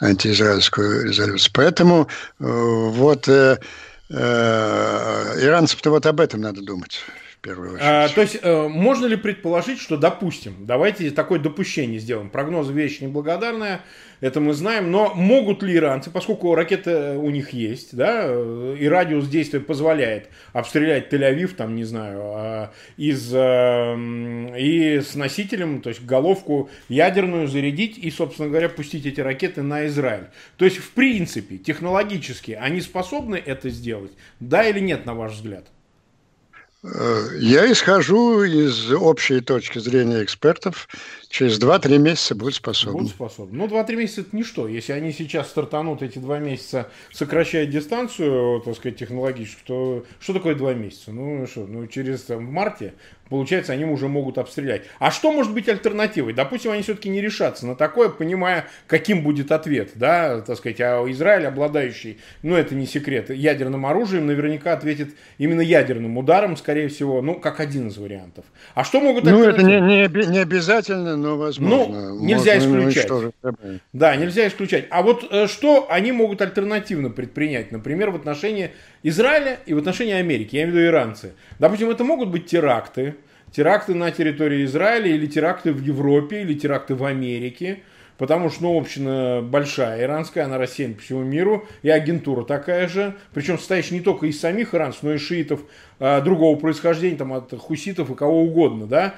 антиизраильскую 0.00 1.08
резолюцию. 1.08 1.50
Поэтому 1.54 2.06
вот 2.38 3.28
иранцев-то 4.08 5.90
вот 5.90 6.06
об 6.06 6.20
этом 6.20 6.40
надо 6.40 6.62
думать 6.62 7.00
первую 7.40 7.74
очередь. 7.74 7.86
А, 7.86 8.08
то 8.08 8.20
есть, 8.20 8.38
э, 8.40 8.68
можно 8.68 9.06
ли 9.06 9.16
предположить, 9.16 9.80
что, 9.80 9.96
допустим, 9.96 10.54
давайте 10.60 11.10
такое 11.10 11.38
допущение 11.38 11.98
сделаем. 11.98 12.30
Прогнозы 12.30 12.72
вещь 12.72 13.00
неблагодарная, 13.00 13.82
это 14.20 14.40
мы 14.40 14.52
знаем, 14.52 14.90
но 14.90 15.14
могут 15.14 15.62
ли 15.62 15.74
иранцы, 15.74 16.10
поскольку 16.10 16.54
ракеты 16.54 17.16
у 17.16 17.30
них 17.30 17.50
есть, 17.50 17.96
да, 17.96 18.26
и 18.26 18.86
радиус 18.86 19.26
действия 19.28 19.60
позволяет 19.60 20.28
обстрелять 20.52 21.12
Тель-Авив, 21.12 21.54
там, 21.54 21.74
не 21.74 21.84
знаю, 21.84 22.20
а, 22.22 22.72
из, 22.98 23.30
э, 23.32 24.58
и 24.58 25.00
с 25.00 25.14
носителем, 25.14 25.80
то 25.80 25.88
есть 25.88 26.04
головку 26.04 26.68
ядерную 26.88 27.48
зарядить 27.48 27.96
и, 27.96 28.10
собственно 28.10 28.48
говоря, 28.48 28.68
пустить 28.68 29.06
эти 29.06 29.20
ракеты 29.20 29.62
на 29.62 29.86
Израиль. 29.86 30.26
То 30.58 30.66
есть, 30.66 30.76
в 30.76 30.90
принципе, 30.90 31.56
технологически 31.56 32.52
они 32.52 32.80
способны 32.82 33.36
это 33.36 33.70
сделать, 33.70 34.12
да 34.40 34.68
или 34.68 34.80
нет, 34.80 35.06
на 35.06 35.14
ваш 35.14 35.32
взгляд? 35.32 35.66
Я 36.82 37.70
исхожу 37.70 38.42
из 38.42 38.90
общей 38.90 39.40
точки 39.40 39.78
зрения 39.78 40.22
экспертов. 40.22 40.88
Через 41.30 41.60
2-3 41.60 41.98
месяца 41.98 42.34
будут 42.34 42.56
способны. 42.56 42.98
Будут 42.98 43.10
способны. 43.10 43.56
Ну, 43.56 43.66
2-3 43.68 43.94
месяца 43.94 44.22
это 44.22 44.36
ничто. 44.36 44.66
Если 44.66 44.92
они 44.92 45.12
сейчас 45.12 45.48
стартанут 45.48 46.02
эти 46.02 46.18
2 46.18 46.40
месяца, 46.40 46.90
сокращая 47.12 47.66
дистанцию, 47.66 48.60
так 48.62 48.74
сказать, 48.74 48.98
технологическую, 48.98 49.64
то 49.64 50.06
что 50.18 50.32
такое 50.32 50.56
2 50.56 50.74
месяца? 50.74 51.12
Ну, 51.12 51.46
что, 51.46 51.68
ну, 51.68 51.86
через 51.86 52.22
там, 52.22 52.48
в 52.48 52.50
марте 52.50 52.94
Получается, 53.30 53.72
они 53.72 53.84
уже 53.84 54.08
могут 54.08 54.38
обстрелять. 54.38 54.82
А 54.98 55.12
что 55.12 55.32
может 55.32 55.54
быть 55.54 55.68
альтернативой? 55.68 56.32
Допустим, 56.32 56.72
они 56.72 56.82
все-таки 56.82 57.08
не 57.08 57.20
решатся 57.20 57.64
на 57.64 57.76
такое, 57.76 58.08
понимая, 58.08 58.66
каким 58.88 59.22
будет 59.22 59.52
ответ, 59.52 59.92
да, 59.94 60.40
так 60.40 60.58
сказать, 60.58 60.80
а 60.80 61.04
Израиль, 61.08 61.46
обладающий, 61.46 62.18
ну, 62.42 62.56
это 62.56 62.74
не 62.74 62.86
секрет, 62.86 63.30
ядерным 63.30 63.86
оружием, 63.86 64.26
наверняка 64.26 64.72
ответит 64.72 65.14
именно 65.38 65.60
ядерным 65.60 66.18
ударом, 66.18 66.56
скорее 66.56 66.88
всего, 66.88 67.22
ну, 67.22 67.36
как 67.36 67.60
один 67.60 67.86
из 67.86 67.98
вариантов. 67.98 68.44
А 68.74 68.82
что 68.82 69.00
могут 69.00 69.22
Ну, 69.22 69.44
это 69.44 69.62
не, 69.62 69.80
не, 69.80 70.08
не 70.26 70.38
обязательно, 70.38 71.16
но 71.20 71.36
возможно. 71.36 72.10
Ну, 72.10 72.24
нельзя 72.24 72.58
исключать. 72.58 73.08
Да, 73.92 74.16
нельзя 74.16 74.48
исключать. 74.48 74.86
А 74.90 75.02
вот 75.02 75.26
э, 75.30 75.46
что 75.46 75.86
они 75.90 76.12
могут 76.12 76.42
альтернативно 76.42 77.10
предпринять, 77.10 77.72
например, 77.72 78.10
в 78.10 78.16
отношении 78.16 78.70
Израиля 79.02 79.58
и 79.66 79.74
в 79.74 79.78
отношении 79.78 80.14
Америки, 80.14 80.56
я 80.56 80.62
имею 80.62 80.74
в 80.74 80.78
виду 80.78 80.88
иранцы. 80.88 81.32
Допустим, 81.58 81.90
это 81.90 82.04
могут 82.04 82.30
быть 82.30 82.46
теракты, 82.46 83.14
теракты 83.52 83.94
на 83.94 84.10
территории 84.10 84.64
Израиля 84.64 85.08
или 85.08 85.26
теракты 85.26 85.72
в 85.72 85.82
Европе, 85.82 86.42
или 86.42 86.54
теракты 86.54 86.94
в 86.94 87.04
Америке, 87.04 87.80
потому 88.18 88.50
что, 88.50 88.64
ну, 88.64 88.78
община 88.78 89.40
большая, 89.42 90.02
иранская, 90.02 90.44
она 90.44 90.58
рассеяна 90.58 90.94
по 90.94 91.00
всему 91.00 91.22
миру, 91.22 91.66
и 91.82 91.88
агентура 91.88 92.44
такая 92.44 92.86
же, 92.86 93.16
причем 93.32 93.58
состоящая 93.58 93.94
не 93.94 94.02
только 94.02 94.26
из 94.26 94.38
самих 94.38 94.74
иранцев, 94.74 95.02
но 95.02 95.14
и 95.14 95.18
шиитов 95.18 95.60
а, 95.98 96.20
другого 96.20 96.58
происхождения, 96.58 97.16
там, 97.16 97.32
от 97.32 97.52
хуситов 97.58 98.10
и 98.10 98.14
кого 98.14 98.42
угодно, 98.42 98.86
да, 98.86 99.14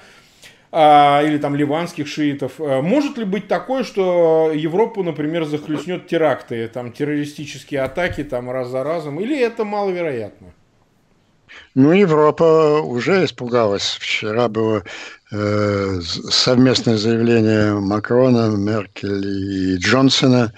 или 0.73 1.37
там 1.37 1.55
ливанских 1.55 2.09
шиитов. 2.09 2.53
А, 2.59 2.81
может 2.81 3.18
ли 3.18 3.25
быть 3.25 3.47
такое, 3.47 3.85
что 3.85 4.51
Европу, 4.55 5.03
например, 5.03 5.45
захлестнет 5.45 6.07
теракты, 6.07 6.66
там 6.68 6.93
террористические 6.93 7.83
атаки 7.83 8.25
там 8.25 8.51
раз 8.51 8.68
за 8.68 8.83
разом, 8.83 9.20
или 9.20 9.39
это 9.39 9.64
маловероятно? 9.64 10.55
Ну, 11.75 11.93
Европа 11.93 12.81
уже 12.81 13.27
испугалась. 13.27 13.99
Вчера 14.01 14.49
было 14.49 14.83
э, 15.31 16.01
совместное 16.01 16.97
заявление 16.97 17.75
Макрона, 17.75 18.57
Меркель 18.57 19.27
и 19.27 19.77
Джонсона. 19.77 20.55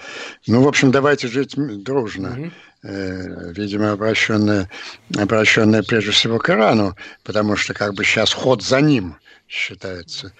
Ну, 0.47 0.61
в 0.63 0.67
общем, 0.69 0.91
давайте 0.91 1.27
жить 1.27 1.55
дружно. 1.57 2.27
Mm-hmm 2.27 2.51
видимо, 2.87 3.93
обращенное, 3.93 4.69
обращенное 5.17 5.81
прежде 5.81 6.11
всего 6.11 6.37
к 6.37 6.51
Ирану, 6.51 6.95
потому 7.23 7.55
что 7.55 7.73
как 7.73 7.95
бы 7.95 8.03
сейчас 8.03 8.31
ход 8.31 8.61
за 8.61 8.79
ним 8.79 9.15
считается. 9.47 10.33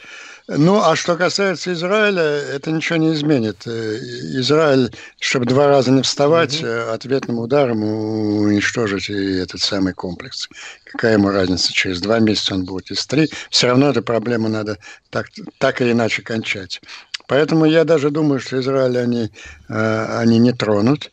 Ну, 0.47 0.81
а 0.81 0.95
что 0.95 1.15
касается 1.15 1.73
Израиля, 1.73 2.21
это 2.21 2.71
ничего 2.71 2.97
не 2.97 3.13
изменит. 3.13 3.65
Э, 3.65 3.97
Израиль, 4.39 4.91
чтобы 5.19 5.45
два 5.45 5.67
раза 5.67 5.91
не 5.91 6.01
вставать, 6.01 6.61
угу. 6.61 6.91
ответным 6.91 7.39
ударом 7.39 7.83
уничтожить 7.83 9.09
и 9.09 9.37
этот 9.37 9.61
самый 9.61 9.93
комплекс. 9.93 10.49
Какая 10.85 11.13
ему 11.13 11.29
разница, 11.29 11.73
через 11.73 12.01
два 12.01 12.19
месяца 12.19 12.55
он 12.55 12.65
будет, 12.65 12.91
из 12.91 13.05
три. 13.05 13.29
Все 13.49 13.67
равно 13.67 13.89
эту 13.89 14.01
проблему 14.01 14.49
надо 14.49 14.77
так, 15.09 15.27
так 15.59 15.81
или 15.81 15.91
иначе 15.91 16.21
кончать. 16.21 16.81
Поэтому 17.27 17.65
я 17.65 17.83
даже 17.85 18.11
думаю, 18.11 18.39
что 18.39 18.59
Израиль 18.59 18.97
они, 18.97 19.31
э, 19.69 20.05
они 20.19 20.39
не 20.39 20.51
тронут. 20.51 21.11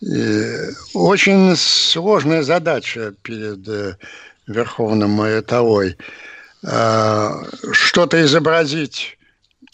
И 0.00 0.46
очень 0.94 1.54
сложная 1.56 2.42
задача 2.42 3.12
перед 3.22 3.98
Верховным 4.46 5.20
Э, 5.22 5.42
что-то 6.62 8.22
изобразить, 8.22 9.18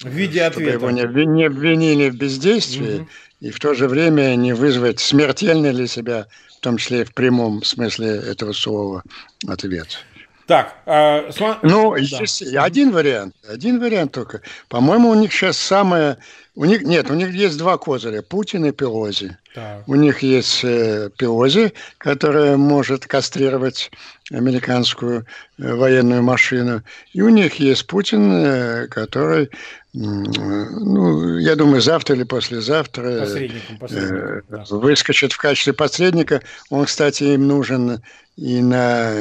в 0.03 0.09
виде 0.09 0.41
чтобы 0.51 0.70
ответа. 0.70 0.72
его 0.72 0.91
не, 0.91 1.26
не 1.26 1.45
обвинили 1.45 2.11
в 2.11 2.16
бездействии, 2.16 2.99
угу. 2.99 3.09
и 3.41 3.51
в 3.51 3.59
то 3.59 3.74
же 3.74 3.89
время 3.89 4.34
не 4.37 4.53
вызвать 4.53 5.01
смертельный 5.01 5.72
для 5.72 5.87
себя, 5.87 6.26
в 6.59 6.61
том 6.61 6.76
числе 6.76 7.03
и 7.03 7.05
в 7.05 7.14
прямом 7.14 7.62
смысле 7.62 8.09
этого 8.09 8.53
слова, 8.53 9.03
ответ. 9.49 9.99
Так, 10.47 10.76
э, 10.87 11.32
см... 11.32 11.59
ну, 11.62 11.93
да. 11.93 11.99
есть 11.99 12.43
один 12.55 12.93
вариант, 12.93 13.34
один 13.49 13.80
вариант 13.80 14.12
только. 14.12 14.43
По-моему, 14.68 15.11
у 15.11 15.14
них 15.14 15.32
сейчас 15.32 15.57
самое 15.59 16.18
у 16.57 16.64
них 16.64 16.82
нет, 16.82 17.11
у 17.11 17.14
них 17.14 17.32
есть 17.34 17.59
два 17.59 17.76
козыря: 17.76 18.22
Путин 18.22 18.64
и 18.64 18.72
Пелози. 18.72 19.37
Так. 19.57 19.88
У 19.88 19.94
них 19.94 20.18
есть 20.18 20.64
э, 20.64 21.09
Пелози, 21.16 21.72
которая 21.96 22.59
может 22.59 23.07
кастрировать 23.07 23.90
американскую 24.30 25.24
э, 25.59 25.74
военную 25.74 26.22
машину, 26.22 26.82
и 27.14 27.22
у 27.22 27.30
них 27.30 27.54
есть 27.54 27.86
Путин, 27.86 28.32
э, 28.32 28.86
который, 28.88 29.48
ну, 29.94 31.38
я 31.38 31.57
думаю, 31.57 31.80
завтра 31.80 32.16
или 32.16 32.24
послезавтра 32.24 33.20
посредником, 33.20 33.78
посредником, 33.78 34.42
да. 34.50 34.64
выскочит 34.68 35.32
в 35.32 35.38
качестве 35.38 35.72
посредника. 35.72 36.42
Он, 36.68 36.84
кстати, 36.84 37.24
им 37.24 37.48
нужен 37.48 38.02
и 38.36 38.61
на 38.61 39.12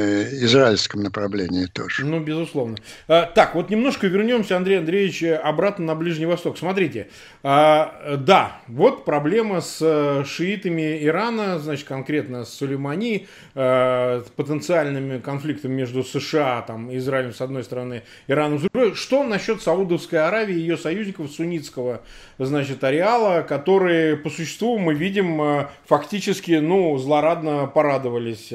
израильском 0.44 1.02
направлении 1.02 1.68
тоже. 1.68 2.06
Ну, 2.06 2.20
безусловно. 2.20 2.76
А, 3.08 3.26
так, 3.26 3.56
вот 3.56 3.70
немножко 3.70 4.08
вернемся, 4.08 4.58
Андрей 4.58 4.80
Андреевич, 4.80 5.24
обратно 5.24 5.86
на 5.86 5.96
Ближний 5.96 6.26
Восток. 6.26 6.58
Смотрите, 6.58 7.08
а, 7.42 8.18
да, 8.18 8.60
вот 8.68 9.06
проблема 9.06 9.62
с 9.62 10.25
шиитами 10.26 11.04
Ирана, 11.04 11.60
значит, 11.60 11.88
конкретно 11.88 12.46
с 12.46 12.54
Сулеймани, 12.54 13.28
а, 13.54 14.24
потенциальными 14.36 15.20
конфликтами 15.20 15.74
между 15.74 16.04
США, 16.04 16.62
там, 16.62 16.96
Израилем 16.96 17.34
с 17.34 17.42
одной 17.42 17.64
стороны, 17.64 18.04
Ираном 18.28 18.60
с 18.60 18.64
другой. 18.64 18.96
Что 18.96 19.24
насчет 19.24 19.62
Саудовской 19.62 20.20
Аравии 20.20 20.56
и 20.56 20.60
ее 20.60 20.78
союзников 20.78 21.32
суннитского, 21.32 22.02
значит, 22.38 22.84
ареала, 22.84 23.42
которые, 23.42 24.18
по 24.18 24.30
существу, 24.30 24.78
мы 24.78 24.94
видим, 24.94 25.42
э, 25.42 25.68
фактически, 25.86 26.54
ну, 26.54 26.98
злорадно 26.98 27.68
порадовались 27.68 28.52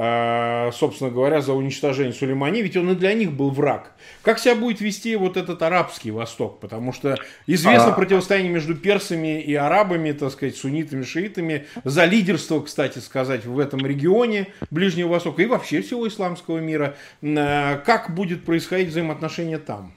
Э, 0.00 0.70
собственно 0.72 1.10
говоря, 1.10 1.40
за 1.40 1.54
уничтожение 1.54 2.12
Сулеймани, 2.12 2.62
ведь 2.62 2.76
он 2.76 2.92
и 2.92 2.94
для 2.94 3.14
них 3.14 3.32
был 3.32 3.50
враг. 3.50 3.94
Как 4.22 4.38
себя 4.38 4.54
будет 4.54 4.80
вести 4.80 5.16
вот 5.16 5.36
этот 5.36 5.60
арабский 5.60 6.12
Восток? 6.12 6.60
Потому 6.60 6.92
что 6.92 7.16
известно 7.48 7.88
а... 7.88 7.96
противостояние 7.96 8.52
между 8.52 8.76
персами 8.76 9.42
и 9.42 9.54
арабами, 9.56 10.12
так 10.12 10.30
сказать, 10.30 10.56
суннитами, 10.56 10.97
шиитами, 11.04 11.66
за 11.84 12.04
лидерство, 12.04 12.60
кстати 12.60 12.98
сказать, 12.98 13.44
в 13.46 13.58
этом 13.58 13.86
регионе 13.86 14.48
Ближнего 14.70 15.08
Востока 15.08 15.42
и 15.42 15.46
вообще 15.46 15.82
всего 15.82 16.06
исламского 16.06 16.58
мира. 16.58 16.96
Э, 17.22 17.78
как 17.84 18.14
будет 18.14 18.44
происходить 18.44 18.88
взаимоотношения 18.88 19.58
там? 19.58 19.92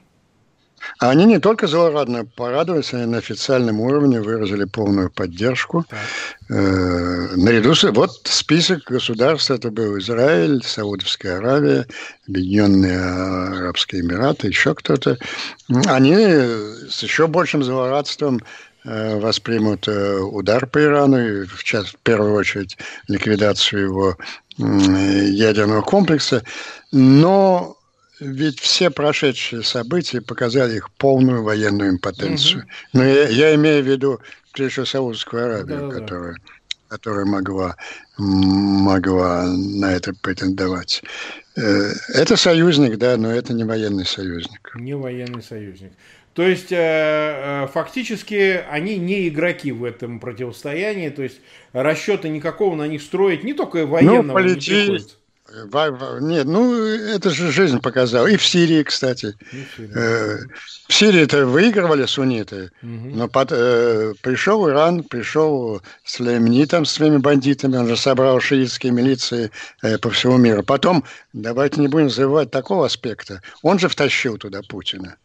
Они 0.98 1.24
не 1.24 1.38
только 1.38 1.66
злорадно 1.66 2.24
порадовались, 2.24 2.92
они 2.92 3.06
на 3.06 3.18
официальном 3.18 3.80
уровне 3.80 4.20
выразили 4.20 4.64
полную 4.64 5.10
поддержку. 5.10 5.84
Э, 6.48 7.36
наряду 7.36 7.74
с... 7.74 7.84
Вот 7.90 8.20
список 8.24 8.84
государств. 8.84 9.50
Это 9.50 9.70
был 9.70 9.98
Израиль, 9.98 10.62
Саудовская 10.64 11.38
Аравия, 11.38 11.86
Объединенные 12.28 12.98
Арабские 12.98 14.02
Эмираты, 14.02 14.48
еще 14.48 14.74
кто-то. 14.74 15.18
Они 15.86 16.16
с 16.16 17.02
еще 17.02 17.26
большим 17.26 17.62
злорадством 17.62 18.40
воспримут 18.84 19.86
э, 19.88 20.18
удар 20.18 20.66
по 20.66 20.82
Ирану, 20.82 21.46
в, 21.46 21.62
час, 21.62 21.88
в 21.88 21.96
первую 21.98 22.34
очередь 22.34 22.76
ликвидацию 23.08 23.82
его 23.82 24.16
ядерного 24.58 25.82
комплекса. 25.82 26.42
Но 26.90 27.76
ведь 28.22 28.60
все 28.60 28.90
прошедшие 28.90 29.62
события 29.62 30.20
показали 30.20 30.76
их 30.76 30.90
полную 30.92 31.42
военную 31.42 31.90
импотенцию. 31.90 32.62
Угу. 32.62 32.68
Но 32.94 33.04
я, 33.04 33.28
я 33.28 33.54
имею 33.54 33.82
в 33.82 33.86
виду, 33.86 34.20
прежде 34.52 34.72
всего, 34.72 34.86
Саудовскую 34.86 35.44
Аравию, 35.44 35.90
да, 35.90 36.00
которая, 36.00 36.34
да. 36.34 36.96
которая 36.96 37.24
могла, 37.24 37.76
могла 38.18 39.46
на 39.46 39.92
это 39.92 40.12
претендовать. 40.22 41.02
Э, 41.56 41.92
это 42.14 42.36
союзник, 42.36 42.96
да, 42.98 43.16
но 43.16 43.32
это 43.32 43.52
не 43.52 43.64
военный 43.64 44.06
союзник. 44.06 44.72
Не 44.76 44.96
военный 44.96 45.42
союзник. 45.42 45.92
То 46.34 46.42
есть, 46.42 46.72
э, 46.72 46.76
э, 46.76 47.66
фактически, 47.72 48.64
они 48.70 48.96
не 48.96 49.28
игроки 49.28 49.70
в 49.70 49.84
этом 49.84 50.18
противостоянии, 50.18 51.10
то 51.10 51.22
есть, 51.22 51.40
расчета 51.72 52.28
никакого 52.28 52.74
на 52.74 52.88
них 52.88 53.02
строить 53.02 53.44
не 53.44 53.52
только 53.52 53.86
военного 53.86 54.22
ну, 54.22 54.32
полети... 54.32 54.70
не 54.70 54.80
приходится. 54.80 55.16
Нет, 56.20 56.46
ну 56.46 56.74
это 56.74 57.28
же 57.30 57.52
жизнь 57.52 57.80
показала. 57.80 58.26
И 58.26 58.36
в 58.36 58.44
Сирии, 58.44 58.82
кстати. 58.82 59.34
в 59.50 59.76
Сирии, 59.76 59.90
э, 59.94 60.38
в 60.88 60.94
Сирии 60.94 61.20
это 61.20 61.44
выигрывали 61.44 62.06
сунниты, 62.06 62.70
угу. 62.82 63.10
но 63.14 63.28
под, 63.28 63.52
э, 63.52 64.14
пришел 64.22 64.68
Иран, 64.70 65.02
пришел 65.02 65.82
Слеймни 66.04 66.64
там 66.64 66.86
с 66.86 66.92
своими 66.92 67.18
бандитами, 67.18 67.76
он 67.76 67.86
же 67.86 67.96
собрал 67.96 68.40
шиитские 68.40 68.92
милиции 68.92 69.50
э, 69.82 69.98
по 69.98 70.10
всему 70.10 70.38
миру. 70.38 70.62
Потом, 70.62 71.04
давайте 71.34 71.80
не 71.80 71.88
будем 71.88 72.08
забывать 72.08 72.50
такого 72.50 72.86
аспекта, 72.86 73.42
он 73.62 73.78
же 73.78 73.88
втащил 73.88 74.38
туда 74.38 74.62
Путина. 74.66 75.16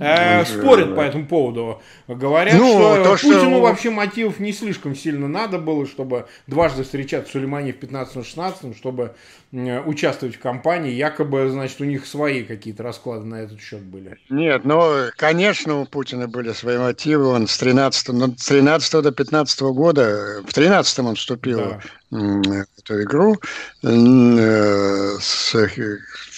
Э, 0.00 0.44
спорят 0.44 0.94
по 0.96 1.00
этому 1.00 1.26
поводу. 1.26 1.80
Говорят, 2.08 2.54
ну, 2.58 2.68
что 2.68 3.04
то, 3.04 3.10
Путину 3.12 3.50
что... 3.50 3.60
вообще 3.60 3.90
мотивов 3.90 4.40
не 4.40 4.52
слишком 4.52 4.96
сильно 4.96 5.28
надо 5.28 5.58
было, 5.58 5.86
чтобы 5.86 6.26
дважды 6.46 6.82
встречаться 6.82 7.30
с 7.30 7.32
Сулеймани 7.32 7.72
в 7.72 7.78
15-16, 7.78 8.76
чтобы 8.76 9.14
участвовать 9.52 10.34
в 10.34 10.40
кампании. 10.40 10.90
Якобы, 10.90 11.48
значит, 11.48 11.80
у 11.80 11.84
них 11.84 12.06
свои 12.06 12.42
какие-то 12.42 12.82
расклады 12.82 13.24
на 13.24 13.36
этот 13.36 13.60
счет 13.60 13.80
были. 13.80 14.18
Нет, 14.28 14.64
ну, 14.64 15.10
конечно, 15.16 15.80
у 15.80 15.86
Путина 15.86 16.26
были 16.26 16.52
свои 16.52 16.76
мотивы. 16.78 17.26
Он 17.26 17.46
с 17.46 17.56
13, 17.58 18.08
ну, 18.08 18.34
с 18.36 18.46
13 18.46 19.02
до 19.02 19.12
15 19.12 19.60
года, 19.60 20.42
в 20.44 20.52
13 20.52 20.98
он 21.00 21.14
вступил 21.14 21.58
да. 21.58 21.80
в 22.10 22.66
эту 22.78 23.02
игру 23.02 23.38
э, 23.82 25.16
с 25.20 25.54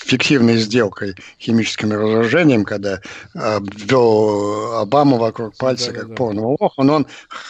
фиктивной 0.07 0.59
сделкой 0.59 1.17
химическим 1.41 1.93
разоружением, 1.93 2.65
когда 2.65 3.01
обвел 3.35 4.77
Обаму 4.77 5.17
вокруг 5.19 5.57
пальца, 5.57 5.93
да, 5.93 6.01
как 6.01 6.09
да, 6.11 6.15
полного 6.15 6.57
лоха, 6.61 6.83
но 6.83 6.95
он, 6.95 7.07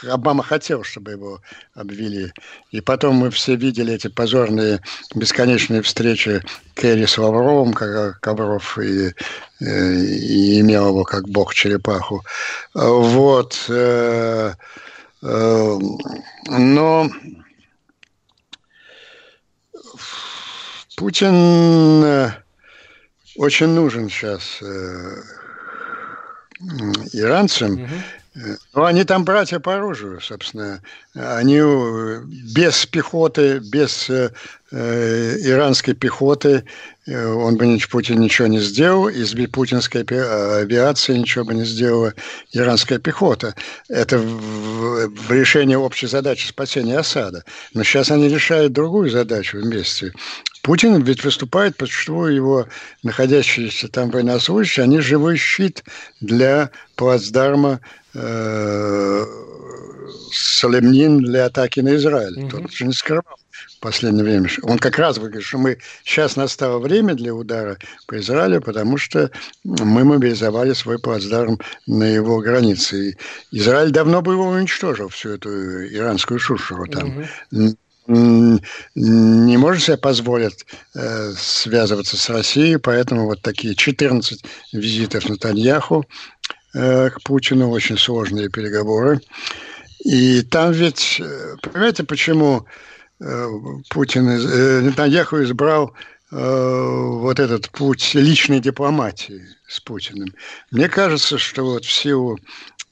Обама 0.09 0.43
хотел, 0.43 0.83
чтобы 0.83 1.13
его 1.13 1.41
обвели. 1.75 2.33
И 2.71 2.81
потом 2.81 3.17
мы 3.17 3.31
все 3.31 3.57
видели 3.57 3.93
эти 3.93 4.09
позорные 4.09 4.81
бесконечные 5.15 5.83
встречи 5.83 6.43
Керри 6.75 7.07
с 7.07 7.19
Лавровым, 7.19 7.75
как 7.75 8.21
Ковров 8.21 8.79
и, 8.79 9.13
э, 9.61 9.95
и 9.95 10.61
имел 10.61 10.89
его 10.89 11.05
как 11.05 11.29
бог 11.29 11.55
черепаху. 11.55 12.23
Вот. 12.75 13.67
Э, 13.69 14.53
э, 15.23 15.79
но 16.49 17.11
Путин 20.97 22.33
очень 23.39 23.69
нужен 23.69 24.09
сейчас 24.09 24.59
э, 24.63 25.23
иранцам. 27.13 27.83
Угу. 27.83 27.95
Ну, 28.75 28.85
они 28.85 29.05
там 29.05 29.25
братья 29.25 29.59
по 29.61 29.77
оружию, 29.77 30.21
собственно. 30.21 30.83
Они 31.15 31.59
э, 31.59 32.21
без 32.27 32.85
пехоты, 32.87 33.61
без 33.61 34.11
э, 34.11 34.31
иранской 34.71 35.95
пехоты 35.95 36.65
он 37.09 37.57
бы 37.57 37.79
Путин 37.89 38.19
ничего 38.19 38.49
не 38.49 38.59
сделал, 38.59 39.09
из 39.09 39.33
путинской 39.53 40.03
авиации 40.03 41.17
ничего 41.17 41.45
бы 41.45 41.55
не 41.55 41.65
сделала 41.65 42.15
иранская 42.53 42.99
пехота. 42.99 43.55
Это 43.89 44.19
в, 44.19 45.09
в 45.09 45.31
решении 45.31 45.77
общей 45.77 46.09
задачи 46.09 46.49
спасения 46.49 46.99
осада. 46.99 47.45
Но 47.75 47.85
сейчас 47.85 48.11
они 48.11 48.29
решают 48.29 48.73
другую 48.73 49.11
задачу 49.11 49.59
вместе. 49.59 50.13
Путин 50.63 51.01
ведь 51.03 51.23
выступает, 51.23 51.77
почему 51.77 52.27
его 52.27 52.67
находящиеся 53.05 53.87
там 53.87 54.11
военнослужащие, 54.11 54.83
они 54.83 54.99
живой 54.99 55.37
щит 55.37 55.85
для 56.21 56.71
плацдарма 56.97 57.81
э, 58.15 59.25
Солемнин 60.33 61.19
для 61.19 61.45
атаки 61.45 61.79
на 61.81 61.95
Израиль. 61.95 62.37
Угу. 62.37 62.49
Тот 62.49 62.73
же 62.73 62.85
не 62.85 62.93
скрывал 62.93 63.37
в 63.77 63.81
последнее 63.81 64.25
время. 64.25 64.49
Он 64.63 64.79
как 64.79 64.99
раз 64.99 65.19
говорит, 65.19 65.43
что 65.43 65.59
мы 65.59 65.79
сейчас 66.05 66.37
настало 66.37 66.79
время 66.79 67.15
для 67.15 67.35
удара 67.35 67.79
по 68.07 68.19
Израилю, 68.19 68.61
потому 68.61 68.97
что 68.97 69.31
мы 69.65 70.05
мобилизовали 70.05 70.73
свой 70.73 70.99
плацдарм 70.99 71.61
на 71.87 72.05
его 72.05 72.41
границе. 72.41 73.11
И 73.11 73.17
Израиль 73.53 73.91
давно 73.91 74.23
бы 74.23 74.33
его 74.33 74.49
уничтожил, 74.49 75.09
всю 75.09 75.31
эту 75.31 75.87
иранскую 75.87 76.39
шушеру 76.39 76.87
там. 76.87 77.25
Угу 77.53 77.77
не 78.09 79.57
может 79.57 79.83
себе 79.83 79.97
позволить 79.97 80.65
э, 80.95 81.33
связываться 81.37 82.17
с 82.17 82.31
Россией, 82.31 82.77
поэтому 82.77 83.25
вот 83.25 83.43
такие 83.43 83.75
14 83.75 84.45
визитов 84.73 85.29
Натаньяху 85.29 86.05
э, 86.73 87.11
к 87.11 87.21
Путину, 87.25 87.69
очень 87.71 87.99
сложные 87.99 88.49
переговоры. 88.49 89.21
И 90.05 90.43
там 90.43 90.71
ведь, 90.71 91.21
э, 91.21 91.57
понимаете, 91.61 92.05
почему 92.05 92.61
э, 92.61 92.65
Путин, 93.19 94.29
э, 94.29 94.83
Нетаньяху 94.83 95.43
избрал 95.43 95.93
вот 96.29 97.39
этот 97.39 97.71
путь 97.71 98.15
личной 98.15 98.59
дипломатии 98.59 99.47
с 99.69 99.79
Путиным. 99.79 100.35
Мне 100.73 100.89
кажется, 100.89 101.39
что 101.39 101.65
вот 101.65 101.85
в 101.85 101.93
силу 101.93 102.37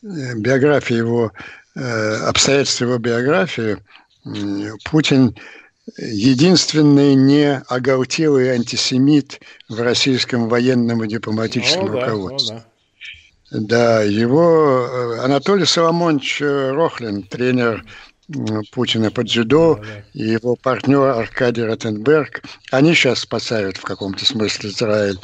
биографии 0.03 0.95
его, 0.95 1.33
обстоятельств 1.75 2.81
его 2.81 2.97
биографии, 2.99 3.79
Путин 4.85 5.35
единственный 5.99 7.15
не 7.15 7.59
оголтелый 7.69 8.51
антисемит 8.51 9.41
в 9.69 9.81
российском 9.81 10.49
военном 10.49 11.05
и 11.05 11.09
дипломатическом 11.09 11.87
о, 11.87 12.01
руководстве. 12.01 12.65
Да, 13.51 13.99
да, 13.99 14.03
его 14.03 14.89
э, 14.91 15.25
Анатолий 15.25 15.67
Соломонович 15.67 16.41
э, 16.41 16.71
Рохлин, 16.71 17.23
тренер 17.25 17.85
Путина 18.73 19.11
под 19.11 19.27
дзюдо, 19.27 19.81
и 20.15 20.25
его 20.25 20.57
партнер 20.57 21.11
Аркадий 21.11 21.63
Ротенберг, 21.63 22.43
они 22.71 22.95
сейчас 22.95 23.21
спасают 23.21 23.77
в 23.77 23.83
каком-то 23.83 24.25
смысле 24.25 24.71
Израиль. 24.71 25.19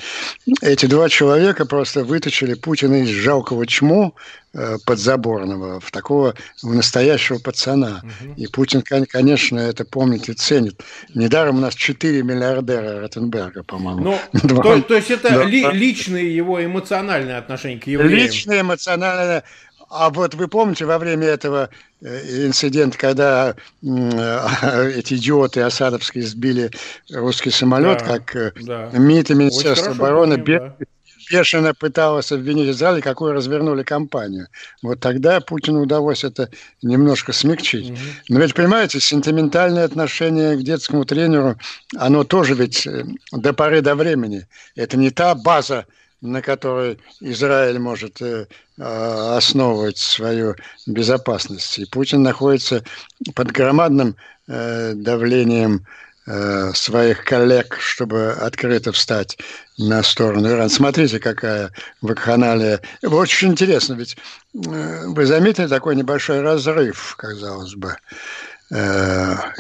Эти 0.61 0.87
два 0.87 1.09
человека 1.09 1.65
просто 1.65 2.05
вытащили 2.05 2.55
Путина 2.55 3.03
из 3.03 3.09
жалкого 3.09 3.67
чмо 3.67 4.15
э, 4.53 4.77
подзаборного 4.85 5.81
в 5.81 5.91
такого 5.91 6.35
в 6.63 6.75
настоящего 6.75 7.39
пацана. 7.39 8.03
Угу. 8.03 8.35
И 8.37 8.47
Путин, 8.49 8.83
конечно, 8.83 9.59
это 9.59 9.87
помнит 9.87 10.29
и 10.29 10.35
ценит. 10.35 10.83
Недаром 11.15 11.57
у 11.57 11.61
нас 11.61 11.75
4 11.75 12.23
миллиардера 12.23 13.01
Ротенберга, 13.01 13.63
по-моему. 13.63 14.19
Ну, 14.33 14.63
то, 14.63 14.83
то 14.83 14.95
есть 14.95 15.11
это 15.11 15.45
ли, 15.45 15.67
личные 15.73 16.37
его 16.37 16.63
эмоциональные 16.63 17.39
отношения 17.39 17.81
к 17.81 17.87
евреям? 17.87 18.13
Личные 18.13 18.61
эмоциональные 18.61 19.43
а 19.91 20.09
вот 20.11 20.35
вы 20.35 20.47
помните 20.47 20.85
во 20.85 20.99
время 20.99 21.27
этого 21.27 21.69
э, 22.01 22.47
инцидента, 22.47 22.97
когда 22.97 23.57
эти 23.83 25.15
идиоты 25.15 25.63
осадовские 25.63 26.25
сбили 26.25 26.71
русский 27.13 27.51
самолет, 27.51 27.99
да, 27.99 28.05
как 28.05 28.37
э, 28.37 28.53
да. 28.63 28.91
МИД 28.93 29.31
и 29.31 29.35
Министерство 29.35 29.91
обороны 29.91 30.37
помним, 30.39 30.75
да. 30.79 30.87
бешено 31.29 31.75
пыталось 31.75 32.31
обвинить 32.31 32.71
Израиль, 32.71 33.03
какую 33.03 33.33
развернули 33.33 33.83
кампанию. 33.83 34.47
Вот 34.81 35.01
тогда 35.01 35.41
Путину 35.41 35.83
удалось 35.83 36.23
это 36.23 36.51
немножко 36.83 37.33
смягчить. 37.33 37.91
Угу. 37.91 37.99
Но 38.29 38.41
ведь, 38.41 38.55
понимаете, 38.55 39.01
сентиментальное 39.01 39.85
отношение 39.85 40.57
к 40.57 40.63
детскому 40.63 41.05
тренеру, 41.05 41.57
оно 41.97 42.23
тоже 42.23 42.55
ведь 42.55 42.87
э, 42.87 43.07
до 43.33 43.53
поры 43.53 43.81
до 43.81 43.97
времени. 43.97 44.47
Это 44.77 44.97
не 44.97 45.11
та 45.11 45.35
база, 45.35 45.87
на 46.21 46.43
которой 46.43 46.99
Израиль 47.21 47.79
может 47.79 48.21
э, 48.21 48.47
а, 48.79 49.37
основывать 49.37 49.99
свою 49.99 50.55
безопасность. 50.87 51.79
И 51.79 51.87
Путин 51.87 52.23
находится 52.23 52.85
под 53.35 53.51
громадным 53.53 54.17
э, 54.47 54.93
давлением 54.95 55.87
э, 56.27 56.73
своих 56.75 57.25
коллег, 57.25 57.79
чтобы 57.81 58.33
открыто 58.33 58.93
встать 58.93 59.39
на 59.79 60.03
сторону 60.03 60.49
Ирана. 60.49 60.69
Смотрите, 60.69 61.19
какая 61.19 61.73
вакханалия. 62.03 62.81
Очень 63.03 63.53
интересно, 63.53 63.95
ведь 63.95 64.17
вы 64.53 65.25
заметили 65.25 65.69
такой 65.69 65.97
небольшой 65.97 66.43
разрыв, 66.43 67.15
казалось 67.17 67.75
бы, 67.75 67.97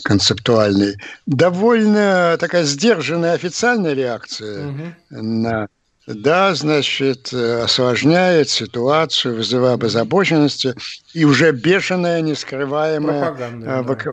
концептуальный. 0.04 0.96
Довольно 1.26 2.36
такая 2.38 2.62
сдержанная 2.62 3.32
официальная 3.32 3.92
реакция 3.92 4.68
угу. 4.68 4.94
на 5.11 5.68
да, 6.07 6.55
значит, 6.55 7.32
э, 7.32 7.62
осложняет 7.62 8.48
ситуацию, 8.48 9.36
вызывает 9.36 9.84
озабоченности 9.84 10.74
и 11.14 11.24
уже 11.24 11.53
бешеная, 11.53 12.20
нескрываемая 12.20 13.26
пропаганда, 13.26 13.66
э, 13.66 13.84
да. 13.84 14.12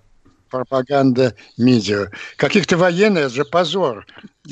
пропаганда 0.49 1.35
медиа. 1.57 2.07
Каких-то 2.35 2.77
военных, 2.77 3.25
это 3.25 3.35
же 3.35 3.45
позор. 3.45 4.05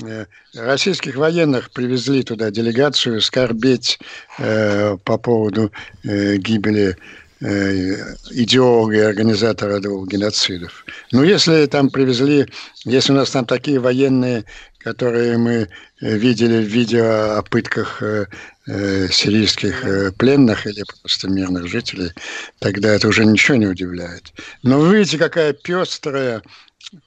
Э, 0.04 0.26
российских 0.54 1.16
военных 1.16 1.72
привезли 1.72 2.24
туда 2.24 2.52
делегацию 2.52 3.22
скорбеть 3.22 4.00
э, 4.40 4.98
по 5.04 5.18
поводу 5.18 5.72
э, 6.04 6.38
гибели 6.38 6.98
идеолога 7.42 8.96
и 8.96 9.00
организатора 9.00 9.80
двух 9.80 10.08
геноцидов. 10.08 10.86
Ну, 11.12 11.22
если 11.22 11.66
там 11.66 11.90
привезли, 11.90 12.48
если 12.86 13.12
у 13.12 13.16
нас 13.18 13.30
там 13.30 13.46
такие 13.46 13.78
военные 13.78 14.46
которые 14.86 15.40
мы 15.40 15.54
э, 15.54 15.68
видели 16.00 16.64
в 16.64 16.68
видео 16.68 17.40
о 17.40 17.42
пытках 17.42 18.04
э, 18.04 18.28
э, 18.68 19.08
сирийских 19.10 19.84
пленных 20.18 20.68
или 20.68 20.84
просто 21.02 21.28
мирных 21.28 21.68
жителей, 21.68 22.12
тогда 22.60 22.90
это 22.94 23.08
уже 23.08 23.26
ничего 23.26 23.58
не 23.58 23.66
удивляет. 23.66 24.32
Но 24.62 24.80
вы 24.80 25.00
видите, 25.00 25.18
какая 25.18 25.54
пестрая, 25.54 26.44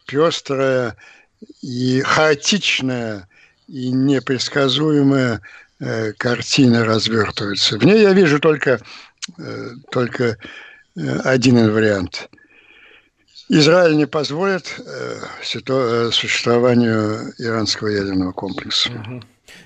пестрая 0.08 0.96
и 1.62 2.00
хаотичная 2.00 3.28
и 3.68 3.90
непредсказуемая 3.90 5.40
картина 6.16 6.84
развертывается. 6.84 7.78
В 7.78 7.84
ней 7.84 8.02
я 8.02 8.12
вижу 8.12 8.40
только, 8.40 8.80
только 9.92 10.36
один 10.96 11.70
вариант– 11.70 12.28
Израиль 13.48 13.96
не 13.96 14.06
позволит 14.06 14.78
э, 14.78 15.20
э, 15.54 16.10
существованию 16.12 17.32
иранского 17.38 17.88
ядерного 17.88 18.32
комплекса. 18.32 18.90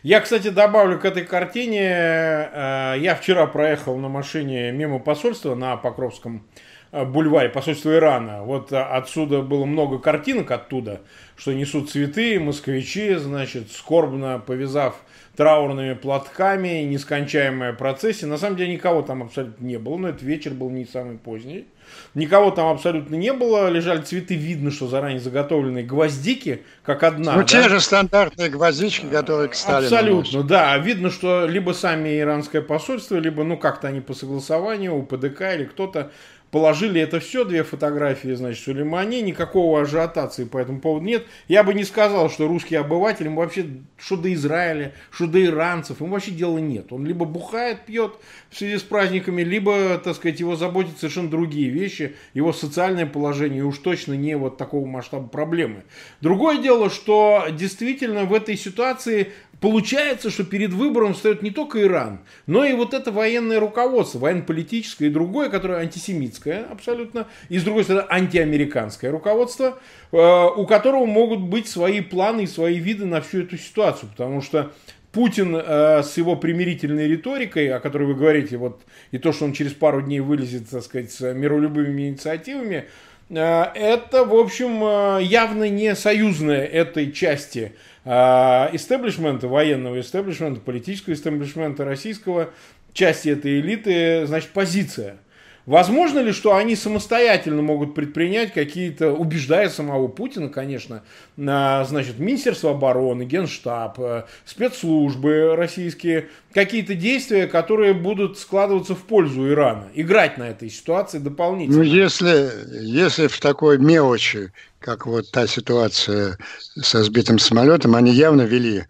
Я, 0.04 0.20
кстати, 0.20 0.50
добавлю 0.50 1.00
к 1.00 1.04
этой 1.04 1.24
картине. 1.24 1.80
Э, 1.82 2.94
я 2.98 3.16
вчера 3.16 3.46
проехал 3.46 3.96
на 3.96 4.08
машине 4.08 4.70
мимо 4.70 5.00
посольства 5.00 5.56
на 5.56 5.76
Покровском 5.76 6.46
э, 6.92 7.04
бульваре, 7.04 7.48
посольства 7.48 7.92
Ирана. 7.92 8.44
Вот 8.44 8.72
отсюда 8.72 9.42
было 9.42 9.64
много 9.64 9.98
картинок 9.98 10.52
оттуда, 10.52 11.00
что 11.36 11.52
несут 11.52 11.90
цветы, 11.90 12.38
москвичи, 12.38 13.14
значит, 13.16 13.72
скорбно 13.72 14.38
повязав 14.38 14.94
траурными 15.36 15.94
платками, 15.94 16.82
нескончаемая 16.82 17.72
процессия. 17.72 18.26
На 18.26 18.36
самом 18.36 18.56
деле 18.56 18.72
никого 18.72 19.02
там 19.02 19.22
абсолютно 19.22 19.64
не 19.64 19.78
было, 19.78 19.96
но 19.96 20.08
этот 20.10 20.22
вечер 20.22 20.52
был 20.52 20.70
не 20.70 20.84
самый 20.84 21.16
поздний. 21.16 21.66
Никого 22.14 22.50
там 22.50 22.68
абсолютно 22.68 23.14
не 23.16 23.32
было, 23.32 23.68
лежали 23.68 24.02
цветы, 24.02 24.34
видно, 24.34 24.70
что 24.70 24.86
заранее 24.86 25.20
заготовленные 25.20 25.84
гвоздики, 25.84 26.62
как 26.84 27.02
одна. 27.02 27.32
Ну, 27.34 27.40
да? 27.40 27.44
те 27.44 27.68
же 27.68 27.80
стандартные 27.80 28.50
гвоздички, 28.50 29.06
которые 29.06 29.48
к 29.48 29.54
Сталину. 29.54 29.94
Абсолютно, 29.94 30.38
носят. 30.38 30.46
да. 30.46 30.78
Видно, 30.78 31.10
что 31.10 31.46
либо 31.46 31.72
сами 31.72 32.18
иранское 32.20 32.62
посольство, 32.62 33.16
либо, 33.16 33.44
ну, 33.44 33.56
как-то 33.56 33.88
они 33.88 34.00
по 34.00 34.14
согласованию, 34.14 34.94
у 34.94 35.02
ПДК 35.02 35.54
или 35.54 35.64
кто-то 35.64 36.12
положили 36.52 37.00
это 37.00 37.18
все, 37.18 37.44
две 37.44 37.64
фотографии, 37.64 38.34
значит, 38.34 38.62
Сулеймани, 38.62 39.22
никакого 39.22 39.80
ажиотации 39.80 40.44
по 40.44 40.58
этому 40.58 40.80
поводу 40.80 41.06
нет. 41.06 41.24
Я 41.48 41.64
бы 41.64 41.72
не 41.72 41.82
сказал, 41.82 42.30
что 42.30 42.46
русский 42.46 42.76
обыватель, 42.76 43.24
ему 43.24 43.40
вообще, 43.40 43.66
что 43.96 44.18
до 44.18 44.32
Израиля, 44.34 44.92
что 45.10 45.26
до 45.26 45.42
иранцев, 45.42 46.00
ему 46.00 46.12
вообще 46.12 46.30
дела 46.30 46.58
нет. 46.58 46.92
Он 46.92 47.06
либо 47.06 47.24
бухает, 47.24 47.86
пьет 47.86 48.16
в 48.50 48.58
связи 48.58 48.76
с 48.76 48.82
праздниками, 48.82 49.42
либо, 49.42 49.98
так 49.98 50.14
сказать, 50.14 50.40
его 50.40 50.54
заботят 50.54 50.98
совершенно 50.98 51.30
другие 51.30 51.70
вещи, 51.70 52.16
его 52.34 52.52
социальное 52.52 53.06
положение, 53.06 53.64
уж 53.64 53.78
точно 53.78 54.12
не 54.12 54.36
вот 54.36 54.58
такого 54.58 54.84
масштаба 54.84 55.28
проблемы. 55.28 55.84
Другое 56.20 56.58
дело, 56.58 56.90
что 56.90 57.46
действительно 57.50 58.26
в 58.26 58.34
этой 58.34 58.58
ситуации 58.58 59.32
Получается, 59.62 60.28
что 60.30 60.42
перед 60.42 60.72
выбором 60.72 61.14
встает 61.14 61.44
не 61.44 61.52
только 61.52 61.80
Иран, 61.82 62.18
но 62.48 62.64
и 62.64 62.72
вот 62.72 62.94
это 62.94 63.12
военное 63.12 63.60
руководство, 63.60 64.18
военно-политическое 64.18 65.06
и 65.06 65.10
другое, 65.10 65.50
которое 65.50 65.78
антисемитское 65.78 66.41
антироссийское 66.42 66.66
абсолютно, 66.70 67.26
и 67.48 67.58
с 67.58 67.64
другой 67.64 67.84
стороны 67.84 68.06
антиамериканское 68.08 69.10
руководство, 69.10 69.78
э, 70.12 70.46
у 70.56 70.66
которого 70.66 71.06
могут 71.06 71.40
быть 71.40 71.68
свои 71.68 72.00
планы 72.00 72.44
и 72.44 72.46
свои 72.46 72.78
виды 72.78 73.04
на 73.04 73.20
всю 73.20 73.42
эту 73.42 73.56
ситуацию, 73.56 74.10
потому 74.10 74.40
что 74.40 74.72
Путин 75.12 75.54
э, 75.54 76.02
с 76.02 76.16
его 76.16 76.36
примирительной 76.36 77.06
риторикой, 77.06 77.68
о 77.72 77.80
которой 77.80 78.04
вы 78.04 78.14
говорите, 78.14 78.56
вот 78.56 78.82
и 79.10 79.18
то, 79.18 79.32
что 79.32 79.44
он 79.44 79.52
через 79.52 79.72
пару 79.72 80.02
дней 80.02 80.20
вылезет, 80.20 80.70
так 80.70 80.82
сказать, 80.82 81.12
с 81.12 81.20
миролюбивыми 81.32 82.08
инициативами, 82.08 82.84
э, 83.28 83.62
это, 83.74 84.24
в 84.24 84.34
общем, 84.34 85.18
явно 85.20 85.68
не 85.68 85.94
союзная 85.94 86.64
этой 86.64 87.12
части 87.12 87.72
истеблишмента, 88.04 89.46
военного 89.46 90.00
истеблишмента, 90.00 90.60
политического 90.60 91.14
истеблишмента 91.14 91.84
российского, 91.84 92.50
части 92.92 93.28
этой 93.28 93.60
элиты, 93.60 94.26
значит, 94.26 94.50
позиция. 94.50 95.18
Возможно 95.64 96.18
ли, 96.18 96.32
что 96.32 96.56
они 96.56 96.74
самостоятельно 96.74 97.62
могут 97.62 97.94
предпринять 97.94 98.52
какие-то, 98.52 99.12
убеждая 99.12 99.68
самого 99.68 100.08
Путина, 100.08 100.48
конечно, 100.48 101.02
на, 101.36 101.84
значит, 101.84 102.18
Министерство 102.18 102.72
обороны, 102.72 103.22
Генштаб, 103.22 104.00
э, 104.00 104.24
спецслужбы 104.44 105.54
российские, 105.54 106.28
какие-то 106.52 106.94
действия, 106.94 107.46
которые 107.46 107.94
будут 107.94 108.38
складываться 108.38 108.96
в 108.96 109.02
пользу 109.04 109.48
Ирана, 109.48 109.88
играть 109.94 110.36
на 110.36 110.48
этой 110.48 110.68
ситуации 110.68 111.18
дополнительно? 111.18 111.78
Ну, 111.78 111.84
если, 111.84 112.50
если 112.80 113.28
в 113.28 113.38
такой 113.38 113.78
мелочи, 113.78 114.52
как 114.80 115.06
вот 115.06 115.30
та 115.30 115.46
ситуация 115.46 116.38
со 116.58 117.04
сбитым 117.04 117.38
самолетом, 117.38 117.94
они 117.94 118.10
явно 118.10 118.42
вели 118.42 118.84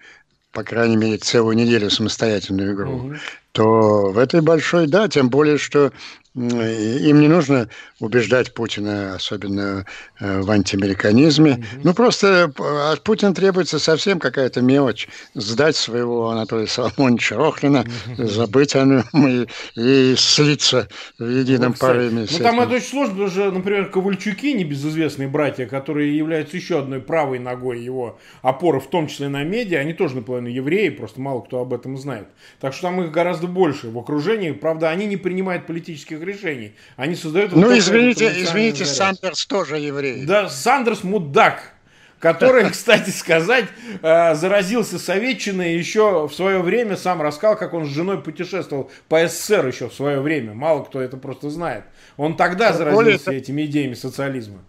по 0.53 0.64
крайней 0.64 0.97
мере, 0.97 1.16
целую 1.16 1.57
неделю 1.57 1.91
самостоятельную 1.91 2.75
игру, 2.75 2.93
угу. 2.93 3.14
то 3.53 4.11
в 4.12 4.18
этой 4.18 4.43
большой, 4.43 4.87
да, 4.87 5.09
тем 5.09 5.31
более, 5.31 5.57
что 5.57 5.93
им 6.35 7.20
не 7.20 7.28
нужно 7.28 7.68
убеждать 8.01 8.55
Путина, 8.55 9.14
особенно 9.14 9.85
э, 10.18 10.41
в 10.41 10.51
антиамериканизме. 10.51 11.53
Угу. 11.53 11.64
Ну, 11.85 11.95
просто 11.95 12.53
от 12.91 13.03
Путина 13.03 13.35
требуется 13.35 13.78
совсем 13.78 14.18
какая-то 14.18 14.62
мелочь. 14.62 15.09
Сдать 15.35 15.76
своего 15.76 16.30
Анатолия 16.30 16.66
Соломоновича 16.66 17.37
Рохлина, 17.37 17.85
угу. 18.16 18.26
забыть 18.26 18.74
о 18.74 18.85
нем 18.85 19.05
и, 19.28 19.47
и 19.76 20.14
слиться 20.16 20.89
в 21.18 21.28
едином 21.28 21.72
вот, 21.72 21.80
порыве. 21.80 22.26
Ну, 22.30 22.39
там 22.39 22.61
это 22.61 22.76
очень 22.76 22.87
сложно, 22.87 23.12
потому 23.14 23.30
что, 23.30 23.51
например, 23.51 23.91
Ковальчуки, 23.91 24.55
небезызвестные 24.55 25.28
братья, 25.28 25.66
которые 25.66 26.16
являются 26.16 26.57
еще 26.57 26.78
одной 26.78 27.01
правой 27.01 27.41
ногой 27.41 27.80
его 27.80 28.18
опоры, 28.41 28.80
в 28.80 28.89
том 28.89 29.07
числе 29.07 29.28
на 29.28 29.45
медиа, 29.45 29.80
они 29.80 29.93
тоже 29.93 30.16
наполовину 30.16 30.49
евреи, 30.49 30.89
просто 30.89 31.20
мало 31.20 31.43
кто 31.43 31.61
об 31.61 31.74
этом 31.74 31.99
знает. 31.99 32.28
Так 32.59 32.72
что 32.72 32.83
там 32.83 33.03
их 33.03 33.11
гораздо 33.11 33.49
больше 33.49 33.91
в 33.91 33.99
окружении. 33.99 34.53
Правда, 34.53 34.89
они 34.89 35.05
не 35.07 35.18
принимают 35.18 35.66
политических 35.66 36.22
правильных 36.23 36.43
решений. 36.43 36.73
Они 36.97 37.14
создают... 37.14 37.53
Ну, 37.53 37.77
извините, 37.77 38.33
извините, 38.43 38.85
Сандерс 38.85 39.47
тоже 39.47 39.79
еврей. 39.79 40.25
Да, 40.25 40.49
Сандерс 40.49 41.05
мудак 41.05 41.75
который, 42.18 42.70
кстати 42.70 43.11
сказать, 43.11 43.64
э, 44.01 44.35
заразился 44.37 45.01
советчиной 45.01 45.75
еще 45.75 46.29
в 46.29 46.33
свое 46.33 46.62
время, 46.62 46.97
сам 46.97 47.20
рассказал, 47.20 47.57
как 47.57 47.75
он 47.75 47.85
с 47.85 47.89
женой 47.89 48.23
путешествовал 48.23 48.93
по 49.09 49.27
СССР 49.27 49.66
еще 49.66 49.89
в 49.89 49.93
свое 49.93 50.20
время. 50.20 50.55
Мало 50.55 50.85
кто 50.85 51.01
это 51.01 51.16
просто 51.16 51.51
знает. 51.51 51.83
Он 52.16 52.37
тогда 52.37 52.73
заразился 52.73 53.33
этими 53.33 53.62
идеями 53.62 53.95
социализма. 53.95 54.61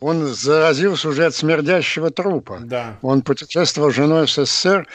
Он 0.00 0.26
заразился 0.26 1.08
уже 1.08 1.24
от 1.24 1.34
смердящего 1.34 2.10
трупа. 2.10 2.58
Да. 2.60 2.98
Он 3.02 3.22
путешествовал 3.22 3.90
с 3.90 3.94
женой 3.94 4.26
в 4.26 4.30
СССР, 4.30 4.86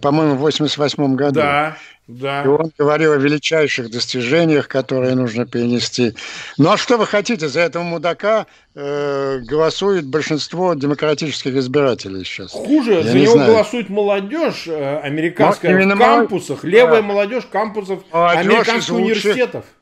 по-моему, 0.00 0.34
в 0.34 0.38
88 0.38 1.14
году. 1.14 1.40
Да. 1.40 1.76
Да. 2.08 2.42
И 2.42 2.46
он 2.46 2.72
говорил 2.78 3.12
о 3.12 3.18
величайших 3.18 3.90
достижениях, 3.90 4.66
которые 4.66 5.14
нужно 5.14 5.44
перенести. 5.44 6.14
Ну 6.56 6.70
а 6.70 6.78
что 6.78 6.96
вы 6.96 7.06
хотите? 7.06 7.48
За 7.48 7.60
этого 7.60 7.82
мудака 7.82 8.46
э, 8.74 9.40
голосует 9.40 10.06
большинство 10.06 10.72
демократических 10.72 11.54
избирателей 11.56 12.24
сейчас. 12.24 12.52
Хуже, 12.52 12.94
Я 12.94 13.02
за 13.02 13.18
него 13.18 13.32
знаю. 13.34 13.52
голосует 13.52 13.90
молодежь 13.90 14.64
э, 14.68 15.00
американская 15.00 15.84
Но 15.84 15.94
в 15.94 15.98
кампусах, 15.98 16.62
мол... 16.62 16.72
левая 16.72 17.02
да. 17.02 17.06
молодежь 17.06 17.44
кампусов 17.44 18.00
молодежь 18.10 18.40
американских 18.40 18.94
университетов. 18.94 19.64
Лучших 19.66 19.77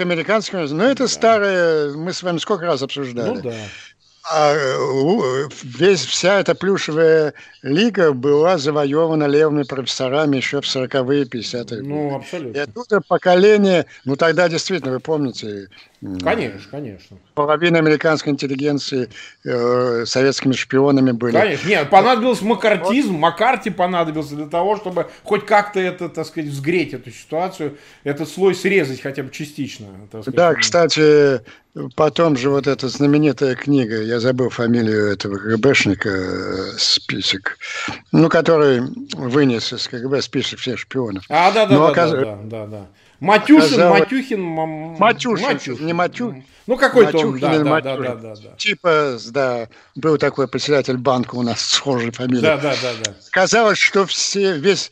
американских. 0.00 0.54
Ну 0.54 0.82
это 0.82 1.04
да. 1.04 1.08
старое, 1.08 1.92
мы 1.94 2.12
с 2.12 2.22
вами 2.22 2.38
сколько 2.38 2.66
раз 2.66 2.82
обсуждали. 2.82 3.28
Ну 3.28 3.40
да 3.42 3.54
а 4.28 4.54
весь, 5.62 6.04
вся 6.04 6.40
эта 6.40 6.54
плюшевая 6.54 7.34
лига 7.62 8.12
была 8.12 8.58
завоевана 8.58 9.24
левыми 9.24 9.62
профессорами 9.62 10.36
еще 10.36 10.60
в 10.60 10.64
40-е, 10.64 11.24
50-е 11.24 11.82
Ну, 11.82 12.16
абсолютно. 12.16 12.58
И 12.58 12.60
оттуда 12.60 13.00
поколение, 13.00 13.86
ну 14.04 14.16
тогда 14.16 14.48
действительно, 14.48 14.92
вы 14.92 15.00
помните... 15.00 15.68
Конечно, 16.22 16.60
конечно. 16.70 17.18
Половина 17.36 17.78
американской 17.78 18.32
интеллигенции 18.32 19.10
э, 19.44 20.04
советскими 20.06 20.54
шпионами 20.54 21.12
были. 21.12 21.34
Конечно, 21.34 21.68
нет, 21.68 21.90
понадобился 21.90 22.46
макартизм, 22.46 23.12
Маккарти 23.14 23.68
понадобился 23.68 24.34
для 24.36 24.46
того, 24.46 24.76
чтобы 24.76 25.08
хоть 25.22 25.44
как-то 25.44 25.78
это, 25.78 26.08
так 26.08 26.26
сказать, 26.26 26.48
взгреть 26.50 26.94
эту 26.94 27.10
ситуацию, 27.10 27.76
этот 28.04 28.30
слой 28.30 28.54
срезать 28.54 29.02
хотя 29.02 29.22
бы 29.22 29.30
частично. 29.30 29.86
Сказать. 30.08 30.34
Да, 30.34 30.54
кстати, 30.54 31.42
Потом 31.94 32.38
же 32.38 32.48
вот 32.48 32.66
эта 32.66 32.88
знаменитая 32.88 33.54
книга, 33.54 34.00
я 34.00 34.18
забыл 34.18 34.48
фамилию 34.48 35.12
этого 35.12 35.36
КГБшника, 35.36 36.08
э, 36.08 36.78
список, 36.78 37.58
ну, 38.12 38.30
который 38.30 38.80
вынес 39.12 39.74
из 39.74 39.86
КГБ 39.86 40.22
список 40.22 40.60
всех 40.60 40.78
шпионов. 40.78 41.24
А, 41.28 41.52
да, 41.52 41.66
да, 41.66 41.74
Но 41.74 41.84
да, 41.84 41.90
оказ... 41.90 42.10
да, 42.12 42.18
да, 42.20 42.36
да, 42.44 42.66
да. 42.66 42.86
Матюшин, 43.20 43.74
оказалось... 43.74 44.00
Матюхин, 44.00 44.40
Матюшин, 44.40 45.46
Матюшин, 45.46 45.86
не 45.86 45.92
Матюхин. 45.92 46.44
Ну, 46.66 46.76
какой-то 46.76 47.18
он, 47.18 47.38
да, 47.38 47.58
да, 47.58 47.80
да, 47.80 47.96
да, 47.96 48.14
да, 48.14 48.34
да. 48.34 48.50
Типа, 48.56 49.18
да, 49.30 49.68
был 49.94 50.18
такой 50.18 50.48
председатель 50.48 50.96
банка 50.96 51.36
у 51.36 51.42
нас 51.42 51.60
схожей 51.64 52.10
фамилии. 52.10 52.42
Да, 52.42 52.56
да, 52.56 52.74
да, 52.82 52.92
да. 53.04 53.14
Казалось, 53.30 53.78
что 53.78 54.04
все, 54.04 54.58
весь, 54.58 54.90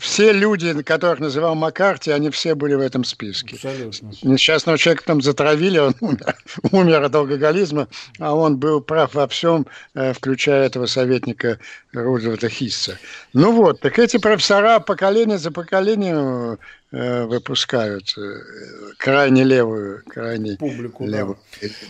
все 0.00 0.32
люди, 0.32 0.82
которых 0.82 1.20
называл 1.20 1.54
Маккарти, 1.54 2.10
они 2.10 2.30
все 2.30 2.54
были 2.54 2.74
в 2.74 2.80
этом 2.80 3.04
списке. 3.04 3.56
Абсолютно. 3.56 4.12
Несчастного 4.22 4.78
человека 4.78 5.04
там 5.04 5.20
затравили, 5.20 5.78
он 5.78 5.94
умер, 6.00 6.36
умер 6.70 7.02
от 7.02 7.14
алкоголизма, 7.14 7.88
а 8.18 8.34
он 8.34 8.56
был 8.56 8.80
прав 8.80 9.14
во 9.14 9.28
всем, 9.28 9.66
э, 9.94 10.14
включая 10.14 10.64
этого 10.66 10.86
советника 10.86 11.58
Рузвельта 11.92 12.48
Хисса. 12.48 12.98
Ну 13.34 13.52
вот, 13.52 13.80
так 13.80 13.98
эти 13.98 14.16
профессора 14.16 14.80
поколение 14.80 15.36
за 15.36 15.50
поколением 15.50 16.54
э, 16.54 16.56
выпускают 16.92 18.14
э, 18.18 18.40
крайне 18.96 19.44
левую, 19.44 20.02
крайне 20.08 20.56
публику. 20.56 21.06
Левую. 21.06 21.38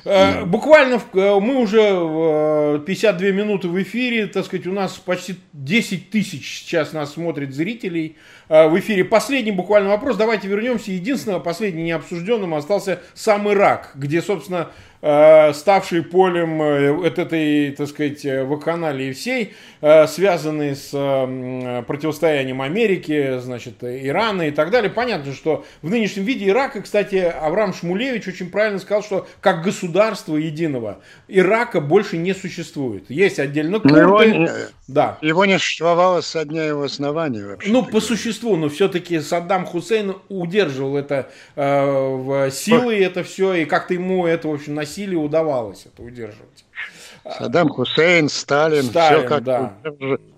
Да. 0.04 0.44
Буквально 0.44 1.00
мы 1.14 1.56
уже 1.56 2.82
52 2.86 3.28
минуты 3.28 3.68
в 3.68 3.82
эфире, 3.82 4.26
так 4.26 4.44
сказать, 4.44 4.66
у 4.66 4.72
нас 4.72 4.98
почти 4.98 5.36
10 5.54 6.10
тысяч 6.10 6.64
сейчас 6.64 6.92
нас 6.92 7.14
смотрит 7.14 7.54
зрителей 7.54 8.18
в 8.50 8.78
эфире. 8.80 9.04
Последний 9.04 9.52
буквально 9.52 9.90
вопрос, 9.90 10.16
давайте 10.16 10.48
вернемся. 10.48 10.90
Единственное, 10.90 11.38
последний 11.38 11.84
необсужденным 11.84 12.54
остался 12.54 13.00
сам 13.14 13.48
Ирак, 13.48 13.92
где, 13.94 14.20
собственно, 14.20 14.70
Э, 15.02 15.54
ставший 15.54 16.02
полем 16.02 16.60
э, 16.60 17.06
этой, 17.06 17.70
так 17.70 17.88
сказать, 17.88 18.22
э, 18.26 18.44
вакханалии 18.44 19.12
всей, 19.12 19.54
связанные 19.80 20.74
с 20.74 20.90
противостоянием 20.90 22.60
Америки, 22.60 23.38
значит, 23.38 23.76
Ирана 23.80 24.42
и 24.48 24.50
так 24.50 24.70
далее. 24.70 24.90
Понятно, 24.90 25.32
что 25.32 25.64
в 25.80 25.88
нынешнем 25.88 26.24
виде 26.24 26.48
Ирака, 26.48 26.82
кстати, 26.82 27.16
Авраам 27.16 27.72
Шмулевич 27.72 28.28
очень 28.28 28.50
правильно 28.50 28.78
сказал, 28.78 29.02
что 29.02 29.26
как 29.40 29.62
государство 29.62 30.36
единого 30.36 31.00
Ирака 31.28 31.80
больше 31.80 32.18
не 32.18 32.34
существует. 32.34 33.08
Есть 33.08 33.38
отдельно 33.38 33.80
курды. 33.80 34.00
Его, 34.00 34.22
не, 34.22 34.50
да. 34.86 35.16
его 35.22 35.46
не 35.46 35.58
существовало 35.58 36.20
со 36.20 36.44
дня 36.44 36.64
его 36.64 36.82
основания 36.82 37.46
вообще. 37.46 37.70
Ну, 37.70 37.84
по 37.84 37.92
говоря. 37.92 38.02
Существу, 38.40 38.56
но 38.56 38.68
все-таки 38.68 39.20
Саддам 39.20 39.66
Хусейн 39.66 40.16
удерживал 40.28 40.96
это 40.96 41.30
э, 41.56 41.86
в 41.86 42.50
силы, 42.50 42.96
это 42.96 43.22
все, 43.22 43.54
и 43.54 43.64
как-то 43.64 43.94
ему 43.94 44.26
это, 44.26 44.48
в 44.48 44.54
общем, 44.54 44.74
насилию 44.74 45.22
удавалось 45.22 45.86
это 45.86 46.02
удерживать. 46.02 46.64
Саддам 47.38 47.68
Хусейн, 47.68 48.28
Сталин, 48.28 48.84
Сталин 48.84 49.18
все 49.18 49.28
как 49.28 49.44
да. 49.44 49.74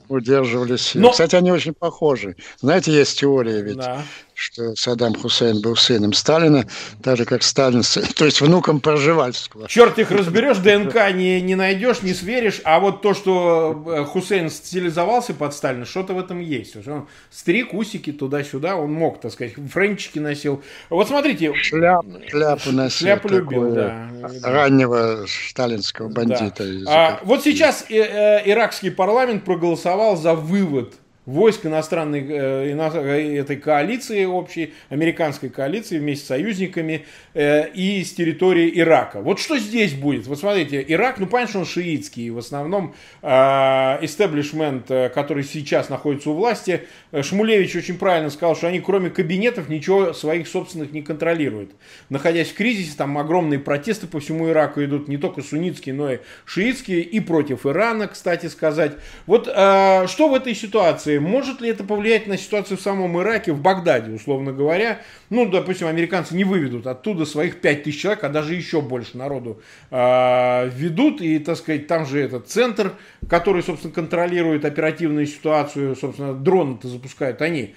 удерживали 0.09 0.77
силы. 0.77 1.05
Но... 1.05 1.11
Кстати, 1.13 1.37
они 1.37 1.53
очень 1.53 1.75
похожи. 1.75 2.37
Знаете, 2.59 2.93
есть 2.93 3.19
теория 3.21 3.63
ведь, 3.63 3.77
да 3.77 4.03
что 4.43 4.75
Саддам 4.75 5.15
Хусейн 5.15 5.61
был 5.61 5.77
сыном 5.77 6.13
Сталина, 6.13 6.67
так 7.01 7.17
же 7.17 7.25
как 7.25 7.45
Сталин, 7.45 7.83
то 8.17 8.25
есть 8.25 8.41
внуком 8.41 8.81
Проживальского. 8.81 9.69
Черт 9.69 9.99
их 10.01 10.11
разберешь, 10.11 10.59
ДНК 10.59 11.13
не, 11.15 11.41
не 11.41 11.55
найдешь, 11.55 12.03
не 12.03 12.13
сверишь, 12.13 12.61
а 12.65 12.81
вот 12.81 13.03
то, 13.03 13.15
что 13.15 13.85
э, 13.87 14.05
Хусейн 14.05 14.51
стилизовался 14.51 15.33
под 15.33 15.55
Сталина, 15.55 15.85
что-то 15.85 16.15
в 16.15 16.19
этом 16.19 16.41
есть. 16.41 16.77
Он 16.89 17.07
стриг 17.31 17.73
усики 17.73 18.11
туда-сюда, 18.13 18.77
он 18.77 18.93
мог, 18.93 19.21
так 19.21 19.33
сказать, 19.33 19.55
френчики 19.73 20.19
носил. 20.19 20.63
Вот 20.91 21.07
смотрите. 21.07 21.55
Шляп, 21.55 22.05
шляпу 22.29 22.73
носил. 22.73 23.07
Шляпу 23.07 23.29
любил, 23.29 23.73
да. 23.73 24.11
Раннего 24.43 25.25
сталинского 25.29 26.09
бандита. 26.09 26.65
Да. 26.85 26.91
А, 26.91 27.21
вот 27.23 27.45
сейчас 27.45 27.87
э, 27.89 27.95
э, 27.95 28.51
иракский 28.51 28.91
парламент 28.91 29.45
проголосовал 29.45 30.17
за 30.17 30.35
вывод 30.35 30.95
войск 31.25 31.67
иностранной 31.67 32.27
э, 32.29 32.77
э, 32.77 33.39
этой 33.39 33.57
коалиции 33.57 34.25
общей, 34.25 34.75
американской 34.89 35.51
коалиции 35.51 35.99
вместе 35.99 36.25
с 36.25 36.29
союзниками 36.29 37.05
э, 37.35 37.69
и 37.71 38.03
с 38.03 38.13
территории 38.13 38.73
Ирака. 38.81 39.21
Вот 39.21 39.39
что 39.39 39.57
здесь 39.59 39.95
будет? 39.95 40.27
Вот 40.27 40.41
смотрите, 40.41 40.85
Ирак, 40.87 41.19
ну 41.19 41.27
понятно, 41.27 41.51
что 41.51 41.59
он 41.61 41.67
шиитский, 41.67 42.31
в 42.31 42.39
основном 42.39 42.95
истеблишмент, 43.23 44.87
который 45.15 45.45
сейчас 45.45 45.89
находится 45.89 46.31
у 46.31 46.35
власти, 46.35 46.83
Шмулевич 47.13 47.77
очень 47.77 47.99
правильно 47.99 48.31
сказал, 48.31 48.57
что 48.57 48.67
они 48.67 48.81
кроме 48.81 49.11
кабинетов 49.11 49.69
ничего 49.69 50.13
своих 50.13 50.49
собственных 50.49 50.93
не 50.93 51.03
контролируют. 51.03 51.71
Находясь 52.09 52.49
в 52.49 52.55
кризисе, 52.55 52.97
там 52.97 53.17
огромные 53.19 53.61
протесты 53.61 54.07
по 54.07 54.21
всему 54.21 54.49
Ираку 54.49 54.83
идут, 54.83 55.09
не 55.09 55.19
только 55.19 55.43
суннитские, 55.43 55.95
но 55.95 56.13
и 56.13 56.19
шиитские, 56.45 57.03
и 57.03 57.21
против 57.21 57.67
Ирана, 57.67 58.09
кстати 58.09 58.47
сказать. 58.47 58.93
Вот 59.27 59.45
что 59.45 60.29
в 60.29 60.35
этой 60.35 60.55
ситуации? 60.55 61.12
Ситуации. 61.13 61.19
Может 61.19 61.61
ли 61.61 61.71
это 61.71 61.85
повлиять 61.85 62.27
на 62.27 62.37
ситуацию 62.37 62.79
в 62.79 62.81
самом 62.81 63.21
Ираке, 63.21 63.53
в 63.53 63.61
Багдаде, 63.61 64.13
условно 64.13 64.53
говоря? 64.53 65.01
Ну, 65.31 65.49
допустим, 65.49 65.87
американцы 65.87 66.35
не 66.35 66.45
выведут 66.45 66.87
оттуда 66.87 67.25
своих 67.25 67.61
5000 67.61 68.01
человек, 68.01 68.25
а 68.25 68.29
даже 68.29 68.55
еще 68.55 68.81
больше 68.81 69.17
народу 69.17 69.61
э, 69.91 70.69
ведут. 70.69 71.21
И, 71.21 71.39
так 71.39 71.57
сказать, 71.57 71.87
там 71.87 72.07
же 72.07 72.21
этот 72.21 72.49
центр, 72.49 72.93
который, 73.29 73.63
собственно, 73.63 73.95
контролирует 73.95 74.65
оперативную 74.65 75.27
ситуацию, 75.27 75.97
собственно, 75.97 76.35
дроны-то 76.35 76.89
запускают 76.89 77.43
они. 77.43 77.75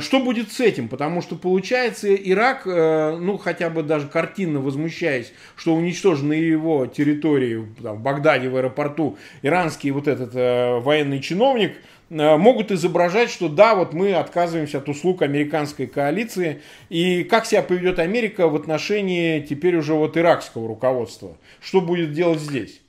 Что 0.00 0.20
будет 0.20 0.52
с 0.52 0.60
этим? 0.60 0.88
Потому 0.88 1.22
что, 1.22 1.34
получается, 1.34 2.14
Ирак, 2.14 2.66
э, 2.66 3.16
ну, 3.18 3.36
хотя 3.36 3.68
бы 3.68 3.82
даже 3.82 4.06
картинно 4.06 4.60
возмущаясь, 4.60 5.32
что 5.56 5.74
уничтожен 5.74 6.28
на 6.28 6.34
его 6.34 6.86
территории, 6.86 7.66
там, 7.82 7.96
в 7.96 8.00
Багдаде, 8.00 8.48
в 8.48 8.56
аэропорту, 8.56 9.18
иранский 9.42 9.90
вот 9.90 10.06
этот 10.06 10.34
э, 10.34 10.78
военный 10.78 11.20
чиновник– 11.20 11.72
могут 12.12 12.70
изображать, 12.70 13.30
что 13.30 13.48
да, 13.48 13.74
вот 13.74 13.94
мы 13.94 14.14
отказываемся 14.14 14.78
от 14.78 14.88
услуг 14.88 15.22
американской 15.22 15.86
коалиции. 15.86 16.60
И 16.90 17.24
как 17.24 17.46
себя 17.46 17.62
поведет 17.62 17.98
Америка 17.98 18.48
в 18.48 18.54
отношении 18.54 19.40
теперь 19.40 19.76
уже 19.76 19.94
вот 19.94 20.16
иракского 20.16 20.68
руководства? 20.68 21.36
Что 21.60 21.80
будет 21.80 22.12
делать 22.12 22.40
здесь? 22.40 22.82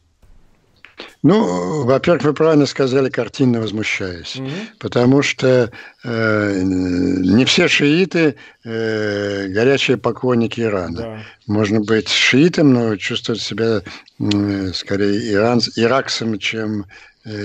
Ну, 1.24 1.86
во-первых, 1.86 2.24
вы 2.24 2.34
правильно 2.34 2.66
сказали, 2.66 3.10
картинно 3.10 3.62
возмущаясь, 3.62 4.36
угу. 4.36 4.50
потому 4.78 5.22
что 5.22 5.72
э, 6.04 6.62
не 6.64 7.46
все 7.46 7.70
шииты 7.70 8.36
э, 8.66 9.48
горячие 9.48 9.98
поклонники 9.98 10.60
Ирана. 10.60 10.98
Да. 10.98 11.20
Можно 11.48 11.80
быть 11.80 12.10
шиитом, 12.10 12.74
но 12.74 12.98
чувствовать 12.98 13.42
себя 13.42 13.82
э, 14.20 14.72
скорее 14.74 15.32
иран, 15.32 15.62
иракцем, 15.78 16.38
чем 16.40 16.84
Э, 16.84 16.88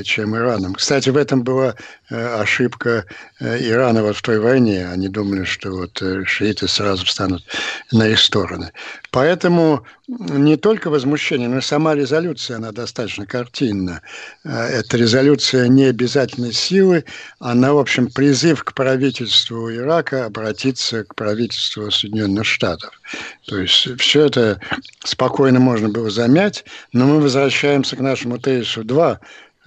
чем 0.04 0.36
Ираном. 0.36 0.74
Кстати, 0.74 1.10
в 1.10 1.16
этом 1.16 1.42
была 1.42 1.74
э, 2.10 2.40
ошибка 2.40 3.04
э, 3.38 3.68
Ирана 3.68 4.02
вот 4.02 4.16
в 4.16 4.22
той 4.22 4.40
войне. 4.40 4.88
Они 4.88 5.08
думали, 5.08 5.44
что 5.44 5.70
вот 5.70 6.02
шииты 6.24 6.66
сразу 6.68 7.06
встанут 7.06 7.44
на 7.92 8.08
их 8.08 8.18
стороны. 8.18 8.72
Поэтому 9.10 9.86
не 10.08 10.56
только 10.56 10.90
возмущение, 10.90 11.48
но 11.48 11.58
и 11.58 11.62
сама 11.62 11.94
резолюция, 11.94 12.56
она 12.56 12.72
достаточно 12.72 13.26
картинна. 13.26 14.00
Эта 14.42 14.96
резолюция 14.96 15.68
не 15.68 15.84
обязательной 15.84 16.52
силы, 16.52 17.04
она, 17.38 17.74
в 17.74 17.78
общем, 17.78 18.10
призыв 18.10 18.64
к 18.64 18.72
правительству 18.72 19.70
Ирака 19.70 20.24
обратиться 20.24 21.04
к 21.04 21.14
правительству 21.14 21.90
Соединенных 21.90 22.46
Штатов. 22.46 22.98
То 23.46 23.58
есть 23.58 24.00
все 24.00 24.26
это 24.26 24.60
спокойно 25.04 25.60
можно 25.60 25.88
было 25.88 26.10
замять, 26.10 26.64
но 26.92 27.06
мы 27.06 27.20
возвращаемся 27.20 27.96
к 27.96 28.00
нашему 28.00 28.38
тезису 28.38 28.84
2, 28.84 29.20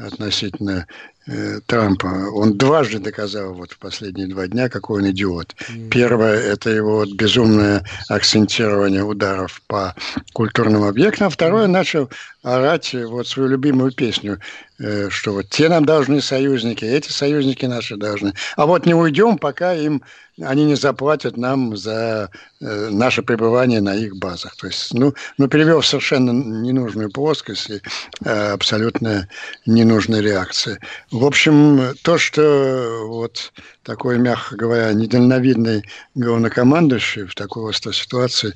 относительно 0.05 0.87
э, 1.27 1.59
Трампа. 1.65 2.07
Он 2.33 2.57
дважды 2.57 2.99
доказал 2.99 3.53
вот 3.53 3.71
в 3.71 3.77
последние 3.77 4.27
два 4.27 4.47
дня, 4.47 4.69
какой 4.69 5.01
он 5.01 5.11
идиот. 5.11 5.55
Mm. 5.69 5.89
Первое– 5.89 6.39
это 6.53 6.69
его 6.69 6.97
вот 6.97 7.11
безумное 7.13 7.85
акцентирование 8.09 9.03
ударов 9.03 9.61
по 9.67 9.95
культурным 10.33 10.83
объектам. 10.83 11.27
А 11.27 11.29
второе– 11.29 11.67
начал 11.67 12.09
орать 12.43 12.93
вот 12.93 13.27
свою 13.27 13.49
любимую 13.49 13.91
песню, 13.91 14.39
э, 14.79 15.09
что 15.09 15.33
вот 15.33 15.49
те 15.49 15.69
нам 15.69 15.85
должны 15.85 16.21
союзники, 16.21 16.85
эти 16.85 17.11
союзники 17.11 17.65
наши 17.65 17.97
должны. 17.97 18.33
А 18.55 18.65
вот 18.65 18.85
не 18.85 18.93
уйдем, 18.93 19.37
пока 19.37 19.73
им 19.73 20.01
они 20.39 20.65
не 20.65 20.75
заплатят 20.75 21.38
нам 21.38 21.75
за 21.75 22.29
э, 22.61 22.89
наше 22.89 23.21
пребывание 23.21 23.82
на 23.82 23.95
их 23.95 24.15
базах. 24.17 24.55
То 24.55 24.67
есть, 24.67 24.93
ну, 24.93 25.13
ну 25.38 25.47
перевел 25.47 25.82
в 25.82 25.86
совершенно 25.86 26.32
ненужную 26.32 27.11
плоскость 27.11 27.69
и 27.69 27.82
э, 28.23 28.51
абсолютно 28.51 29.27
ненужная 29.65 30.21
реакция. 30.21 30.79
В 31.11 31.25
общем, 31.25 31.93
то, 32.03 32.17
что 32.17 33.05
вот 33.07 33.51
такой, 33.84 34.19
мягко 34.19 34.55
говоря, 34.55 34.93
недальновидный 34.93 35.84
главнокомандующий 36.15 37.23
в 37.25 37.36
такой 37.36 37.71
острой 37.71 37.93
ситуации, 37.93 38.53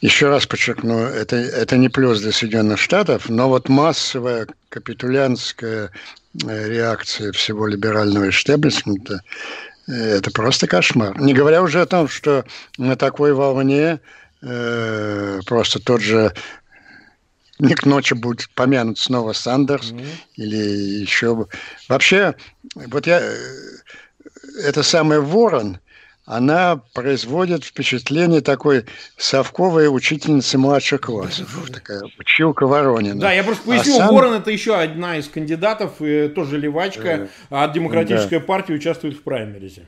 еще 0.00 0.28
раз 0.28 0.46
подчеркну, 0.46 0.98
это, 0.98 1.36
это 1.36 1.76
не 1.76 1.88
плюс 1.88 2.20
для 2.20 2.32
Соединенных 2.32 2.78
Штатов, 2.78 3.28
но 3.28 3.48
вот 3.48 3.68
массовая 3.68 4.46
капитулянская 4.68 5.90
э, 6.44 6.68
реакция 6.68 7.32
всего 7.32 7.66
либерального 7.66 8.28
эштеблишмента 8.28 9.22
это 9.92 10.30
просто 10.30 10.66
кошмар. 10.66 11.18
Не 11.20 11.32
говоря 11.32 11.62
уже 11.62 11.80
о 11.80 11.86
том, 11.86 12.08
что 12.08 12.44
на 12.78 12.96
такой 12.96 13.32
волне 13.32 14.00
э, 14.42 15.40
просто 15.46 15.80
тот 15.80 16.00
же 16.00 16.32
не 17.58 17.74
к 17.74 17.86
ночи 17.86 18.14
будет 18.14 18.50
помянут 18.50 18.98
снова 18.98 19.32
Сандерс 19.32 19.92
mm-hmm. 19.92 20.08
или 20.36 20.56
еще... 20.56 21.46
Вообще, 21.88 22.34
вот 22.74 23.06
я... 23.06 23.20
Э, 23.20 23.36
это 24.62 24.82
самый 24.82 25.20
Ворон, 25.20 25.78
она 26.26 26.82
производит 26.92 27.64
впечатление 27.64 28.40
такой 28.40 28.84
совковой 29.16 29.86
учительницы 29.88 30.58
младших 30.58 31.02
классов. 31.02 31.70
Такая 31.72 32.02
училка 32.18 32.66
Воронина. 32.66 33.20
Да, 33.20 33.32
я 33.32 33.44
просто 33.44 33.64
поясню, 33.64 33.94
а 33.94 33.98
сам... 33.98 34.14
Ворон 34.14 34.34
это 34.34 34.50
еще 34.50 34.76
одна 34.76 35.16
из 35.18 35.28
кандидатов, 35.28 35.98
тоже 36.34 36.58
левачка, 36.58 37.08
э, 37.08 37.28
от 37.48 37.72
Демократической 37.72 38.40
да. 38.40 38.44
партии 38.44 38.72
участвует 38.72 39.16
в 39.16 39.22
праймеризе. 39.22 39.86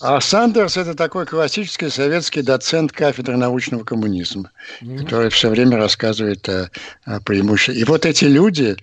А 0.00 0.20
Сандерс 0.20 0.76
это 0.76 0.94
такой 0.94 1.24
классический 1.24 1.88
советский 1.88 2.42
доцент 2.42 2.92
кафедры 2.92 3.36
научного 3.38 3.82
коммунизма, 3.82 4.52
mm-hmm. 4.80 4.98
который 4.98 5.30
все 5.30 5.48
время 5.48 5.78
рассказывает 5.78 6.46
о, 6.48 6.70
о 7.04 7.20
преимуществах. 7.20 7.78
И 7.78 7.84
вот 7.84 8.04
эти 8.04 8.26
люди, 8.26 8.76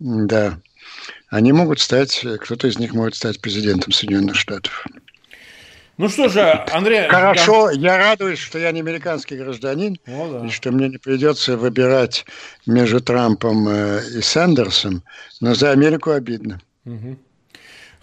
да, 0.00 0.58
они 1.28 1.52
могут 1.52 1.78
стать, 1.78 2.24
кто-то 2.40 2.66
из 2.66 2.78
них 2.78 2.94
может 2.94 3.16
стать 3.16 3.40
президентом 3.40 3.92
Соединенных 3.92 4.34
Штатов. 4.34 4.86
Ну 5.98 6.08
что 6.08 6.28
же, 6.28 6.40
Андрей... 6.72 7.08
Хорошо, 7.08 7.66
да. 7.66 7.72
я 7.72 7.98
радуюсь, 7.98 8.38
что 8.38 8.56
я 8.56 8.70
не 8.70 8.80
американский 8.80 9.36
гражданин, 9.36 9.98
О, 10.06 10.40
да. 10.40 10.46
и 10.46 10.50
что 10.50 10.70
мне 10.70 10.88
не 10.88 10.96
придется 10.96 11.56
выбирать 11.56 12.24
между 12.66 13.00
Трампом 13.00 13.68
э, 13.68 14.00
и 14.16 14.22
Сандерсом, 14.22 15.02
но 15.40 15.54
за 15.54 15.72
Америку 15.72 16.12
обидно. 16.12 16.60
Угу. 16.84 17.18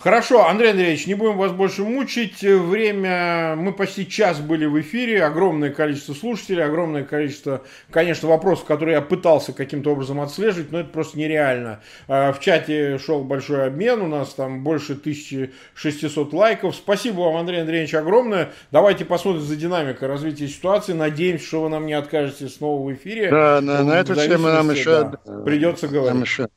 Хорошо, 0.05 0.47
Андрей 0.47 0.69
Андреевич, 0.69 1.07
не 1.07 1.15
будем 1.15 1.35
вас 1.35 1.51
больше 1.51 1.81
мучить. 1.81 2.43
Время, 2.43 3.55
мы 3.55 3.73
почти 3.73 4.07
час 4.07 4.39
были 4.39 4.67
в 4.67 4.79
эфире, 4.79 5.23
огромное 5.23 5.71
количество 5.71 6.13
слушателей, 6.13 6.63
огромное 6.63 7.03
количество, 7.03 7.63
конечно, 7.89 8.29
вопросов, 8.29 8.65
которые 8.65 8.97
я 8.97 9.01
пытался 9.01 9.51
каким-то 9.51 9.93
образом 9.93 10.21
отслеживать, 10.21 10.71
но 10.71 10.81
это 10.81 10.89
просто 10.91 11.17
нереально. 11.17 11.79
А, 12.07 12.33
в 12.33 12.39
чате 12.39 12.99
шел 12.99 13.23
большой 13.23 13.65
обмен, 13.65 13.99
у 13.99 14.07
нас 14.07 14.35
там 14.35 14.63
больше 14.63 14.93
1600 14.93 16.33
лайков. 16.33 16.75
Спасибо 16.75 17.21
вам, 17.21 17.37
Андрей 17.37 17.61
Андреевич, 17.61 17.95
огромное. 17.95 18.51
Давайте 18.69 19.05
посмотрим 19.05 19.41
за 19.41 19.55
динамикой 19.55 20.07
развития 20.07 20.47
ситуации. 20.47 20.93
Надеемся, 20.93 21.47
что 21.47 21.63
вы 21.63 21.69
нам 21.69 21.87
не 21.87 21.93
откажете 21.93 22.47
снова 22.47 22.87
в 22.87 22.93
эфире. 22.93 23.31
Да, 23.31 23.59
на, 23.59 23.83
на 23.83 23.93
эту 23.93 24.13
тему 24.13 24.49
нам 24.49 24.69
еще 24.69 25.09
да, 25.25 25.41
придется 25.43 25.87
говорить. 25.87 26.13
Нам 26.13 26.21
еще 26.21 26.47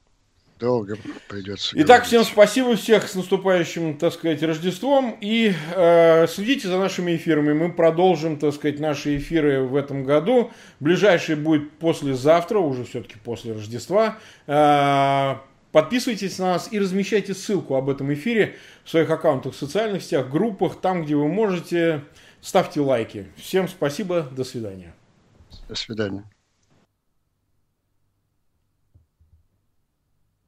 долго 0.58 0.96
придется. 1.28 1.70
Итак, 1.74 1.86
говорить. 1.86 2.06
всем 2.06 2.24
спасибо 2.24 2.76
всех 2.76 3.08
с 3.08 3.14
наступающим, 3.14 3.96
так 3.96 4.12
сказать, 4.12 4.42
Рождеством. 4.42 5.16
И 5.20 5.54
э, 5.74 6.26
следите 6.26 6.68
за 6.68 6.78
нашими 6.78 7.16
эфирами. 7.16 7.52
Мы 7.52 7.72
продолжим, 7.72 8.38
так 8.38 8.54
сказать, 8.54 8.80
наши 8.80 9.16
эфиры 9.16 9.62
в 9.62 9.76
этом 9.76 10.04
году. 10.04 10.50
Ближайший 10.80 11.36
будет 11.36 11.70
послезавтра, 11.78 12.58
уже 12.58 12.84
все-таки 12.84 13.16
после 13.22 13.52
Рождества. 13.52 14.18
Э, 14.46 15.36
подписывайтесь 15.72 16.38
на 16.38 16.52
нас 16.52 16.68
и 16.72 16.78
размещайте 16.78 17.34
ссылку 17.34 17.74
об 17.74 17.88
этом 17.88 18.12
эфире 18.14 18.56
в 18.84 18.90
своих 18.90 19.10
аккаунтах 19.10 19.54
в 19.54 19.56
социальных 19.56 20.02
сетях, 20.02 20.30
группах, 20.30 20.80
там, 20.80 21.04
где 21.04 21.14
вы 21.14 21.28
можете. 21.28 22.04
Ставьте 22.40 22.80
лайки. 22.80 23.26
Всем 23.36 23.68
спасибо. 23.68 24.22
До 24.22 24.44
свидания. 24.44 24.94
До 25.68 25.74
свидания. 25.74 26.24